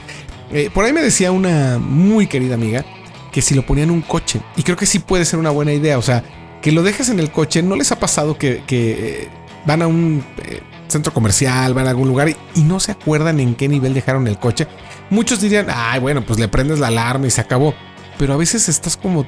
Eh, 0.53 0.71
por 0.73 0.85
ahí 0.85 0.93
me 0.93 1.03
decía 1.03 1.33
una 1.33 1.79
muy 1.79 2.27
querida 2.27 2.55
amiga 2.55 2.85
que 3.33 3.43
si 3.43 3.55
lo 3.55 3.67
ponía 3.67 3.83
en 3.83 3.91
un 3.91 4.03
coche, 4.03 4.41
y 4.57 4.63
creo 4.63 4.77
que 4.77 4.87
sí 4.87 5.01
puede 5.01 5.25
ser 5.25 5.41
una 5.41 5.51
buena 5.51 5.73
idea, 5.73 5.99
o 5.99 6.03
sea, 6.03 6.23
que 6.63 6.71
lo 6.71 6.85
dejes 6.85 7.09
en 7.09 7.19
el 7.19 7.33
coche, 7.33 7.63
¿no 7.63 7.75
les 7.75 7.91
ha 7.91 7.99
pasado 7.99 8.39
que, 8.39 8.63
eh, 8.71 9.29
van 9.67 9.83
a 9.83 9.89
un 9.89 10.25
eh, 10.45 10.61
centro 10.89 11.13
comercial, 11.13 11.75
van 11.75 11.87
a 11.87 11.91
algún 11.91 12.09
lugar 12.09 12.29
y, 12.29 12.61
no 12.61 12.81
se 12.81 12.93
acuerdan 12.93 13.41
en 13.41 13.55
qué 13.55 13.69
nivel 13.69 13.95
dejaron 13.95 14.27
el 14.27 14.39
coche? 14.39 14.67
Muchos 15.11 15.41
dirían, 15.41 15.67
ay, 15.69 16.01
bueno, 16.01 16.25
pues 16.25 16.39
le 16.39 16.49
prendes 16.49 16.79
la 16.79 16.89
alarma 16.89 17.27
y 17.27 17.31
se 17.31 17.41
acabó, 17.41 17.75
pero 18.19 18.35
a 18.35 18.37
veces 18.37 18.69
estás 18.69 18.97
como 18.97 19.25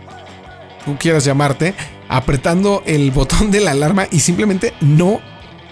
tú 0.85 0.97
quieras 0.99 1.25
llamarte, 1.25 1.75
apretando 2.09 2.83
el 2.87 3.11
botón 3.13 3.51
de 3.51 3.61
la 3.61 3.73
alarma 3.73 4.07
y 4.11 4.21
simplemente 4.21 4.75
no 4.81 5.21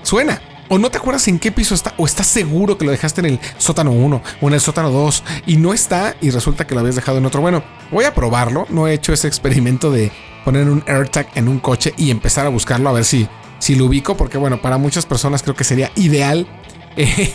suena. 0.03 0.41
O 0.71 0.79
no 0.79 0.91
te 0.91 0.97
acuerdas 0.97 1.29
en 1.29 1.39
qué 1.39 1.53
piso 1.53 1.75
está, 1.75 1.93
o 1.99 2.07
estás 2.07 2.27
seguro 2.27 2.79
que 2.79 2.87
lo 2.87 2.91
dejaste 2.91 3.21
en 3.21 3.27
el 3.27 3.41
sótano 3.59 3.93
1 3.93 4.23
o 4.41 4.49
en 4.49 4.55
el 4.55 4.61
sótano 4.61 4.91
2 4.91 5.23
y 5.47 5.59
no 5.59 5.75
está 5.75 6.17
y 6.23 6.31
resulta 6.31 6.67
que 6.67 6.75
lo 6.75 6.81
habías 6.81 6.97
dejado 6.97 7.19
en 7.19 7.27
otro. 7.27 7.43
Bueno, 7.43 7.63
voy 7.91 8.07
a 8.07 8.15
probarlo. 8.15 8.67
No 8.71 8.89
he 8.89 8.95
hecho 8.95 9.13
ese 9.13 9.29
experimento 9.29 9.91
de 9.91 10.11
poner 10.45 10.69
un 10.69 10.83
AirTag 10.87 11.29
en 11.35 11.49
un 11.49 11.59
coche 11.59 11.93
y 11.99 12.11
empezar 12.11 12.47
a 12.47 12.49
buscarlo 12.49 12.89
a 12.89 12.93
ver 12.93 13.05
si, 13.05 13.29
si 13.59 13.75
lo 13.75 13.87
ubico, 13.87 14.17
porque 14.17 14.39
bueno, 14.39 14.61
para 14.61 14.79
muchas 14.79 15.07
personas 15.07 15.43
creo 15.43 15.55
que 15.55 15.65
sería 15.65 15.91
ideal. 15.97 16.47
Eh, 16.97 17.35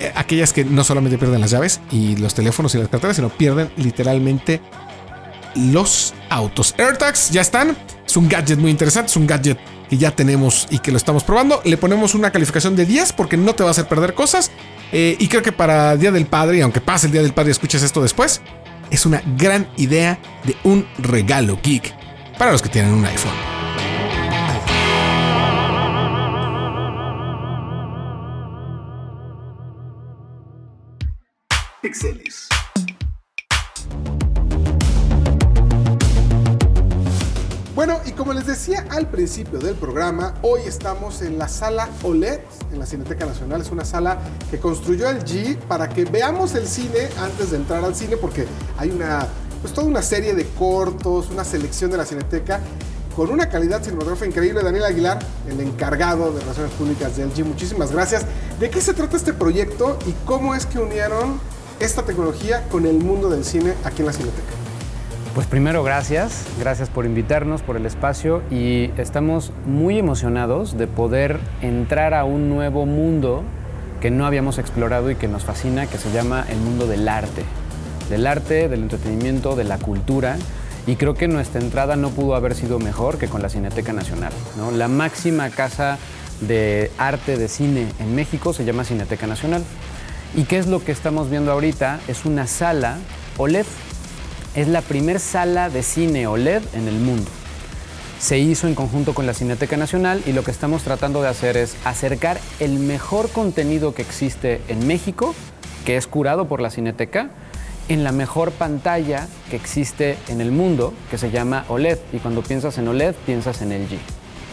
eh, 0.00 0.12
aquellas 0.14 0.54
que 0.54 0.64
no 0.64 0.82
solamente 0.82 1.18
pierden 1.18 1.38
las 1.38 1.50
llaves 1.50 1.82
y 1.90 2.16
los 2.16 2.32
teléfonos 2.32 2.74
y 2.74 2.78
las 2.78 2.88
carteras, 2.88 3.16
sino 3.16 3.28
pierden 3.28 3.70
literalmente 3.76 4.62
los 5.54 6.14
autos. 6.30 6.74
AirTags 6.78 7.30
ya 7.30 7.42
están. 7.42 7.76
Es 8.06 8.16
un 8.16 8.28
gadget 8.28 8.58
muy 8.58 8.70
interesante. 8.70 9.10
Es 9.10 9.16
un 9.16 9.26
gadget 9.26 9.58
que 9.88 9.96
ya 9.96 10.10
tenemos 10.10 10.66
y 10.70 10.78
que 10.78 10.90
lo 10.90 10.96
estamos 10.96 11.24
probando. 11.24 11.60
Le 11.64 11.76
ponemos 11.76 12.14
una 12.14 12.30
calificación 12.30 12.76
de 12.76 12.86
10 12.86 13.12
porque 13.12 13.36
no 13.36 13.54
te 13.54 13.62
va 13.62 13.70
a 13.70 13.72
hacer 13.72 13.86
perder 13.86 14.14
cosas. 14.14 14.50
Eh, 14.92 15.16
y 15.18 15.28
creo 15.28 15.42
que 15.42 15.52
para 15.52 15.96
Día 15.96 16.12
del 16.12 16.26
Padre, 16.26 16.62
aunque 16.62 16.80
pase 16.80 17.06
el 17.06 17.12
Día 17.12 17.22
del 17.22 17.32
Padre 17.32 17.50
y 17.50 17.52
escuches 17.52 17.82
esto 17.82 18.02
después, 18.02 18.40
es 18.90 19.06
una 19.06 19.22
gran 19.36 19.68
idea 19.76 20.18
de 20.44 20.56
un 20.64 20.86
regalo 20.98 21.58
geek 21.62 21.94
para 22.38 22.52
los 22.52 22.62
que 22.62 22.68
tienen 22.68 22.92
un 22.92 23.04
iPhone. 23.04 23.63
Bueno, 37.74 38.00
y 38.04 38.12
como 38.12 38.32
les 38.32 38.46
decía 38.46 38.84
al 38.90 39.08
principio 39.08 39.58
del 39.60 39.76
programa, 39.76 40.34
hoy 40.42 40.62
estamos 40.66 41.22
en 41.22 41.38
la 41.38 41.46
sala 41.46 41.88
OLED, 42.02 42.40
en 42.72 42.78
la 42.80 42.86
Cineteca 42.86 43.26
Nacional. 43.26 43.60
Es 43.60 43.70
una 43.70 43.84
sala 43.84 44.18
que 44.50 44.58
construyó 44.58 45.08
el 45.08 45.24
G 45.24 45.56
para 45.56 45.88
que 45.88 46.04
veamos 46.04 46.54
el 46.54 46.66
cine 46.66 47.08
antes 47.18 47.52
de 47.52 47.58
entrar 47.58 47.84
al 47.84 47.94
cine, 47.94 48.16
porque 48.16 48.46
hay 48.76 48.90
una, 48.90 49.28
pues 49.60 49.72
toda 49.72 49.86
una 49.86 50.02
serie 50.02 50.34
de 50.34 50.46
cortos, 50.46 51.30
una 51.30 51.44
selección 51.44 51.90
de 51.92 51.98
la 51.98 52.04
Cineteca 52.06 52.60
con 53.14 53.30
una 53.30 53.48
calidad 53.48 53.82
cinematográfica 53.82 54.26
increíble. 54.26 54.62
Daniel 54.64 54.84
Aguilar, 54.84 55.20
el 55.48 55.60
encargado 55.60 56.32
de 56.32 56.40
Relaciones 56.40 56.72
Públicas 56.72 57.16
del 57.16 57.32
G, 57.32 57.44
muchísimas 57.44 57.92
gracias. 57.92 58.26
¿De 58.58 58.68
qué 58.70 58.80
se 58.80 58.94
trata 58.94 59.16
este 59.16 59.32
proyecto 59.32 59.96
y 60.06 60.12
cómo 60.24 60.56
es 60.56 60.66
que 60.66 60.80
unieron 60.80 61.38
esta 61.80 62.02
tecnología 62.02 62.64
con 62.70 62.86
el 62.86 62.98
mundo 62.98 63.28
del 63.30 63.44
cine 63.44 63.74
aquí 63.84 64.00
en 64.00 64.06
la 64.06 64.12
Cineteca? 64.12 64.52
Pues 65.34 65.48
primero 65.48 65.82
gracias, 65.82 66.44
gracias 66.60 66.88
por 66.88 67.06
invitarnos, 67.06 67.62
por 67.62 67.76
el 67.76 67.86
espacio 67.86 68.42
y 68.52 68.92
estamos 68.96 69.52
muy 69.66 69.98
emocionados 69.98 70.78
de 70.78 70.86
poder 70.86 71.40
entrar 71.60 72.14
a 72.14 72.24
un 72.24 72.48
nuevo 72.48 72.86
mundo 72.86 73.42
que 74.00 74.12
no 74.12 74.26
habíamos 74.26 74.58
explorado 74.58 75.10
y 75.10 75.16
que 75.16 75.26
nos 75.26 75.44
fascina, 75.44 75.86
que 75.86 75.98
se 75.98 76.12
llama 76.12 76.44
el 76.48 76.58
mundo 76.58 76.86
del 76.86 77.08
arte. 77.08 77.42
Del 78.10 78.26
arte, 78.26 78.68
del 78.68 78.82
entretenimiento, 78.82 79.56
de 79.56 79.64
la 79.64 79.78
cultura. 79.78 80.36
Y 80.86 80.96
creo 80.96 81.14
que 81.14 81.26
nuestra 81.26 81.60
entrada 81.60 81.96
no 81.96 82.10
pudo 82.10 82.34
haber 82.34 82.54
sido 82.54 82.78
mejor 82.78 83.16
que 83.16 83.28
con 83.28 83.40
la 83.40 83.48
Cineteca 83.48 83.94
Nacional. 83.94 84.32
¿no? 84.58 84.70
La 84.70 84.88
máxima 84.88 85.48
casa 85.48 85.96
de 86.42 86.90
arte 86.98 87.38
de 87.38 87.48
cine 87.48 87.86
en 87.98 88.14
México 88.14 88.52
se 88.52 88.64
llama 88.64 88.84
Cineteca 88.84 89.26
Nacional. 89.26 89.64
¿Y 90.34 90.44
qué 90.44 90.58
es 90.58 90.66
lo 90.66 90.84
que 90.84 90.92
estamos 90.92 91.30
viendo 91.30 91.52
ahorita? 91.52 92.00
Es 92.08 92.24
una 92.24 92.46
sala 92.46 92.98
OLED 93.36 93.66
es 94.54 94.68
la 94.68 94.82
primer 94.82 95.18
sala 95.18 95.68
de 95.68 95.82
cine 95.82 96.26
OLED 96.26 96.62
en 96.74 96.86
el 96.86 96.94
mundo. 96.94 97.30
Se 98.20 98.38
hizo 98.38 98.68
en 98.68 98.74
conjunto 98.74 99.12
con 99.12 99.26
la 99.26 99.34
Cineteca 99.34 99.76
Nacional 99.76 100.22
y 100.26 100.32
lo 100.32 100.44
que 100.44 100.52
estamos 100.52 100.82
tratando 100.82 101.20
de 101.20 101.28
hacer 101.28 101.56
es 101.56 101.74
acercar 101.84 102.40
el 102.60 102.78
mejor 102.78 103.28
contenido 103.30 103.94
que 103.94 104.02
existe 104.02 104.62
en 104.68 104.86
México, 104.86 105.34
que 105.84 105.96
es 105.96 106.06
curado 106.06 106.46
por 106.46 106.60
la 106.60 106.70
Cineteca, 106.70 107.30
en 107.88 108.04
la 108.04 108.12
mejor 108.12 108.52
pantalla 108.52 109.26
que 109.50 109.56
existe 109.56 110.16
en 110.28 110.40
el 110.40 110.52
mundo, 110.52 110.94
que 111.10 111.18
se 111.18 111.30
llama 111.30 111.64
OLED. 111.68 111.98
Y 112.12 112.18
cuando 112.18 112.42
piensas 112.42 112.78
en 112.78 112.88
OLED, 112.88 113.14
piensas 113.26 113.60
en 113.60 113.70
LG. 113.70 113.98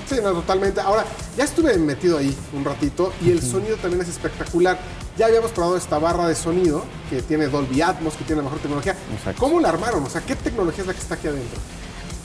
Sí, 0.10 0.15
no, 0.22 0.34
totalmente. 0.34 0.82
Ahora, 0.82 1.06
ya 1.38 1.46
estuve 1.46 1.78
metido 1.78 2.17
ahí 2.17 2.36
un 2.54 2.65
ratito 2.65 3.13
y 3.24 3.30
el 3.30 3.41
sonido 3.41 3.78
también 3.78 4.02
es 4.02 4.10
espectacular. 4.10 4.78
Ya 5.17 5.26
habíamos 5.26 5.52
probado 5.52 5.78
esta 5.78 6.00
barra 6.00 6.28
de 6.28 6.36
sonido 6.36 6.84
que 7.10 7.21
tiene 7.21 7.47
Dolby 7.47 7.82
Atmos, 7.82 8.15
que 8.15 8.24
tiene 8.24 8.38
la 8.38 8.43
mejor 8.43 8.60
tecnología. 8.60 8.95
¿Cómo 9.38 9.60
la 9.60 9.69
armaron? 9.69 10.04
O 10.04 10.10
sea, 10.10 10.21
¿qué 10.21 10.36
tecnología 10.36 10.82
es 10.82 10.88
la 10.88 10.93
que 10.93 11.00
está 11.00 11.15
aquí 11.15 11.28
adentro? 11.28 11.60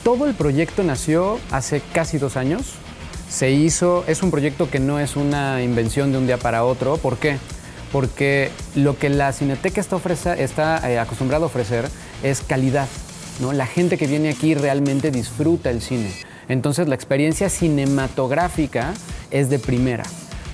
Todo 0.03 0.25
el 0.25 0.35
proyecto 0.35 0.83
nació 0.83 1.39
hace 1.51 1.81
casi 1.93 2.17
dos 2.17 2.37
años. 2.37 2.73
Se 3.29 3.51
hizo, 3.51 4.05
es 4.07 4.23
un 4.23 4.31
proyecto 4.31 4.69
que 4.69 4.79
no 4.79 4.99
es 4.99 5.17
una 5.17 5.61
invención 5.61 6.13
de 6.13 6.17
un 6.17 6.27
día 6.27 6.37
para 6.37 6.63
otro. 6.63 6.95
¿Por 6.97 7.17
qué? 7.17 7.39
Porque 7.91 8.51
lo 8.73 8.97
que 8.97 9.09
la 9.09 9.33
Cineteca 9.33 9.81
está, 9.81 9.97
ofrece, 9.97 10.41
está 10.41 10.89
eh, 10.89 10.97
acostumbrada 10.97 11.43
a 11.43 11.47
ofrecer 11.47 11.89
es 12.23 12.39
calidad. 12.39 12.87
¿no? 13.41 13.51
La 13.51 13.65
gente 13.65 13.97
que 13.97 14.07
viene 14.07 14.29
aquí 14.29 14.55
realmente 14.55 15.11
disfruta 15.11 15.69
el 15.69 15.81
cine. 15.81 16.13
Entonces 16.47 16.87
la 16.87 16.95
experiencia 16.95 17.49
cinematográfica 17.49 18.93
es 19.29 19.49
de 19.49 19.59
primera. 19.59 20.05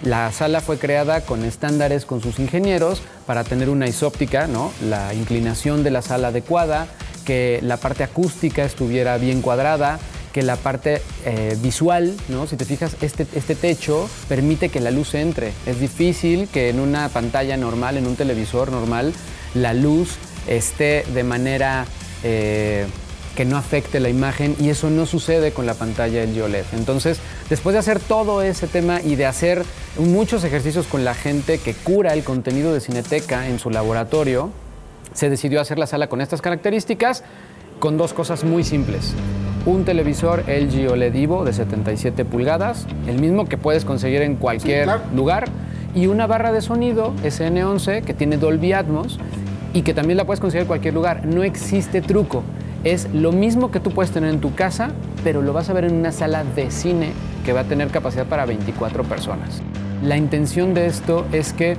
La 0.03 0.31
sala 0.33 0.59
fue 0.59 0.77
creada 0.77 1.21
con 1.21 1.45
estándares 1.45 2.05
con 2.05 2.21
sus 2.21 2.37
ingenieros 2.37 3.01
para 3.25 3.45
tener 3.45 3.69
una 3.69 3.87
isóptica, 3.87 4.47
¿no? 4.47 4.73
la 4.81 5.13
inclinación 5.13 5.81
de 5.81 5.91
la 5.91 6.01
sala 6.01 6.27
adecuada, 6.27 6.87
que 7.25 7.59
la 7.61 7.77
parte 7.77 8.03
acústica 8.03 8.65
estuviera 8.65 9.17
bien 9.17 9.41
cuadrada, 9.41 9.99
que 10.33 10.41
la 10.41 10.57
parte 10.57 11.01
eh, 11.25 11.57
visual, 11.61 12.13
¿no? 12.27 12.47
si 12.47 12.57
te 12.57 12.65
fijas, 12.65 12.97
este, 13.01 13.25
este 13.33 13.55
techo 13.55 14.09
permite 14.27 14.67
que 14.67 14.81
la 14.81 14.91
luz 14.91 15.13
entre. 15.15 15.53
Es 15.65 15.79
difícil 15.79 16.49
que 16.49 16.69
en 16.69 16.81
una 16.81 17.07
pantalla 17.07 17.55
normal, 17.55 17.95
en 17.97 18.05
un 18.05 18.17
televisor 18.17 18.71
normal, 18.71 19.13
la 19.53 19.73
luz 19.73 20.17
esté 20.47 21.05
de 21.13 21.23
manera 21.23 21.85
eh, 22.23 22.87
que 23.35 23.45
no 23.45 23.57
afecte 23.57 23.99
la 23.99 24.09
imagen 24.09 24.55
y 24.59 24.69
eso 24.69 24.89
no 24.89 25.05
sucede 25.05 25.51
con 25.51 25.65
la 25.65 25.73
pantalla 25.73 26.21
del 26.21 26.39
OLED. 26.39 26.65
Entonces, 26.73 27.19
después 27.49 27.73
de 27.73 27.79
hacer 27.79 27.99
todo 27.99 28.41
ese 28.41 28.67
tema 28.67 29.01
y 29.01 29.15
de 29.15 29.25
hacer 29.25 29.63
muchos 29.97 30.43
ejercicios 30.43 30.85
con 30.87 31.03
la 31.03 31.13
gente 31.13 31.57
que 31.57 31.73
cura 31.73 32.13
el 32.13 32.23
contenido 32.23 32.73
de 32.73 32.79
Cineteca 32.79 33.47
en 33.47 33.59
su 33.59 33.69
laboratorio, 33.69 34.51
se 35.13 35.29
decidió 35.29 35.61
hacer 35.61 35.79
la 35.79 35.87
sala 35.87 36.07
con 36.07 36.21
estas 36.21 36.41
características 36.41 37.23
con 37.79 37.97
dos 37.97 38.13
cosas 38.13 38.43
muy 38.43 38.63
simples. 38.63 39.13
Un 39.65 39.85
televisor 39.85 40.43
LG 40.47 40.91
OLED 40.91 41.15
Evo 41.15 41.45
de 41.45 41.53
77 41.53 42.25
pulgadas, 42.25 42.85
el 43.07 43.19
mismo 43.19 43.45
que 43.45 43.57
puedes 43.57 43.85
conseguir 43.85 44.21
en 44.21 44.35
cualquier 44.35 44.89
lugar, 45.15 45.45
y 45.95 46.07
una 46.07 46.27
barra 46.27 46.51
de 46.51 46.61
sonido 46.61 47.13
SN11 47.23 48.03
que 48.03 48.13
tiene 48.13 48.37
Dolby 48.37 48.73
Atmos 48.73 49.19
y 49.73 49.83
que 49.83 49.93
también 49.93 50.17
la 50.17 50.25
puedes 50.25 50.39
conseguir 50.39 50.63
en 50.63 50.67
cualquier 50.67 50.93
lugar. 50.93 51.25
No 51.25 51.43
existe 51.43 52.01
truco 52.01 52.43
es 52.83 53.07
lo 53.13 53.31
mismo 53.31 53.71
que 53.71 53.79
tú 53.79 53.91
puedes 53.91 54.11
tener 54.11 54.29
en 54.29 54.41
tu 54.41 54.53
casa, 54.55 54.91
pero 55.23 55.41
lo 55.41 55.53
vas 55.53 55.69
a 55.69 55.73
ver 55.73 55.85
en 55.85 55.95
una 55.95 56.11
sala 56.11 56.43
de 56.43 56.69
cine 56.69 57.13
que 57.45 57.53
va 57.53 57.61
a 57.61 57.63
tener 57.63 57.89
capacidad 57.89 58.25
para 58.25 58.45
24 58.45 59.03
personas. 59.03 59.61
La 60.03 60.17
intención 60.17 60.73
de 60.73 60.87
esto 60.87 61.25
es 61.31 61.53
que 61.53 61.77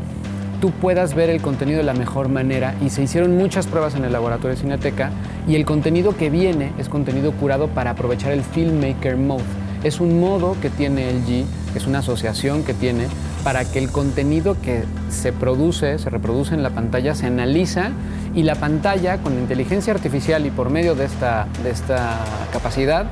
tú 0.61 0.71
puedas 0.71 1.15
ver 1.15 1.29
el 1.29 1.43
contenido 1.43 1.79
de 1.79 1.85
la 1.85 1.93
mejor 1.93 2.29
manera 2.31 2.75
y 2.81 2.89
se 2.89 3.03
hicieron 3.03 3.37
muchas 3.37 3.67
pruebas 3.67 3.95
en 3.97 4.05
el 4.05 4.13
laboratorio 4.13 4.57
de 4.57 4.63
Cineteca 4.63 5.11
y 5.47 5.57
el 5.57 5.67
contenido 5.67 6.17
que 6.17 6.31
viene 6.31 6.73
es 6.79 6.89
contenido 6.89 7.33
curado 7.33 7.69
para 7.69 7.91
aprovechar 7.91 8.33
el 8.33 8.43
Filmmaker 8.43 9.17
Mode. 9.17 9.43
Es 9.83 10.01
un 10.01 10.19
modo 10.21 10.57
que 10.63 10.71
tiene 10.71 11.13
LG, 11.13 11.45
es 11.77 11.87
una 11.87 11.99
asociación 11.99 12.65
que 12.65 12.73
tiene 12.73 13.09
para 13.45 13.71
que 13.71 13.79
el 13.79 13.91
contenido 13.91 14.57
que 14.61 14.85
se 15.11 15.33
produce, 15.33 15.99
se 15.99 16.09
reproduce 16.09 16.55
en 16.55 16.63
la 16.63 16.71
pantalla, 16.71 17.15
se 17.15 17.27
analiza 17.27 17.91
y 18.35 18.43
la 18.43 18.55
pantalla 18.55 19.19
con 19.19 19.35
inteligencia 19.35 19.93
artificial 19.93 20.47
y 20.47 20.51
por 20.51 20.71
medio 20.71 20.95
de 20.95 21.05
esta, 21.05 21.47
de 21.63 21.71
esta 21.71 22.25
capacidad 22.53 23.07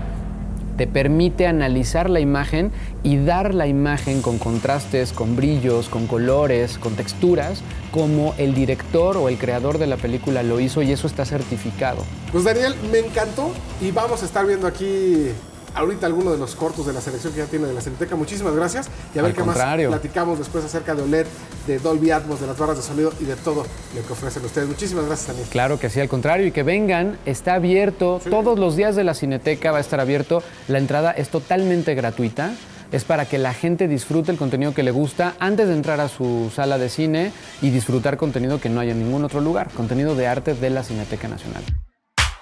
te 0.76 0.86
permite 0.86 1.46
analizar 1.46 2.08
la 2.08 2.20
imagen 2.20 2.72
y 3.02 3.18
dar 3.18 3.54
la 3.54 3.66
imagen 3.66 4.22
con 4.22 4.38
contrastes, 4.38 5.12
con 5.12 5.36
brillos, 5.36 5.90
con 5.90 6.06
colores, 6.06 6.78
con 6.78 6.94
texturas, 6.94 7.62
como 7.90 8.34
el 8.38 8.54
director 8.54 9.18
o 9.18 9.28
el 9.28 9.36
creador 9.36 9.76
de 9.76 9.86
la 9.86 9.98
película 9.98 10.42
lo 10.42 10.60
hizo 10.60 10.80
y 10.80 10.90
eso 10.90 11.06
está 11.06 11.26
certificado. 11.26 12.02
Pues 12.32 12.44
Daniel, 12.44 12.74
me 12.90 13.00
encantó 13.00 13.52
y 13.82 13.90
vamos 13.90 14.22
a 14.22 14.24
estar 14.24 14.46
viendo 14.46 14.66
aquí 14.66 15.28
ahorita 15.74 16.06
alguno 16.06 16.32
de 16.32 16.38
los 16.38 16.54
cortos 16.54 16.86
de 16.86 16.92
la 16.92 17.00
selección 17.00 17.32
que 17.32 17.40
ya 17.40 17.46
tiene 17.46 17.66
de 17.66 17.74
la 17.74 17.80
Cineteca. 17.80 18.16
Muchísimas 18.16 18.54
gracias. 18.54 18.88
Y 19.14 19.18
a 19.18 19.22
ver 19.22 19.30
Al 19.30 19.36
qué 19.36 19.42
contrario. 19.42 19.90
más 19.90 20.00
platicamos 20.00 20.38
después 20.38 20.64
acerca 20.64 20.94
de 20.94 21.02
OLED, 21.02 21.26
de 21.66 21.78
Dolby 21.78 22.10
Atmos, 22.10 22.40
de 22.40 22.46
las 22.46 22.58
barras 22.58 22.76
de 22.76 22.82
sonido 22.82 23.12
y 23.20 23.24
de 23.24 23.36
todo 23.36 23.64
lo 23.94 24.06
que 24.06 24.12
ofrecen 24.12 24.44
ustedes. 24.44 24.68
Muchísimas 24.68 25.06
gracias 25.06 25.28
también. 25.28 25.48
Claro 25.50 25.78
que 25.78 25.90
sí, 25.90 26.00
al 26.00 26.08
contrario, 26.08 26.46
y 26.46 26.52
que 26.52 26.62
vengan, 26.62 27.18
está 27.26 27.54
abierto, 27.54 28.20
todos 28.28 28.58
los 28.58 28.76
días 28.76 28.96
de 28.96 29.04
la 29.04 29.14
Cineteca 29.14 29.72
va 29.72 29.78
a 29.78 29.80
estar 29.80 30.00
abierto, 30.00 30.42
la 30.68 30.78
entrada 30.78 31.12
es 31.12 31.28
totalmente 31.28 31.94
gratuita, 31.94 32.54
es 32.90 33.04
para 33.04 33.24
que 33.26 33.38
la 33.38 33.54
gente 33.54 33.88
disfrute 33.88 34.30
el 34.32 34.36
contenido 34.38 34.74
que 34.74 34.82
le 34.82 34.90
gusta 34.90 35.34
antes 35.38 35.68
de 35.68 35.74
entrar 35.74 36.00
a 36.00 36.08
su 36.08 36.50
sala 36.54 36.76
de 36.76 36.90
cine 36.90 37.32
y 37.62 37.70
disfrutar 37.70 38.18
contenido 38.18 38.60
que 38.60 38.68
no 38.68 38.80
hay 38.80 38.90
en 38.90 38.98
ningún 38.98 39.24
otro 39.24 39.40
lugar, 39.40 39.70
contenido 39.70 40.14
de 40.14 40.26
arte 40.26 40.54
de 40.54 40.70
la 40.70 40.82
Cineteca 40.82 41.26
Nacional. 41.28 41.62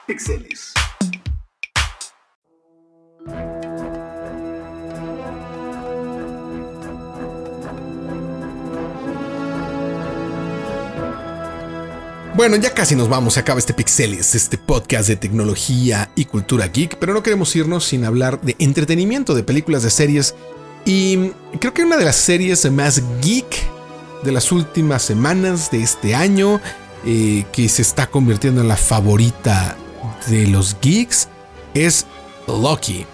Pixeles. 0.07 0.73
Bueno, 12.41 12.57
ya 12.57 12.73
casi 12.73 12.97
nos 12.97 13.11
vamos, 13.11 13.35
se 13.35 13.41
acaba 13.41 13.59
este 13.59 13.75
Pixeles, 13.75 14.35
este 14.35 14.57
podcast 14.57 15.07
de 15.07 15.17
tecnología 15.17 16.11
y 16.17 16.25
cultura 16.25 16.69
geek, 16.69 16.97
pero 16.97 17.13
no 17.13 17.23
queremos 17.23 17.55
irnos 17.55 17.85
sin 17.85 18.03
hablar 18.03 18.41
de 18.41 18.57
entretenimiento, 18.59 19.35
de 19.35 19.43
películas, 19.43 19.83
de 19.83 19.91
series. 19.91 20.35
Y 20.87 21.33
creo 21.61 21.75
que 21.75 21.83
una 21.83 21.99
de 21.99 22.07
las 22.07 22.17
series 22.17 22.65
más 22.73 23.03
geek 23.21 23.45
de 24.23 24.33
las 24.33 24.53
últimas 24.53 25.03
semanas 25.03 25.71
de 25.71 25.83
este 25.83 26.15
año, 26.15 26.63
eh, 27.05 27.45
que 27.53 27.69
se 27.69 27.83
está 27.83 28.07
convirtiendo 28.07 28.63
en 28.63 28.69
la 28.69 28.79
favorita 28.79 29.77
de 30.29 30.47
los 30.47 30.79
geeks, 30.81 31.29
es 31.75 32.07
Loki. 32.49 33.05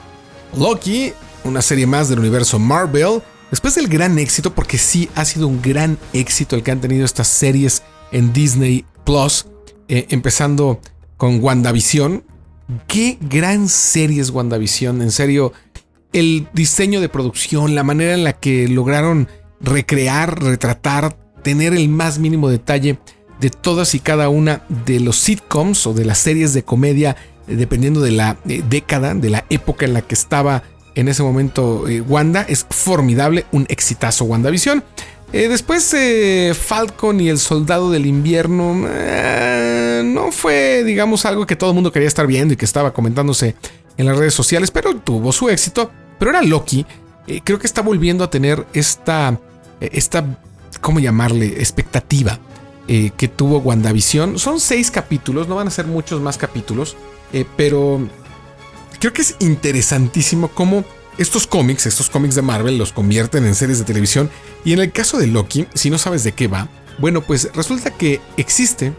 Loki, 0.56 1.12
una 1.42 1.62
serie 1.62 1.88
más 1.88 2.08
del 2.08 2.20
universo 2.20 2.60
Marvel, 2.60 3.20
después 3.50 3.74
del 3.74 3.88
gran 3.88 4.20
éxito, 4.20 4.54
porque 4.54 4.78
sí 4.78 5.10
ha 5.16 5.24
sido 5.24 5.48
un 5.48 5.60
gran 5.60 5.98
éxito 6.12 6.54
el 6.54 6.62
que 6.62 6.70
han 6.70 6.80
tenido 6.80 7.04
estas 7.04 7.26
series 7.26 7.82
en 8.12 8.32
Disney 8.32 8.84
Plus, 9.06 9.46
eh, 9.86 10.06
empezando 10.10 10.80
con 11.16 11.42
WandaVision. 11.42 12.24
Qué 12.88 13.18
gran 13.20 13.68
serie 13.68 14.20
es 14.20 14.30
WandaVision, 14.30 15.00
en 15.00 15.12
serio. 15.12 15.52
El 16.12 16.48
diseño 16.52 17.00
de 17.00 17.08
producción, 17.08 17.76
la 17.76 17.84
manera 17.84 18.14
en 18.14 18.24
la 18.24 18.32
que 18.32 18.66
lograron 18.66 19.28
recrear, 19.60 20.42
retratar, 20.42 21.16
tener 21.44 21.72
el 21.72 21.88
más 21.88 22.18
mínimo 22.18 22.48
detalle 22.48 22.98
de 23.40 23.50
todas 23.50 23.94
y 23.94 24.00
cada 24.00 24.28
una 24.28 24.64
de 24.84 24.98
los 24.98 25.16
sitcoms 25.16 25.86
o 25.86 25.94
de 25.94 26.04
las 26.04 26.18
series 26.18 26.52
de 26.52 26.64
comedia, 26.64 27.16
eh, 27.46 27.54
dependiendo 27.54 28.00
de 28.00 28.10
la 28.10 28.38
eh, 28.48 28.64
década, 28.68 29.14
de 29.14 29.30
la 29.30 29.44
época 29.50 29.86
en 29.86 29.94
la 29.94 30.02
que 30.02 30.14
estaba 30.14 30.64
en 30.96 31.06
ese 31.06 31.22
momento 31.22 31.84
Wanda. 32.08 32.44
Es 32.48 32.66
formidable, 32.68 33.46
un 33.52 33.66
exitazo 33.68 34.24
WandaVision. 34.24 34.82
Eh, 35.32 35.48
después 35.48 35.92
eh, 35.94 36.54
Falcon 36.54 37.20
y 37.20 37.28
el 37.28 37.38
Soldado 37.38 37.90
del 37.90 38.06
Invierno 38.06 38.86
eh, 38.88 40.02
no 40.04 40.30
fue, 40.30 40.84
digamos, 40.84 41.26
algo 41.26 41.46
que 41.46 41.56
todo 41.56 41.70
el 41.70 41.74
mundo 41.74 41.90
quería 41.92 42.08
estar 42.08 42.26
viendo 42.26 42.54
y 42.54 42.56
que 42.56 42.64
estaba 42.64 42.92
comentándose 42.92 43.56
en 43.96 44.06
las 44.06 44.16
redes 44.16 44.34
sociales, 44.34 44.70
pero 44.70 44.94
tuvo 44.96 45.32
su 45.32 45.48
éxito. 45.48 45.90
Pero 46.18 46.30
era 46.30 46.42
Loki. 46.42 46.86
creo 47.44 47.58
que 47.58 47.66
está 47.66 47.82
volviendo 47.82 48.24
a 48.24 48.30
tener 48.30 48.66
esta, 48.72 49.38
esta 49.80 50.24
¿cómo 50.80 51.00
llamarle? 51.00 51.46
Expectativa 51.58 52.38
que 52.86 53.28
tuvo 53.28 53.58
WandaVision. 53.58 54.38
Son 54.38 54.60
seis 54.60 54.92
capítulos, 54.92 55.48
no 55.48 55.56
van 55.56 55.66
a 55.66 55.70
ser 55.70 55.86
muchos 55.86 56.20
más 56.20 56.38
capítulos, 56.38 56.96
pero 57.56 58.08
creo 59.00 59.12
que 59.12 59.22
es 59.22 59.34
interesantísimo 59.40 60.48
cómo 60.48 60.84
estos 61.18 61.46
cómics, 61.46 61.86
estos 61.86 62.10
cómics 62.10 62.34
de 62.34 62.42
Marvel, 62.42 62.78
los 62.78 62.92
convierten 62.92 63.44
en 63.46 63.54
series 63.54 63.78
de 63.78 63.84
televisión. 63.84 64.30
Y 64.64 64.72
en 64.72 64.80
el 64.80 64.92
caso 64.92 65.18
de 65.18 65.26
Loki, 65.26 65.66
si 65.74 65.90
no 65.90 65.98
sabes 65.98 66.24
de 66.24 66.32
qué 66.32 66.48
va, 66.48 66.68
bueno, 66.98 67.22
pues 67.22 67.50
resulta 67.54 67.90
que 67.90 68.20
existe 68.36 68.92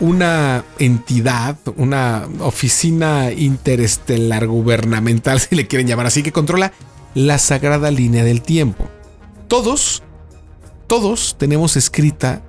una 0.00 0.64
entidad, 0.78 1.56
una 1.76 2.28
oficina 2.40 3.30
interestelar 3.32 4.46
gubernamental, 4.46 5.40
si 5.48 5.54
le 5.54 5.66
quieren 5.66 5.86
llamar 5.86 6.06
así, 6.06 6.22
que 6.22 6.32
controla 6.32 6.72
la 7.14 7.38
sagrada 7.38 7.90
línea 7.90 8.24
del 8.24 8.42
tiempo. 8.42 8.88
Todos, 9.48 10.02
todos 10.86 11.36
tenemos 11.38 11.76
escrita 11.76 12.42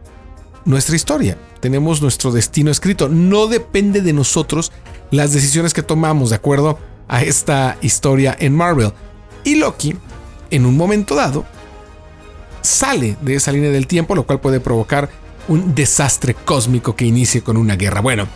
nuestra 0.66 0.96
historia, 0.96 1.38
tenemos 1.60 2.02
nuestro 2.02 2.32
destino 2.32 2.72
escrito. 2.72 3.10
No 3.10 3.48
depende 3.48 4.02
de 4.02 4.14
nosotros 4.14 4.72
las 5.12 5.34
decisiones 5.34 5.74
que 5.74 5.84
tomamos 5.84 6.30
de 6.30 6.38
acuerdo 6.38 6.80
a 7.14 7.22
esta 7.22 7.78
historia 7.84 8.36
en 8.40 8.56
Marvel. 8.56 8.92
Y 9.44 9.56
Loki, 9.56 9.96
en 10.50 10.66
un 10.66 10.76
momento 10.76 11.14
dado, 11.14 11.46
sale 12.62 13.18
de 13.22 13.36
esa 13.36 13.52
línea 13.52 13.70
del 13.70 13.86
tiempo, 13.86 14.16
lo 14.16 14.26
cual 14.26 14.40
puede 14.40 14.60
provocar 14.60 15.12
un 15.48 15.76
desastre 15.76 16.34
cósmico 16.34 16.96
que 16.96 17.06
inicie 17.06 17.44
con 17.44 17.56
una 17.56 17.76
guerra. 17.76 18.02
Bueno, 18.02 18.28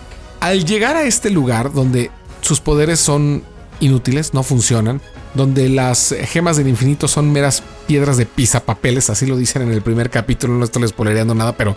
al 0.41 0.63
llegar 0.63 0.95
a 0.95 1.05
este 1.05 1.31
lugar 1.31 1.73
donde 1.73 2.11
sus 2.41 2.59
poderes 2.59 2.99
son 2.99 3.41
inútiles, 3.79 4.35
no 4.35 4.43
funcionan, 4.43 5.01
donde 5.33 5.69
las 5.69 6.13
gemas 6.25 6.57
del 6.57 6.67
infinito 6.67 7.07
son 7.07 7.31
meras 7.31 7.63
piedras 7.87 8.17
de 8.17 8.27
pisapapeles, 8.27 9.09
así 9.09 9.25
lo 9.25 9.37
dicen 9.37 9.63
en 9.63 9.71
el 9.71 9.81
primer 9.81 10.11
capítulo, 10.11 10.53
no 10.53 10.65
estoy 10.65 10.87
spoilereando 10.87 11.33
nada, 11.33 11.57
pero 11.57 11.75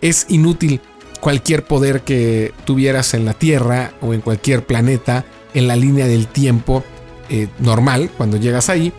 es 0.00 0.26
inútil 0.28 0.80
cualquier 1.20 1.64
poder 1.64 2.00
que 2.00 2.52
tuvieras 2.64 3.14
en 3.14 3.24
la 3.24 3.34
Tierra 3.34 3.92
o 4.00 4.14
en 4.14 4.20
cualquier 4.20 4.66
planeta 4.66 5.24
en 5.54 5.68
la 5.68 5.76
línea 5.76 6.06
del 6.06 6.26
tiempo 6.26 6.84
eh, 7.28 7.48
normal 7.58 8.10
cuando 8.16 8.36
llegas 8.36 8.68
ahí. 8.68 8.92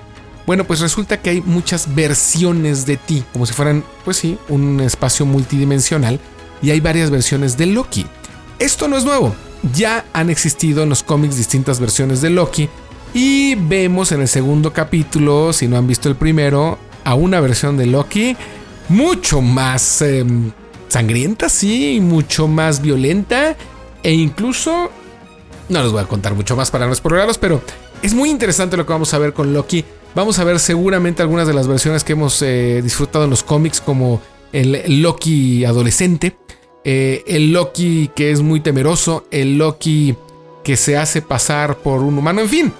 Bueno, 0.45 0.66
pues 0.66 0.80
resulta 0.80 1.22
que 1.22 1.30
hay 1.30 1.41
muchas 1.41 1.93
versiones 1.93 2.86
de 2.86 2.97
ti, 2.97 3.24
como 3.32 3.45
si 3.45 3.54
fueran, 3.54 3.84
pues 4.04 4.18
sí, 4.18 4.38
un 4.49 4.80
espacio 4.80 5.26
multidimensional, 5.26 6.20
y 6.62 6.72
hay 6.72 6.80
varias 6.80 7.10
versiones 7.10 7.58
de 7.58 7.68
Loki. 7.68 8.06
Esto 8.60 8.88
no 8.88 8.97
es 8.97 9.06
nuevo, 9.06 9.36
ya 9.74 10.06
han 10.14 10.30
existido 10.30 10.84
en 10.84 10.89
los 10.89 11.04
cómics 11.04 11.38
distintas 11.38 11.80
versiones 11.80 12.22
de 12.22 12.32
Loki, 12.32 12.70
y 13.14 13.56
vemos 13.56 14.12
en 14.12 14.22
el 14.22 14.28
segundo 14.28 14.74
capítulo, 14.74 15.54
si 15.54 15.68
no 15.68 15.78
han 15.78 15.88
visto 15.88 16.10
el 16.10 16.16
primero, 16.16 16.80
a 17.04 17.14
una 17.14 17.39
versión 17.39 17.78
de 17.78 17.86
Loki 17.86 18.36
mucho 18.89 19.41
más 19.41 20.02
eh, 20.02 20.26
sangrienta, 20.88 21.49
sí, 21.49 21.99
mucho 22.02 22.47
más 22.47 22.82
violenta, 22.82 23.56
e 24.04 24.14
incluso, 24.14 24.91
no 25.72 25.82
les 25.82 25.91
voy 25.91 26.01
a 26.01 26.07
contar 26.07 26.36
mucho 26.36 26.55
más 26.55 26.69
para 26.69 26.88
no 26.88 26.93
spoilerarlos, 26.93 27.38
pero 27.38 27.61
es 28.01 28.13
muy 28.13 28.30
interesante 28.30 28.78
lo 28.78 28.86
que 28.86 28.93
vamos 28.93 29.13
a 29.13 29.17
ver 29.17 29.34
con 29.34 29.53
Loki. 29.53 29.84
Vamos 30.13 30.39
a 30.39 30.43
ver 30.43 30.59
seguramente 30.59 31.22
algunas 31.22 31.47
de 31.47 31.53
las 31.53 31.67
versiones 31.67 32.03
que 32.03 32.13
hemos 32.13 32.41
eh, 32.41 32.82
disfrutado 32.84 33.24
en 33.24 33.30
los 33.30 33.43
cómics, 33.43 33.80
como 33.80 34.22
el 34.51 35.01
Loki 35.01 35.63
adolescente, 35.63 36.36
eh, 36.84 37.24
el 37.26 37.53
Loki 37.53 38.11
que 38.13 38.32
es 38.32 38.41
muy 38.41 38.59
temeroso, 38.59 39.26
el 39.32 39.57
Loki 39.57 40.15
que 40.63 40.76
se 40.76 40.97
hace 40.97 41.22
pasar 41.22 41.78
por 41.78 42.01
un 42.01 42.17
humano, 42.17 42.41
en 42.41 42.49
fin, 42.49 42.74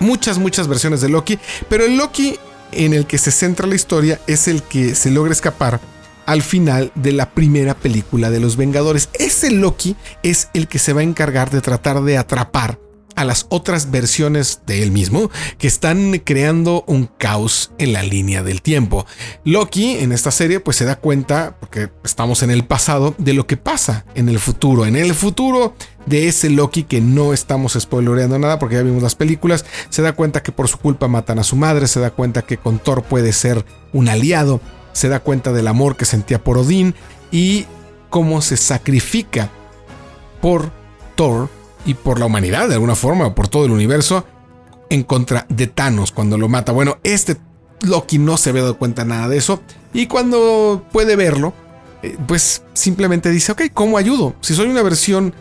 muchas, 0.00 0.38
muchas 0.38 0.66
versiones 0.66 1.00
de 1.00 1.08
Loki, 1.08 1.38
pero 1.68 1.84
el 1.84 1.96
Loki 1.96 2.36
en 2.72 2.94
el 2.94 3.06
que 3.06 3.18
se 3.18 3.30
centra 3.30 3.66
la 3.66 3.74
historia 3.74 4.20
es 4.26 4.48
el 4.48 4.62
que 4.62 4.94
se 4.94 5.10
logra 5.10 5.32
escapar 5.32 5.80
al 6.30 6.42
final 6.42 6.92
de 6.94 7.10
la 7.10 7.30
primera 7.30 7.74
película 7.74 8.30
de 8.30 8.38
los 8.38 8.56
Vengadores. 8.56 9.08
Ese 9.14 9.50
Loki 9.50 9.96
es 10.22 10.48
el 10.54 10.68
que 10.68 10.78
se 10.78 10.92
va 10.92 11.00
a 11.00 11.02
encargar 11.02 11.50
de 11.50 11.60
tratar 11.60 12.02
de 12.02 12.18
atrapar 12.18 12.78
a 13.16 13.24
las 13.24 13.46
otras 13.48 13.90
versiones 13.90 14.60
de 14.64 14.84
él 14.84 14.92
mismo 14.92 15.28
que 15.58 15.66
están 15.66 16.20
creando 16.24 16.84
un 16.86 17.06
caos 17.06 17.72
en 17.78 17.92
la 17.92 18.04
línea 18.04 18.44
del 18.44 18.62
tiempo. 18.62 19.06
Loki 19.44 19.96
en 19.98 20.12
esta 20.12 20.30
serie 20.30 20.60
pues 20.60 20.76
se 20.76 20.84
da 20.84 21.00
cuenta, 21.00 21.56
porque 21.58 21.90
estamos 22.04 22.44
en 22.44 22.52
el 22.52 22.64
pasado, 22.64 23.16
de 23.18 23.34
lo 23.34 23.48
que 23.48 23.56
pasa 23.56 24.06
en 24.14 24.28
el 24.28 24.38
futuro. 24.38 24.86
En 24.86 24.94
el 24.94 25.14
futuro 25.14 25.74
de 26.06 26.28
ese 26.28 26.48
Loki 26.48 26.84
que 26.84 27.00
no 27.00 27.32
estamos 27.32 27.76
spoilereando 27.78 28.38
nada 28.38 28.60
porque 28.60 28.76
ya 28.76 28.82
vimos 28.82 29.02
las 29.02 29.16
películas, 29.16 29.64
se 29.88 30.00
da 30.00 30.12
cuenta 30.12 30.44
que 30.44 30.52
por 30.52 30.68
su 30.68 30.78
culpa 30.78 31.08
matan 31.08 31.40
a 31.40 31.44
su 31.44 31.56
madre, 31.56 31.88
se 31.88 31.98
da 31.98 32.12
cuenta 32.12 32.42
que 32.42 32.56
con 32.56 32.78
Thor 32.78 33.02
puede 33.02 33.32
ser 33.32 33.64
un 33.92 34.08
aliado, 34.08 34.60
se 34.92 35.08
da 35.08 35.20
cuenta 35.20 35.52
del 35.52 35.68
amor 35.68 35.96
que 35.96 36.04
sentía 36.04 36.42
por 36.42 36.58
Odín 36.58 36.94
y 37.30 37.66
cómo 38.08 38.42
se 38.42 38.56
sacrifica 38.56 39.50
por 40.40 40.70
Thor 41.14 41.48
y 41.86 41.94
por 41.94 42.18
la 42.18 42.26
humanidad 42.26 42.68
de 42.68 42.74
alguna 42.74 42.94
forma, 42.94 43.26
o 43.26 43.34
por 43.34 43.48
todo 43.48 43.64
el 43.64 43.70
universo, 43.70 44.24
en 44.90 45.02
contra 45.04 45.46
de 45.48 45.66
Thanos 45.66 46.12
cuando 46.12 46.36
lo 46.36 46.48
mata. 46.48 46.72
Bueno, 46.72 46.98
este 47.04 47.36
Loki 47.82 48.18
no 48.18 48.36
se 48.36 48.50
había 48.50 48.62
dado 48.62 48.76
cuenta 48.78 49.04
nada 49.04 49.28
de 49.28 49.38
eso 49.38 49.60
y 49.94 50.06
cuando 50.06 50.84
puede 50.92 51.16
verlo, 51.16 51.54
eh, 52.02 52.16
pues 52.26 52.62
simplemente 52.74 53.30
dice, 53.30 53.52
ok, 53.52 53.62
¿cómo 53.72 53.96
ayudo? 53.96 54.34
Si 54.40 54.54
soy 54.54 54.68
una 54.68 54.82
versión 54.82 55.32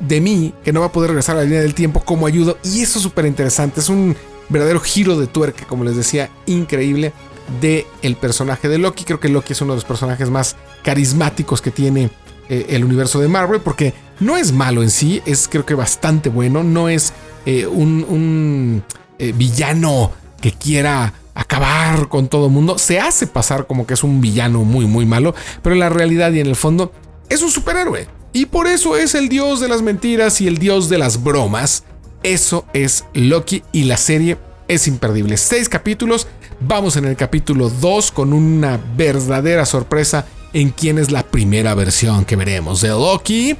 de 0.00 0.20
mí 0.20 0.54
que 0.64 0.72
no 0.72 0.80
va 0.80 0.86
a 0.86 0.92
poder 0.92 1.10
regresar 1.10 1.36
a 1.36 1.40
la 1.40 1.44
línea 1.44 1.60
del 1.60 1.74
tiempo, 1.74 2.02
¿cómo 2.04 2.26
ayudo? 2.26 2.58
Y 2.64 2.82
eso 2.82 2.98
es 2.98 3.02
súper 3.02 3.26
interesante, 3.26 3.80
es 3.80 3.88
un 3.88 4.16
verdadero 4.48 4.80
giro 4.80 5.18
de 5.18 5.26
tuerca, 5.26 5.66
como 5.66 5.84
les 5.84 5.96
decía, 5.96 6.30
increíble 6.46 7.12
de 7.60 7.86
el 8.02 8.16
personaje 8.16 8.68
de 8.68 8.78
Loki. 8.78 9.04
Creo 9.04 9.20
que 9.20 9.28
Loki 9.28 9.52
es 9.52 9.60
uno 9.60 9.72
de 9.72 9.78
los 9.78 9.84
personajes 9.84 10.30
más 10.30 10.56
carismáticos 10.82 11.60
que 11.60 11.70
tiene 11.70 12.10
eh, 12.48 12.66
el 12.70 12.84
universo 12.84 13.20
de 13.20 13.28
Marvel 13.28 13.60
porque 13.60 13.94
no 14.20 14.36
es 14.36 14.52
malo 14.52 14.82
en 14.82 14.90
sí, 14.90 15.22
es 15.26 15.48
creo 15.48 15.64
que 15.64 15.74
bastante 15.74 16.28
bueno, 16.28 16.62
no 16.62 16.88
es 16.88 17.12
eh, 17.46 17.66
un, 17.66 18.82
eh, 19.18 19.32
villano 19.32 20.10
que 20.40 20.52
quiera 20.52 21.12
acabar 21.34 22.08
con 22.08 22.28
todo 22.28 22.46
el 22.46 22.52
mundo. 22.52 22.78
Se 22.78 23.00
hace 23.00 23.26
pasar 23.26 23.66
como 23.66 23.86
que 23.86 23.94
es 23.94 24.04
un 24.04 24.20
villano 24.20 24.64
muy, 24.64 24.86
muy 24.86 25.06
malo, 25.06 25.34
pero 25.62 25.74
en 25.74 25.80
la 25.80 25.88
realidad 25.88 26.32
y 26.32 26.40
en 26.40 26.46
el 26.46 26.56
fondo 26.56 26.92
es 27.28 27.42
un 27.42 27.50
superhéroe. 27.50 28.08
Y 28.32 28.46
por 28.46 28.66
eso 28.66 28.96
es 28.96 29.14
el 29.14 29.28
dios 29.28 29.60
de 29.60 29.68
las 29.68 29.82
mentiras 29.82 30.40
y 30.40 30.48
el 30.48 30.58
dios 30.58 30.88
de 30.88 30.98
las 30.98 31.22
bromas. 31.22 31.84
Eso 32.22 32.64
es 32.72 33.04
Loki 33.14 33.62
y 33.72 33.84
la 33.84 33.96
serie 33.96 34.38
es 34.68 34.86
imperdible. 34.86 35.36
Seis 35.36 35.68
capítulos. 35.68 36.26
Vamos 36.64 36.96
en 36.96 37.06
el 37.06 37.16
capítulo 37.16 37.68
2 37.68 38.12
con 38.12 38.32
una 38.32 38.78
verdadera 38.96 39.66
sorpresa 39.66 40.26
en 40.52 40.70
quién 40.70 40.98
es 40.98 41.10
la 41.10 41.24
primera 41.24 41.74
versión 41.74 42.24
que 42.24 42.36
veremos 42.36 42.80
de 42.80 42.88
Loki. 42.88 43.56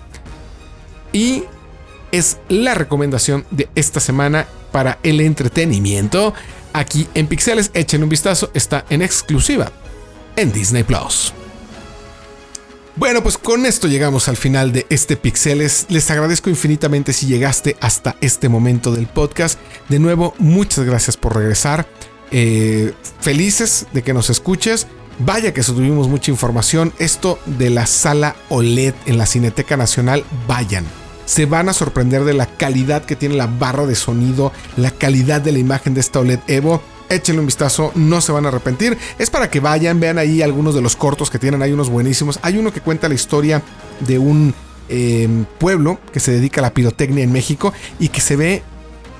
Y 1.12 1.44
es 2.12 2.38
la 2.48 2.74
recomendación 2.74 3.44
de 3.50 3.68
esta 3.74 3.98
semana 3.98 4.46
para 4.70 5.00
el 5.02 5.20
entretenimiento. 5.20 6.32
Aquí 6.72 7.08
en 7.14 7.26
Pixeles, 7.26 7.72
echen 7.74 8.04
un 8.04 8.08
vistazo, 8.08 8.50
está 8.54 8.84
en 8.88 9.02
exclusiva 9.02 9.72
en 10.36 10.52
Disney 10.52 10.84
Plus. 10.84 11.32
Bueno, 12.94 13.22
pues 13.22 13.36
con 13.36 13.66
esto 13.66 13.88
llegamos 13.88 14.28
al 14.28 14.36
final 14.36 14.72
de 14.72 14.86
este 14.90 15.16
Pixeles. 15.16 15.86
Les 15.88 16.08
agradezco 16.10 16.50
infinitamente 16.50 17.12
si 17.12 17.26
llegaste 17.26 17.76
hasta 17.80 18.16
este 18.20 18.48
momento 18.48 18.92
del 18.92 19.08
podcast. 19.08 19.58
De 19.88 19.98
nuevo, 19.98 20.34
muchas 20.38 20.84
gracias 20.84 21.16
por 21.16 21.34
regresar. 21.34 21.86
Eh, 22.32 22.94
felices 23.20 23.86
de 23.92 24.02
que 24.02 24.14
nos 24.14 24.30
escuches. 24.30 24.86
Vaya 25.18 25.52
que 25.52 25.62
tuvimos 25.62 26.08
mucha 26.08 26.30
información. 26.30 26.92
Esto 26.98 27.38
de 27.44 27.70
la 27.70 27.86
sala 27.86 28.34
OLED 28.48 28.94
en 29.06 29.18
la 29.18 29.26
Cineteca 29.26 29.76
Nacional, 29.76 30.24
vayan. 30.48 30.84
Se 31.26 31.46
van 31.46 31.68
a 31.68 31.72
sorprender 31.72 32.24
de 32.24 32.34
la 32.34 32.46
calidad 32.46 33.04
que 33.04 33.14
tiene 33.14 33.36
la 33.36 33.46
barra 33.46 33.86
de 33.86 33.94
sonido, 33.94 34.52
la 34.76 34.90
calidad 34.90 35.40
de 35.40 35.52
la 35.52 35.58
imagen 35.58 35.94
de 35.94 36.00
esta 36.00 36.20
OLED 36.20 36.40
Evo. 36.48 36.82
Échenle 37.08 37.40
un 37.40 37.46
vistazo, 37.46 37.92
no 37.94 38.22
se 38.22 38.32
van 38.32 38.46
a 38.46 38.48
arrepentir. 38.48 38.96
Es 39.18 39.28
para 39.28 39.50
que 39.50 39.60
vayan, 39.60 40.00
vean 40.00 40.18
ahí 40.18 40.40
algunos 40.40 40.74
de 40.74 40.80
los 40.80 40.96
cortos 40.96 41.30
que 41.30 41.38
tienen, 41.38 41.62
hay 41.62 41.72
unos 41.72 41.90
buenísimos. 41.90 42.38
Hay 42.42 42.56
uno 42.56 42.72
que 42.72 42.80
cuenta 42.80 43.08
la 43.08 43.14
historia 43.14 43.62
de 44.00 44.18
un 44.18 44.54
eh, 44.88 45.28
pueblo 45.58 46.00
que 46.12 46.20
se 46.20 46.32
dedica 46.32 46.60
a 46.60 46.62
la 46.62 46.74
pirotecnia 46.74 47.22
en 47.22 47.32
México 47.32 47.72
y 47.98 48.08
que 48.08 48.22
se 48.22 48.36
ve 48.36 48.62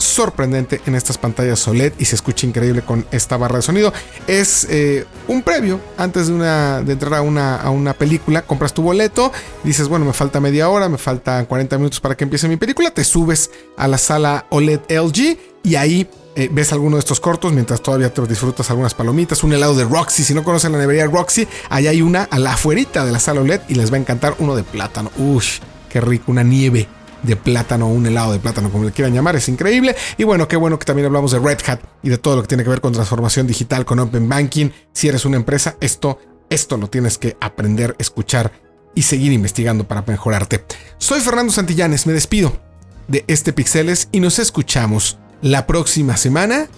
sorprendente 0.02 0.80
en 0.86 0.94
estas 0.94 1.18
pantallas 1.18 1.66
OLED 1.66 1.92
y 1.98 2.04
se 2.04 2.14
escucha 2.14 2.46
increíble 2.46 2.82
con 2.82 3.06
esta 3.10 3.36
barra 3.36 3.56
de 3.56 3.62
sonido. 3.62 3.92
Es 4.26 4.66
eh, 4.70 5.06
un 5.28 5.42
previo 5.42 5.80
antes 5.96 6.26
de, 6.26 6.34
una, 6.34 6.82
de 6.82 6.92
entrar 6.92 7.14
a 7.14 7.22
una, 7.22 7.56
a 7.56 7.70
una 7.70 7.94
película. 7.94 8.42
Compras 8.42 8.74
tu 8.74 8.82
boleto, 8.82 9.32
dices, 9.64 9.88
bueno, 9.88 10.04
me 10.04 10.12
falta 10.12 10.40
media 10.40 10.68
hora, 10.68 10.88
me 10.88 10.98
faltan 10.98 11.46
40 11.46 11.78
minutos 11.78 12.00
para 12.00 12.16
que 12.16 12.24
empiece 12.24 12.48
mi 12.48 12.56
película. 12.56 12.90
Te 12.90 13.04
subes 13.04 13.50
a 13.76 13.88
la 13.88 13.98
sala 13.98 14.46
OLED 14.50 14.80
LG 14.88 15.38
y 15.62 15.76
ahí 15.76 16.08
eh, 16.34 16.48
ves 16.50 16.72
alguno 16.72 16.96
de 16.96 17.00
estos 17.00 17.20
cortos 17.20 17.52
mientras 17.52 17.82
todavía 17.82 18.12
te 18.12 18.22
disfrutas 18.26 18.70
algunas 18.70 18.94
palomitas, 18.94 19.44
un 19.44 19.52
helado 19.52 19.74
de 19.74 19.84
Roxy. 19.84 20.24
Si 20.24 20.34
no 20.34 20.42
conocen 20.42 20.72
la 20.72 20.78
nevería 20.78 21.06
Roxy, 21.06 21.46
ahí 21.68 21.86
hay 21.86 22.02
una 22.02 22.24
a 22.24 22.38
la 22.38 22.54
afuerita 22.54 23.04
de 23.04 23.12
la 23.12 23.20
sala 23.20 23.42
OLED 23.42 23.60
y 23.68 23.74
les 23.74 23.92
va 23.92 23.96
a 23.96 24.00
encantar 24.00 24.34
uno 24.38 24.56
de 24.56 24.64
plátano. 24.64 25.10
Uy, 25.18 25.44
qué 25.88 26.00
rico, 26.00 26.32
una 26.32 26.42
nieve 26.42 26.88
de 27.22 27.36
plátano, 27.36 27.88
un 27.88 28.06
helado 28.06 28.32
de 28.32 28.38
plátano, 28.38 28.70
como 28.70 28.84
le 28.84 28.92
quieran 28.92 29.14
llamar, 29.14 29.36
es 29.36 29.48
increíble. 29.48 29.96
Y 30.16 30.24
bueno, 30.24 30.48
qué 30.48 30.56
bueno 30.56 30.78
que 30.78 30.84
también 30.84 31.06
hablamos 31.06 31.32
de 31.32 31.38
Red 31.38 31.58
Hat 31.66 31.80
y 32.02 32.08
de 32.08 32.18
todo 32.18 32.36
lo 32.36 32.42
que 32.42 32.48
tiene 32.48 32.64
que 32.64 32.70
ver 32.70 32.80
con 32.80 32.92
transformación 32.92 33.46
digital, 33.46 33.84
con 33.84 33.98
Open 33.98 34.28
Banking. 34.28 34.70
Si 34.92 35.08
eres 35.08 35.24
una 35.24 35.36
empresa, 35.36 35.76
esto, 35.80 36.18
esto 36.50 36.76
lo 36.76 36.88
tienes 36.88 37.18
que 37.18 37.36
aprender, 37.40 37.94
escuchar 37.98 38.52
y 38.94 39.02
seguir 39.02 39.32
investigando 39.32 39.86
para 39.86 40.02
mejorarte. 40.02 40.64
Soy 40.98 41.20
Fernando 41.20 41.52
Santillanes, 41.52 42.06
me 42.06 42.12
despido 42.12 42.60
de 43.08 43.24
este 43.26 43.52
Pixeles 43.52 44.08
y 44.12 44.20
nos 44.20 44.38
escuchamos 44.38 45.18
la 45.40 45.66
próxima 45.66 46.16
semana 46.16 46.68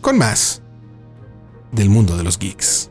con 0.00 0.18
más 0.18 0.62
del 1.72 1.90
mundo 1.90 2.16
de 2.16 2.24
los 2.24 2.38
geeks. 2.38 2.90